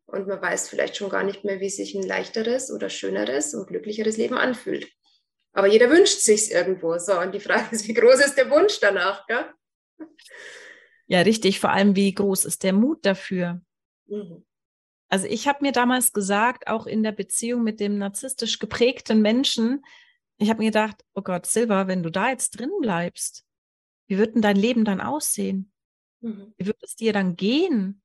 Und 0.05 0.27
man 0.27 0.41
weiß 0.41 0.67
vielleicht 0.67 0.97
schon 0.97 1.09
gar 1.09 1.23
nicht 1.23 1.45
mehr, 1.45 1.61
wie 1.61 1.69
sich 1.69 1.95
ein 1.95 2.03
leichteres 2.03 2.69
oder 2.69 2.89
schöneres 2.89 3.53
und 3.53 3.67
glücklicheres 3.67 4.17
Leben 4.17 4.35
anfühlt. 4.35 4.91
Aber 5.53 5.67
jeder 5.67 5.89
wünscht 5.89 6.19
sich 6.19 6.51
irgendwo. 6.51 6.97
So, 6.97 7.17
und 7.19 7.33
die 7.33 7.39
Frage 7.39 7.67
ist, 7.71 7.87
wie 7.87 7.93
groß 7.93 8.19
ist 8.19 8.35
der 8.35 8.49
Wunsch 8.49 8.79
danach? 8.79 9.25
Gell? 9.27 9.45
Ja, 11.11 11.19
richtig. 11.23 11.59
Vor 11.59 11.71
allem, 11.71 11.97
wie 11.97 12.13
groß 12.13 12.45
ist 12.45 12.63
der 12.63 12.71
Mut 12.71 13.05
dafür? 13.05 13.61
Mhm. 14.05 14.45
Also 15.09 15.27
ich 15.27 15.45
habe 15.45 15.59
mir 15.61 15.73
damals 15.73 16.13
gesagt, 16.13 16.67
auch 16.67 16.85
in 16.85 17.03
der 17.03 17.11
Beziehung 17.11 17.63
mit 17.63 17.81
dem 17.81 17.97
narzisstisch 17.97 18.59
geprägten 18.59 19.21
Menschen, 19.21 19.83
ich 20.37 20.49
habe 20.49 20.59
mir 20.59 20.67
gedacht, 20.67 21.03
oh 21.13 21.21
Gott, 21.21 21.45
Silva, 21.45 21.87
wenn 21.87 22.01
du 22.01 22.09
da 22.11 22.29
jetzt 22.29 22.51
drin 22.51 22.71
bleibst, 22.79 23.45
wie 24.07 24.17
wird 24.17 24.35
denn 24.35 24.41
dein 24.41 24.55
Leben 24.55 24.85
dann 24.85 25.01
aussehen? 25.01 25.73
Mhm. 26.21 26.53
Wie 26.57 26.65
wird 26.65 26.81
es 26.81 26.95
dir 26.95 27.11
dann 27.11 27.35
gehen? 27.35 28.01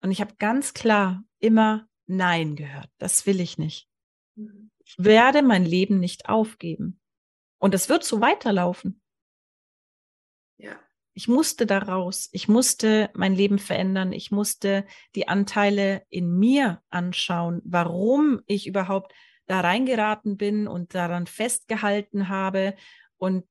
Und 0.00 0.12
ich 0.12 0.22
habe 0.22 0.34
ganz 0.38 0.72
klar 0.72 1.22
immer 1.40 1.90
Nein 2.06 2.56
gehört. 2.56 2.88
Das 2.96 3.26
will 3.26 3.38
ich 3.38 3.58
nicht. 3.58 3.86
Mhm. 4.34 4.70
Ich 4.82 4.94
werde 4.96 5.42
mein 5.42 5.66
Leben 5.66 6.00
nicht 6.00 6.30
aufgeben. 6.30 7.02
Und 7.58 7.74
es 7.74 7.90
wird 7.90 8.02
so 8.02 8.22
weiterlaufen. 8.22 9.02
Ja. 10.56 10.80
Ich 11.14 11.28
musste 11.28 11.66
da 11.66 11.78
raus. 11.78 12.28
Ich 12.32 12.48
musste 12.48 13.10
mein 13.14 13.34
Leben 13.34 13.58
verändern. 13.58 14.12
Ich 14.12 14.30
musste 14.30 14.86
die 15.14 15.28
Anteile 15.28 16.02
in 16.08 16.38
mir 16.38 16.80
anschauen, 16.90 17.60
warum 17.64 18.40
ich 18.46 18.66
überhaupt 18.66 19.12
da 19.46 19.60
reingeraten 19.60 20.36
bin 20.36 20.66
und 20.66 20.94
daran 20.94 21.26
festgehalten 21.26 22.28
habe. 22.28 22.74
Und 23.18 23.44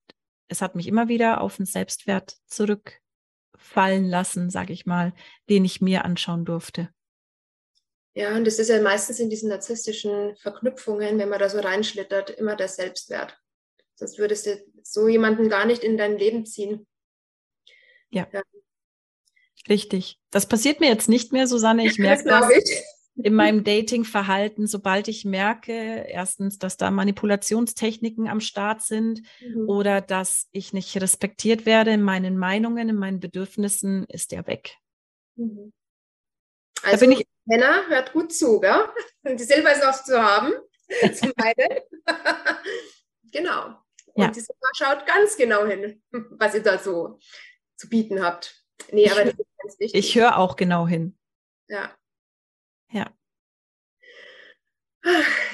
es 0.47 0.62
hat 0.62 0.76
mich 0.76 0.88
immer 0.88 1.07
wieder 1.07 1.41
auf 1.41 1.57
den 1.57 1.66
Selbstwert 1.66 2.38
zurück 2.47 2.99
fallen 3.57 4.05
lassen, 4.05 4.49
sage 4.49 4.74
ich 4.74 4.86
mal, 4.86 5.14
den 5.49 5.64
ich 5.64 5.82
mir 5.82 6.03
anschauen 6.03 6.45
durfte. 6.45 6.89
Ja, 8.14 8.36
und 8.36 8.45
das 8.45 8.59
ist 8.59 8.70
ja 8.70 8.82
meistens 8.82 9.20
in 9.20 9.30
diesen 9.30 9.49
narzisstischen 9.49 10.36
Verknüpfungen, 10.38 11.18
wenn 11.18 11.30
man 11.30 11.39
da 11.39 11.47
so 11.47 11.59
reinschlittert, 11.59 12.32
immer 12.32 12.55
der 12.55 12.68
Selbstwert. 12.68 13.38
Sonst 13.95 14.18
würdest 14.18 14.47
du 14.47 14.66
so 14.84 15.07
jemanden 15.07 15.47
gar 15.47 15.66
nicht 15.66 15.84
in 15.84 15.97
dein 15.97 16.18
Leben 16.18 16.45
ziehen. 16.45 16.88
Ja. 18.12 18.28
ja. 18.32 18.41
Richtig. 19.70 20.20
Das 20.32 20.47
passiert 20.47 20.80
mir 20.80 20.89
jetzt 20.89 21.09
nicht 21.09 21.32
mehr, 21.32 21.47
Susanne. 21.47 21.86
Ich 21.86 21.97
merke 21.99 22.24
das, 22.24 22.47
das 22.47 22.57
ich. 22.57 22.82
in 23.24 23.34
meinem 23.34 23.64
Dating-Verhalten, 23.64 24.68
sobald 24.68 25.07
ich 25.07 25.26
merke, 25.26 25.72
erstens, 26.07 26.59
dass 26.59 26.78
da 26.78 26.91
Manipulationstechniken 26.91 28.28
am 28.28 28.39
Start 28.39 28.82
sind 28.82 29.22
mhm. 29.39 29.70
oder 29.70 30.01
dass 30.01 30.47
ich 30.51 30.74
nicht 30.74 30.99
respektiert 31.01 31.66
werde 31.66 31.91
in 31.91 32.01
meinen 32.01 32.38
Meinungen, 32.38 32.89
in 32.89 32.95
meinen 32.95 33.20
Bedürfnissen, 33.20 34.05
ist 34.05 34.32
der 34.32 34.47
weg. 34.47 34.76
Mhm. 35.36 35.74
Also, 36.84 37.05
da 37.05 37.12
bin 37.12 37.20
ich, 37.20 37.28
Henna, 37.47 37.86
hört 37.88 38.14
gut 38.14 38.34
zu, 38.34 38.59
gell? 38.59 38.89
Die 39.38 39.43
Silber 39.43 39.72
ist 39.74 39.84
noch 39.84 40.03
zu 40.03 40.22
haben, 40.22 40.53
zum 41.14 41.32
genau. 43.32 43.76
Und 44.14 44.24
ja. 44.24 44.30
die 44.30 44.41
Silber 44.41 44.68
schaut 44.76 45.05
ganz 45.05 45.38
genau 45.38 45.66
hin, 45.66 46.01
was 46.12 46.53
ihr 46.53 46.64
da 46.64 46.78
so 46.78 47.18
zu 47.82 47.89
bieten 47.89 48.23
habt. 48.23 48.63
Nee, 48.91 49.05
ich 49.05 49.11
aber 49.11 49.25
das 49.25 49.34
ist 49.34 49.57
ganz 49.57 49.79
wichtig. 49.79 49.99
Ich 49.99 50.15
höre 50.15 50.38
auch 50.38 50.55
genau 50.55 50.88
hin. 50.88 51.17
Ja. 51.67 51.97
Ja. 52.91 53.11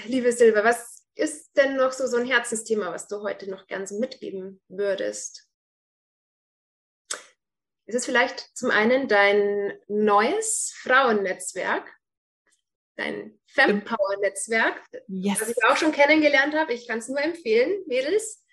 Liebe 0.05 0.32
Silber, 0.34 0.63
was 0.63 1.07
ist 1.15 1.55
denn 1.55 1.78
noch 1.78 1.93
so, 1.93 2.05
so 2.05 2.17
ein 2.17 2.25
Herzensthema, 2.25 2.91
was 2.91 3.07
du 3.07 3.21
heute 3.21 3.49
noch 3.49 3.65
gern 3.67 3.88
so 3.88 3.97
mitgeben 3.97 4.61
würdest? 4.67 5.49
Ist 7.86 7.95
es 7.95 8.05
vielleicht 8.05 8.57
zum 8.57 8.71
einen 8.71 9.07
dein 9.07 9.80
neues 9.88 10.73
Frauennetzwerk, 10.75 11.89
dein 12.97 13.39
Fempower-Netzwerk, 13.45 14.82
yes. 15.07 15.39
das 15.39 15.49
ich 15.49 15.63
auch 15.63 15.78
schon 15.78 15.93
kennengelernt 15.93 16.53
habe. 16.53 16.73
Ich 16.73 16.88
kann 16.88 16.99
es 16.99 17.07
nur 17.07 17.21
empfehlen, 17.21 17.84
Mädels. 17.88 18.43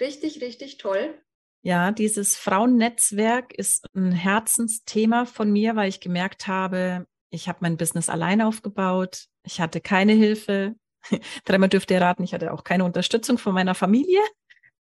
Richtig, 0.00 0.40
richtig 0.40 0.78
toll. 0.78 1.22
Ja, 1.66 1.92
dieses 1.92 2.36
Frauennetzwerk 2.36 3.54
ist 3.54 3.86
ein 3.94 4.12
Herzensthema 4.12 5.24
von 5.24 5.50
mir, 5.50 5.76
weil 5.76 5.88
ich 5.88 5.98
gemerkt 5.98 6.46
habe, 6.46 7.06
ich 7.30 7.48
habe 7.48 7.60
mein 7.62 7.78
Business 7.78 8.10
allein 8.10 8.42
aufgebaut. 8.42 9.28
Ich 9.44 9.62
hatte 9.62 9.80
keine 9.80 10.12
Hilfe. 10.12 10.74
Dreimal 11.46 11.70
dürfte 11.70 11.94
ihr 11.94 12.02
raten, 12.02 12.22
ich 12.22 12.34
hatte 12.34 12.52
auch 12.52 12.64
keine 12.64 12.84
Unterstützung 12.84 13.38
von 13.38 13.54
meiner 13.54 13.74
Familie. 13.74 14.20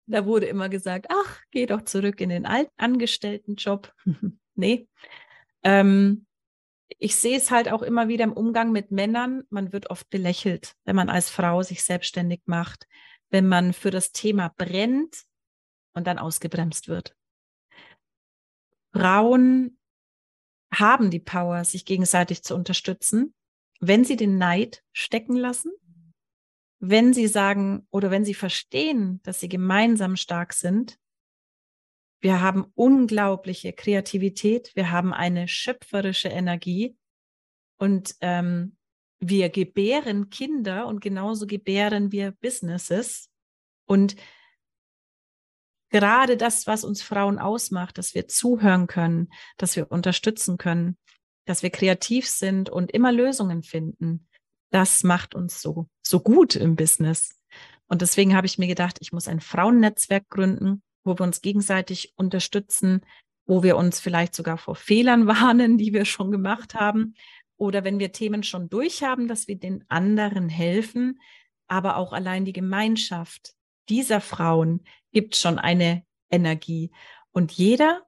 Da 0.08 0.26
wurde 0.26 0.48
immer 0.48 0.70
gesagt, 0.70 1.06
ach, 1.10 1.40
geh 1.52 1.68
doch 1.68 1.84
zurück 1.84 2.20
in 2.20 2.30
den 2.30 2.48
Angestelltenjob. 2.78 3.94
nee. 4.56 4.88
Ähm, 5.62 6.26
ich 6.98 7.16
sehe 7.16 7.38
es 7.38 7.52
halt 7.52 7.72
auch 7.72 7.84
immer 7.84 8.08
wieder 8.08 8.24
im 8.24 8.34
Umgang 8.34 8.72
mit 8.72 8.90
Männern. 8.90 9.44
Man 9.52 9.72
wird 9.72 9.92
oft 9.92 10.10
belächelt, 10.10 10.74
wenn 10.86 10.96
man 10.96 11.12
als 11.12 11.30
Frau 11.30 11.62
sich 11.62 11.84
selbstständig 11.84 12.42
macht, 12.46 12.88
wenn 13.30 13.48
man 13.48 13.72
für 13.72 13.92
das 13.92 14.14
Thema 14.14 14.52
brennt 14.58 15.26
und 15.94 16.08
dann 16.08 16.20
ausgebremst 16.20 16.88
wird. 16.88 17.16
Frauen 18.94 19.78
haben 20.74 21.12
die 21.12 21.20
Power, 21.20 21.64
sich 21.66 21.86
gegenseitig 21.86 22.44
zu 22.44 22.56
unterstützen, 22.56 23.34
wenn 23.80 24.06
sie 24.06 24.16
den 24.16 24.38
Neid 24.38 24.84
stecken 24.94 25.36
lassen, 25.36 25.72
wenn 26.80 27.14
sie 27.14 27.28
sagen 27.28 27.88
oder 27.90 28.12
wenn 28.12 28.26
sie 28.26 28.34
verstehen, 28.34 29.22
dass 29.24 29.40
sie 29.40 29.50
gemeinsam 29.50 30.16
stark 30.16 30.54
sind. 30.54 30.98
Wir 32.22 32.42
haben 32.42 32.72
unglaubliche 32.76 33.74
Kreativität, 33.74 34.76
wir 34.76 34.92
haben 34.92 35.14
eine 35.14 35.48
schöpferische 35.48 36.30
Energie 36.30 36.96
und 37.78 38.16
ähm, 38.22 38.78
wir 39.20 39.50
gebären 39.50 40.30
Kinder 40.30 40.88
und 40.88 41.00
genauso 41.00 41.48
gebären 41.48 42.12
wir 42.12 42.32
Businesses. 42.32 43.30
Und 43.86 44.16
gerade 45.92 46.38
das, 46.38 46.66
was 46.66 46.84
uns 46.84 47.02
Frauen 47.02 47.38
ausmacht, 47.38 47.98
dass 47.98 48.16
wir 48.16 48.28
zuhören 48.28 48.88
können, 48.88 49.30
dass 49.58 49.76
wir 49.76 49.92
unterstützen 49.92 50.58
können, 50.58 50.98
dass 51.46 51.64
wir 51.64 51.70
kreativ 51.70 52.28
sind 52.28 52.70
und 52.70 52.92
immer 52.92 53.12
Lösungen 53.12 53.62
finden, 53.62 54.28
das 54.72 55.04
macht 55.04 55.36
uns 55.36 55.62
so, 55.62 55.88
so 56.02 56.22
gut 56.22 56.56
im 56.56 56.76
Business. 56.76 57.38
Und 57.88 58.02
deswegen 58.02 58.36
habe 58.36 58.48
ich 58.48 58.58
mir 58.58 58.68
gedacht, 58.68 58.98
ich 59.02 59.12
muss 59.12 59.28
ein 59.28 59.42
Frauennetzwerk 59.42 60.30
gründen, 60.30 60.82
wo 61.04 61.20
wir 61.20 61.24
uns 61.24 61.42
gegenseitig 61.42 62.14
unterstützen, 62.16 63.02
wo 63.46 63.64
wir 63.64 63.76
uns 63.76 64.00
vielleicht 64.00 64.34
sogar 64.34 64.58
vor 64.58 64.76
Fehlern 64.76 65.28
warnen, 65.28 65.78
die 65.78 65.94
wir 65.94 66.06
schon 66.06 66.32
gemacht 66.32 66.74
haben. 66.74 67.16
Oder 67.58 67.84
wenn 67.84 68.00
wir 68.00 68.12
Themen 68.12 68.44
schon 68.44 68.70
durch 68.70 69.04
haben, 69.04 69.28
dass 69.28 69.48
wir 69.48 69.58
den 69.58 69.84
anderen 69.90 70.48
helfen, 70.50 71.20
aber 71.68 71.98
auch 71.98 72.14
allein 72.14 72.46
die 72.46 72.54
Gemeinschaft 72.54 73.54
dieser 73.90 74.22
Frauen 74.22 74.84
gibt 75.12 75.36
schon 75.36 75.60
eine 75.60 76.04
Energie. 76.30 76.92
Und 77.32 77.52
jeder 77.52 78.06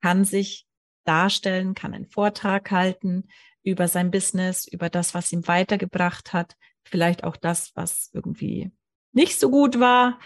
kann 0.00 0.24
sich 0.24 0.66
darstellen, 1.04 1.74
kann 1.74 1.94
einen 1.94 2.06
Vortrag 2.06 2.70
halten 2.70 3.28
über 3.62 3.88
sein 3.88 4.10
Business, 4.10 4.66
über 4.66 4.88
das, 4.88 5.14
was 5.14 5.32
ihm 5.32 5.46
weitergebracht 5.48 6.32
hat, 6.32 6.56
vielleicht 6.84 7.24
auch 7.24 7.36
das, 7.36 7.72
was 7.74 8.10
irgendwie 8.12 8.70
nicht 9.12 9.38
so 9.38 9.50
gut 9.50 9.80
war. 9.80 10.18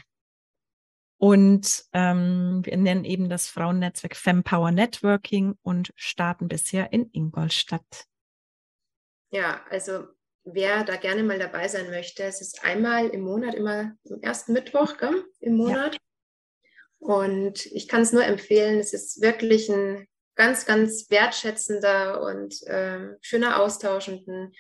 Und 1.19 1.85
ähm, 1.93 2.63
wir 2.65 2.77
nennen 2.77 3.05
eben 3.05 3.29
das 3.29 3.47
Frauennetzwerk 3.47 4.17
Fempower 4.17 4.73
Networking 4.73 5.55
und 5.63 5.93
starten 5.95 6.49
bisher 6.49 6.93
in 6.93 7.11
Ingolstadt. 7.13 8.07
Ja, 9.31 9.63
also 9.71 10.09
wer 10.45 10.85
da 10.85 10.97
gerne 10.97 11.23
mal 11.23 11.39
dabei 11.39 11.69
sein 11.69 11.91
möchte, 11.91 12.25
es 12.25 12.41
ist 12.41 12.65
einmal 12.65 13.09
im 13.09 13.23
Monat, 13.23 13.55
immer 13.55 13.93
am 14.11 14.21
ersten 14.21 14.53
Mittwoch 14.53 14.97
gell, 14.97 15.25
im 15.41 15.57
Monat. 15.57 15.95
Ja. 15.95 16.01
Und 16.99 17.67
ich 17.67 17.89
kann 17.89 18.03
es 18.03 18.13
nur 18.13 18.25
empfehlen, 18.25 18.79
es 18.79 18.93
ist 18.93 19.21
wirklich 19.21 19.69
ein 19.69 20.07
ganz, 20.35 20.67
ganz 20.67 21.11
wertschätzender 21.11 22.23
und 22.23 22.63
äh, 22.67 23.17
schöner 23.21 23.61
Austausch 23.61 24.09
und 24.09 24.27
ein 24.29 24.53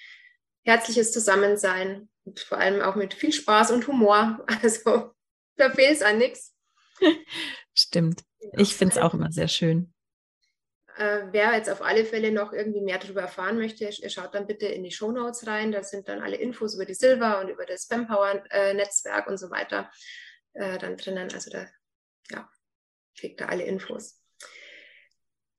herzliches 0.64 1.12
Zusammensein 1.12 2.09
und 2.24 2.41
vor 2.41 2.59
allem 2.59 2.83
auch 2.83 2.95
mit 2.95 3.14
viel 3.14 3.33
Spaß 3.33 3.70
und 3.70 3.87
Humor. 3.87 4.45
Also 4.62 5.12
da 5.57 5.70
fehlt 5.70 5.97
es 5.97 6.03
an 6.03 6.18
nichts. 6.18 6.55
Stimmt. 7.74 8.24
Ich 8.55 8.74
finde 8.74 8.97
es 8.97 9.01
auch 9.01 9.14
immer 9.14 9.30
sehr 9.30 9.49
schön. 9.49 9.91
Äh, 10.97 11.28
wer 11.30 11.55
jetzt 11.55 11.70
auf 11.70 11.80
alle 11.80 12.05
Fälle 12.05 12.32
noch 12.32 12.53
irgendwie 12.53 12.82
mehr 12.82 12.99
darüber 12.99 13.22
erfahren 13.22 13.57
möchte, 13.57 13.90
schaut 14.11 14.34
dann 14.34 14.47
bitte 14.47 14.66
in 14.66 14.84
die 14.84 14.90
Show 14.90 15.11
Notes 15.11 15.47
rein. 15.47 15.72
Da 15.72 15.82
sind 15.82 16.09
dann 16.09 16.20
alle 16.20 16.36
Infos 16.36 16.74
über 16.74 16.84
die 16.84 16.95
Silver 16.95 17.40
und 17.40 17.49
über 17.49 17.64
das 17.64 17.84
Spampower-Netzwerk 17.84 19.26
äh, 19.26 19.30
und 19.30 19.38
so 19.38 19.51
weiter 19.51 19.90
äh, 20.53 20.78
dann 20.78 20.97
drinnen. 20.97 21.32
Also 21.32 21.51
da 21.51 21.66
ja, 22.30 22.49
kriegt 23.18 23.40
da 23.40 23.47
alle 23.47 23.64
Infos. 23.64 24.20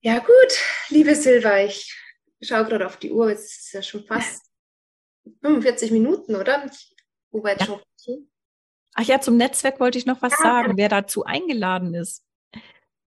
Ja, 0.01 0.19
gut, 0.19 0.59
liebe 0.89 1.15
Silva, 1.15 1.59
ich 1.59 1.97
schaue 2.41 2.65
gerade 2.65 2.85
auf 2.85 2.97
die 2.97 3.11
Uhr, 3.11 3.31
es 3.31 3.45
ist 3.45 3.73
ja 3.73 3.81
schon 3.81 4.05
fast 4.05 4.45
45 5.41 5.91
Minuten, 5.91 6.35
oder? 6.35 6.69
Wo 7.31 7.43
wir 7.43 7.51
jetzt 7.51 7.61
ja. 7.61 7.65
schon 7.65 8.29
Ach 8.95 9.03
ja, 9.03 9.19
zum 9.19 9.37
Netzwerk 9.37 9.79
wollte 9.79 9.97
ich 9.97 10.05
noch 10.05 10.21
was 10.21 10.33
ja, 10.33 10.43
sagen, 10.43 10.77
wer 10.77 10.89
dazu 10.89 11.23
eingeladen 11.23 11.95
ist. 11.95 12.22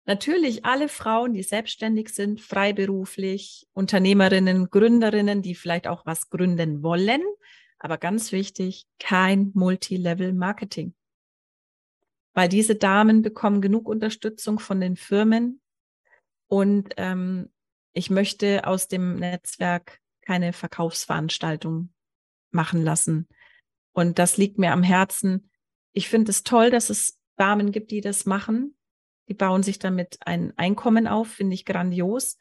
Natürlich 0.04 0.64
alle 0.64 0.88
Frauen, 0.88 1.32
die 1.32 1.42
selbstständig 1.42 2.08
sind, 2.08 2.40
freiberuflich, 2.40 3.68
Unternehmerinnen, 3.72 4.68
Gründerinnen, 4.70 5.42
die 5.42 5.54
vielleicht 5.54 5.86
auch 5.86 6.04
was 6.06 6.28
gründen 6.28 6.82
wollen. 6.82 7.22
Aber 7.78 7.98
ganz 7.98 8.32
wichtig, 8.32 8.86
kein 8.98 9.52
Multilevel-Marketing 9.54 10.94
weil 12.34 12.48
diese 12.48 12.74
Damen 12.74 13.22
bekommen 13.22 13.60
genug 13.60 13.88
Unterstützung 13.88 14.58
von 14.58 14.80
den 14.80 14.96
Firmen 14.96 15.60
und 16.48 16.94
ähm, 16.96 17.50
ich 17.92 18.10
möchte 18.10 18.66
aus 18.66 18.88
dem 18.88 19.16
Netzwerk 19.16 20.00
keine 20.22 20.52
Verkaufsveranstaltung 20.52 21.92
machen 22.50 22.82
lassen. 22.82 23.28
Und 23.92 24.18
das 24.18 24.38
liegt 24.38 24.58
mir 24.58 24.72
am 24.72 24.82
Herzen. 24.82 25.50
Ich 25.92 26.08
finde 26.08 26.30
es 26.30 26.42
toll, 26.42 26.70
dass 26.70 26.88
es 26.88 27.18
Damen 27.36 27.70
gibt, 27.70 27.90
die 27.90 28.00
das 28.00 28.24
machen. 28.24 28.76
Die 29.28 29.34
bauen 29.34 29.62
sich 29.62 29.78
damit 29.78 30.18
ein 30.26 30.52
Einkommen 30.56 31.06
auf, 31.06 31.28
finde 31.28 31.54
ich 31.54 31.64
grandios. 31.64 32.38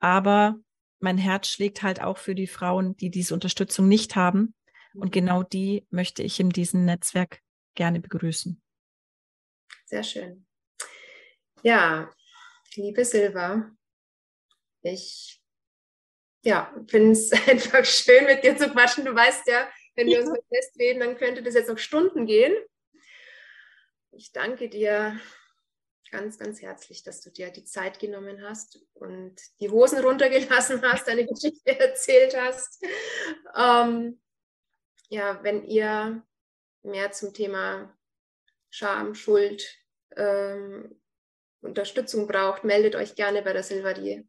Aber 0.00 0.56
mein 1.00 1.18
Herz 1.18 1.48
schlägt 1.48 1.82
halt 1.82 2.00
auch 2.02 2.18
für 2.18 2.34
die 2.34 2.46
Frauen, 2.46 2.96
die 2.96 3.10
diese 3.10 3.34
Unterstützung 3.34 3.88
nicht 3.88 4.16
haben. 4.16 4.54
Und 4.94 5.12
genau 5.12 5.42
die 5.42 5.86
möchte 5.90 6.22
ich 6.22 6.40
in 6.40 6.50
diesem 6.50 6.84
Netzwerk 6.84 7.40
gerne 7.74 8.00
begrüßen. 8.00 8.60
Sehr 9.86 10.02
schön. 10.02 10.46
Ja, 11.62 12.10
liebe 12.74 13.04
Silva, 13.04 13.70
ich 14.82 15.40
ja, 16.44 16.72
finde 16.88 17.12
es 17.12 17.32
einfach 17.48 17.84
schön, 17.84 18.26
mit 18.26 18.44
dir 18.44 18.56
zu 18.56 18.70
quatschen. 18.70 19.04
Du 19.04 19.14
weißt 19.14 19.46
ja, 19.48 19.68
wenn 19.96 20.06
wir 20.06 20.20
uns 20.20 20.28
mal 20.28 20.42
festreden, 20.52 21.00
dann 21.00 21.16
könnte 21.16 21.42
das 21.42 21.54
jetzt 21.54 21.68
noch 21.68 21.78
Stunden 21.78 22.26
gehen. 22.26 22.54
Ich 24.12 24.32
danke 24.32 24.68
dir 24.68 25.18
ganz, 26.14 26.38
ganz 26.38 26.62
herzlich, 26.62 27.02
dass 27.02 27.20
du 27.22 27.30
dir 27.30 27.50
die 27.50 27.64
Zeit 27.64 27.98
genommen 27.98 28.40
hast 28.42 28.78
und 28.92 29.34
die 29.58 29.68
Hosen 29.68 29.98
runtergelassen 29.98 30.80
hast, 30.82 31.08
deine 31.08 31.26
Geschichte 31.26 31.76
erzählt 31.76 32.36
hast. 32.40 32.80
Ähm, 33.56 34.20
ja, 35.08 35.42
wenn 35.42 35.64
ihr 35.64 36.24
mehr 36.84 37.10
zum 37.10 37.34
Thema 37.34 37.98
Scham, 38.70 39.16
Schuld, 39.16 39.66
ähm, 40.16 41.00
Unterstützung 41.62 42.28
braucht, 42.28 42.62
meldet 42.62 42.94
euch 42.94 43.16
gerne 43.16 43.42
bei 43.42 43.52
der 43.52 43.64
Silva, 43.64 43.92
die 43.92 44.24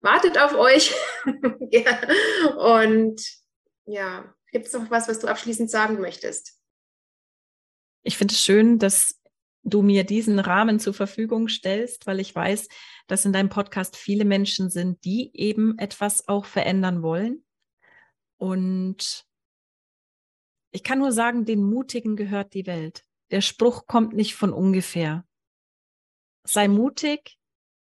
wartet 0.00 0.38
auf 0.38 0.54
euch. 0.54 0.94
ja. 1.70 2.00
Und 2.56 3.20
ja, 3.84 4.34
gibt 4.52 4.68
es 4.68 4.72
noch 4.72 4.90
was, 4.90 5.06
was 5.06 5.18
du 5.18 5.26
abschließend 5.26 5.70
sagen 5.70 6.00
möchtest? 6.00 6.58
Ich 8.04 8.16
finde 8.16 8.32
es 8.32 8.40
schön, 8.40 8.78
dass 8.78 9.20
du 9.64 9.82
mir 9.82 10.04
diesen 10.04 10.38
Rahmen 10.38 10.78
zur 10.78 10.94
Verfügung 10.94 11.48
stellst, 11.48 12.06
weil 12.06 12.20
ich 12.20 12.34
weiß, 12.34 12.68
dass 13.06 13.24
in 13.24 13.32
deinem 13.32 13.48
Podcast 13.48 13.96
viele 13.96 14.24
Menschen 14.24 14.70
sind, 14.70 15.04
die 15.04 15.30
eben 15.34 15.78
etwas 15.78 16.28
auch 16.28 16.44
verändern 16.44 17.02
wollen. 17.02 17.44
Und 18.36 19.26
ich 20.70 20.82
kann 20.82 20.98
nur 20.98 21.12
sagen, 21.12 21.44
den 21.44 21.62
Mutigen 21.62 22.16
gehört 22.16 22.54
die 22.54 22.66
Welt. 22.66 23.04
Der 23.30 23.40
Spruch 23.40 23.86
kommt 23.86 24.12
nicht 24.12 24.34
von 24.34 24.52
ungefähr. 24.52 25.24
Sei 26.44 26.68
mutig, 26.68 27.38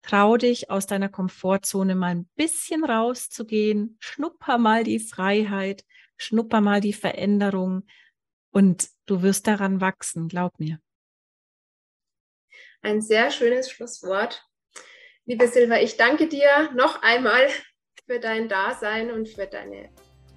trau 0.03 0.37
dich 0.37 0.71
aus 0.71 0.87
deiner 0.87 1.09
Komfortzone 1.09 1.97
mal 1.97 2.15
ein 2.15 2.29
bisschen 2.37 2.85
rauszugehen, 2.85 3.97
schnupper 4.01 4.59
mal 4.59 4.85
die 4.85 5.01
Freiheit, 5.01 5.85
schnupper 6.17 6.61
mal 6.61 6.81
die 6.81 6.93
Veränderung 6.93 7.85
und 8.51 8.89
du 9.07 9.23
wirst 9.23 9.47
daran 9.49 9.81
wachsen, 9.81 10.29
glaub 10.29 10.61
mir. 10.61 10.79
Ein 12.85 13.01
sehr 13.01 13.31
schönes 13.31 13.71
Schlusswort. 13.71 14.45
Liebe 15.25 15.49
Silva, 15.49 15.79
ich 15.79 15.97
danke 15.97 16.29
dir 16.29 16.71
noch 16.77 17.03
einmal 17.03 17.49
für 18.07 18.21
dein 18.21 18.49
Dasein 18.49 19.11
und 19.11 19.27
für 19.27 19.47
deine 19.47 19.89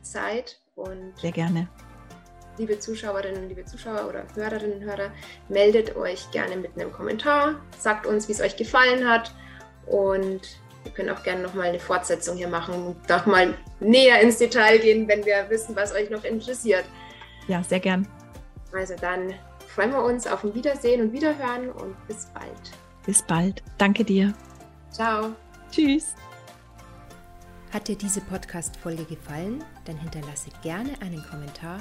Zeit 0.02 0.62
und 0.74 1.14
sehr 1.20 1.34
gerne 1.34 1.70
liebe 2.58 2.80
Zuschauerinnen 2.80 3.44
und 3.44 3.50
liebe 3.50 3.66
Zuschauer 3.66 4.08
oder 4.10 4.26
Hörerinnen 4.34 4.78
und 4.78 4.84
Hörer, 4.84 5.12
meldet 5.48 5.96
euch 5.96 6.32
gerne 6.32 6.56
mit 6.58 6.72
einem 6.76 6.92
Kommentar, 6.92 7.62
sagt 7.78 8.08
uns, 8.08 8.28
wie 8.28 8.32
es 8.32 8.42
euch 8.42 8.58
gefallen 8.58 9.08
hat 9.08 9.32
und 9.86 10.42
wir 10.84 10.92
können 10.94 11.10
auch 11.10 11.22
gerne 11.22 11.44
nochmal 11.44 11.68
eine 11.68 11.80
Fortsetzung 11.80 12.38
hier 12.38 12.48
machen 12.48 12.74
und 12.74 13.10
noch 13.10 13.26
mal 13.26 13.54
näher 13.80 14.22
ins 14.22 14.38
Detail 14.38 14.80
gehen, 14.80 15.08
wenn 15.08 15.24
wir 15.24 15.50
wissen, 15.50 15.76
was 15.76 15.94
euch 15.94 16.10
noch 16.10 16.24
interessiert. 16.24 16.86
Ja, 17.48 17.62
sehr 17.62 17.80
gern. 17.80 18.08
Also 18.74 18.96
dann 18.96 19.36
freuen 19.78 19.92
wir 19.92 20.04
uns 20.04 20.26
auf 20.26 20.44
ein 20.44 20.56
Wiedersehen 20.56 21.02
und 21.02 21.14
Wiederhören 21.14 21.70
und 21.70 21.96
bis 22.08 22.26
bald. 22.34 22.72
Bis 23.06 23.22
bald. 23.22 23.62
Danke 23.78 24.04
dir. 24.04 24.34
Ciao. 24.90 25.34
Tschüss. 25.72 26.16
Hat 27.72 27.88
dir 27.88 27.96
diese 27.96 28.22
Podcast-Folge 28.22 29.04
gefallen? 29.04 29.64
Dann 29.86 30.00
hinterlasse 30.00 30.50
gerne 30.64 31.00
einen 31.00 31.24
Kommentar 31.30 31.80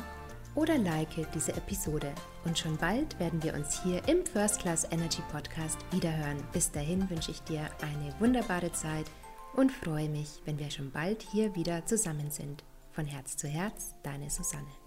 oder 0.55 0.77
like 0.77 1.09
diese 1.33 1.53
Episode. 1.55 2.13
Und 2.45 2.59
schon 2.59 2.77
bald 2.77 3.19
werden 3.19 3.43
wir 3.43 3.55
uns 3.55 3.83
hier 3.83 4.07
im 4.07 4.27
First 4.27 4.61
Class 4.61 4.87
Energy 4.91 5.23
Podcast 5.33 5.79
wiederhören. 5.91 6.43
Bis 6.53 6.71
dahin 6.71 7.09
wünsche 7.09 7.31
ich 7.31 7.41
dir 7.45 7.63
eine 7.81 8.15
wunderbare 8.21 8.73
Zeit 8.73 9.07
und 9.55 9.73
freue 9.73 10.11
mich, 10.11 10.43
wenn 10.45 10.59
wir 10.59 10.71
schon 10.71 10.91
bald 10.91 11.23
hier 11.23 11.55
wieder 11.55 11.87
zusammen 11.87 12.31
sind. 12.31 12.63
Von 12.93 13.07
Herz 13.07 13.39
zu 13.39 13.49
Herz, 13.49 13.95
deine 14.03 14.29
Susanne. 14.29 14.86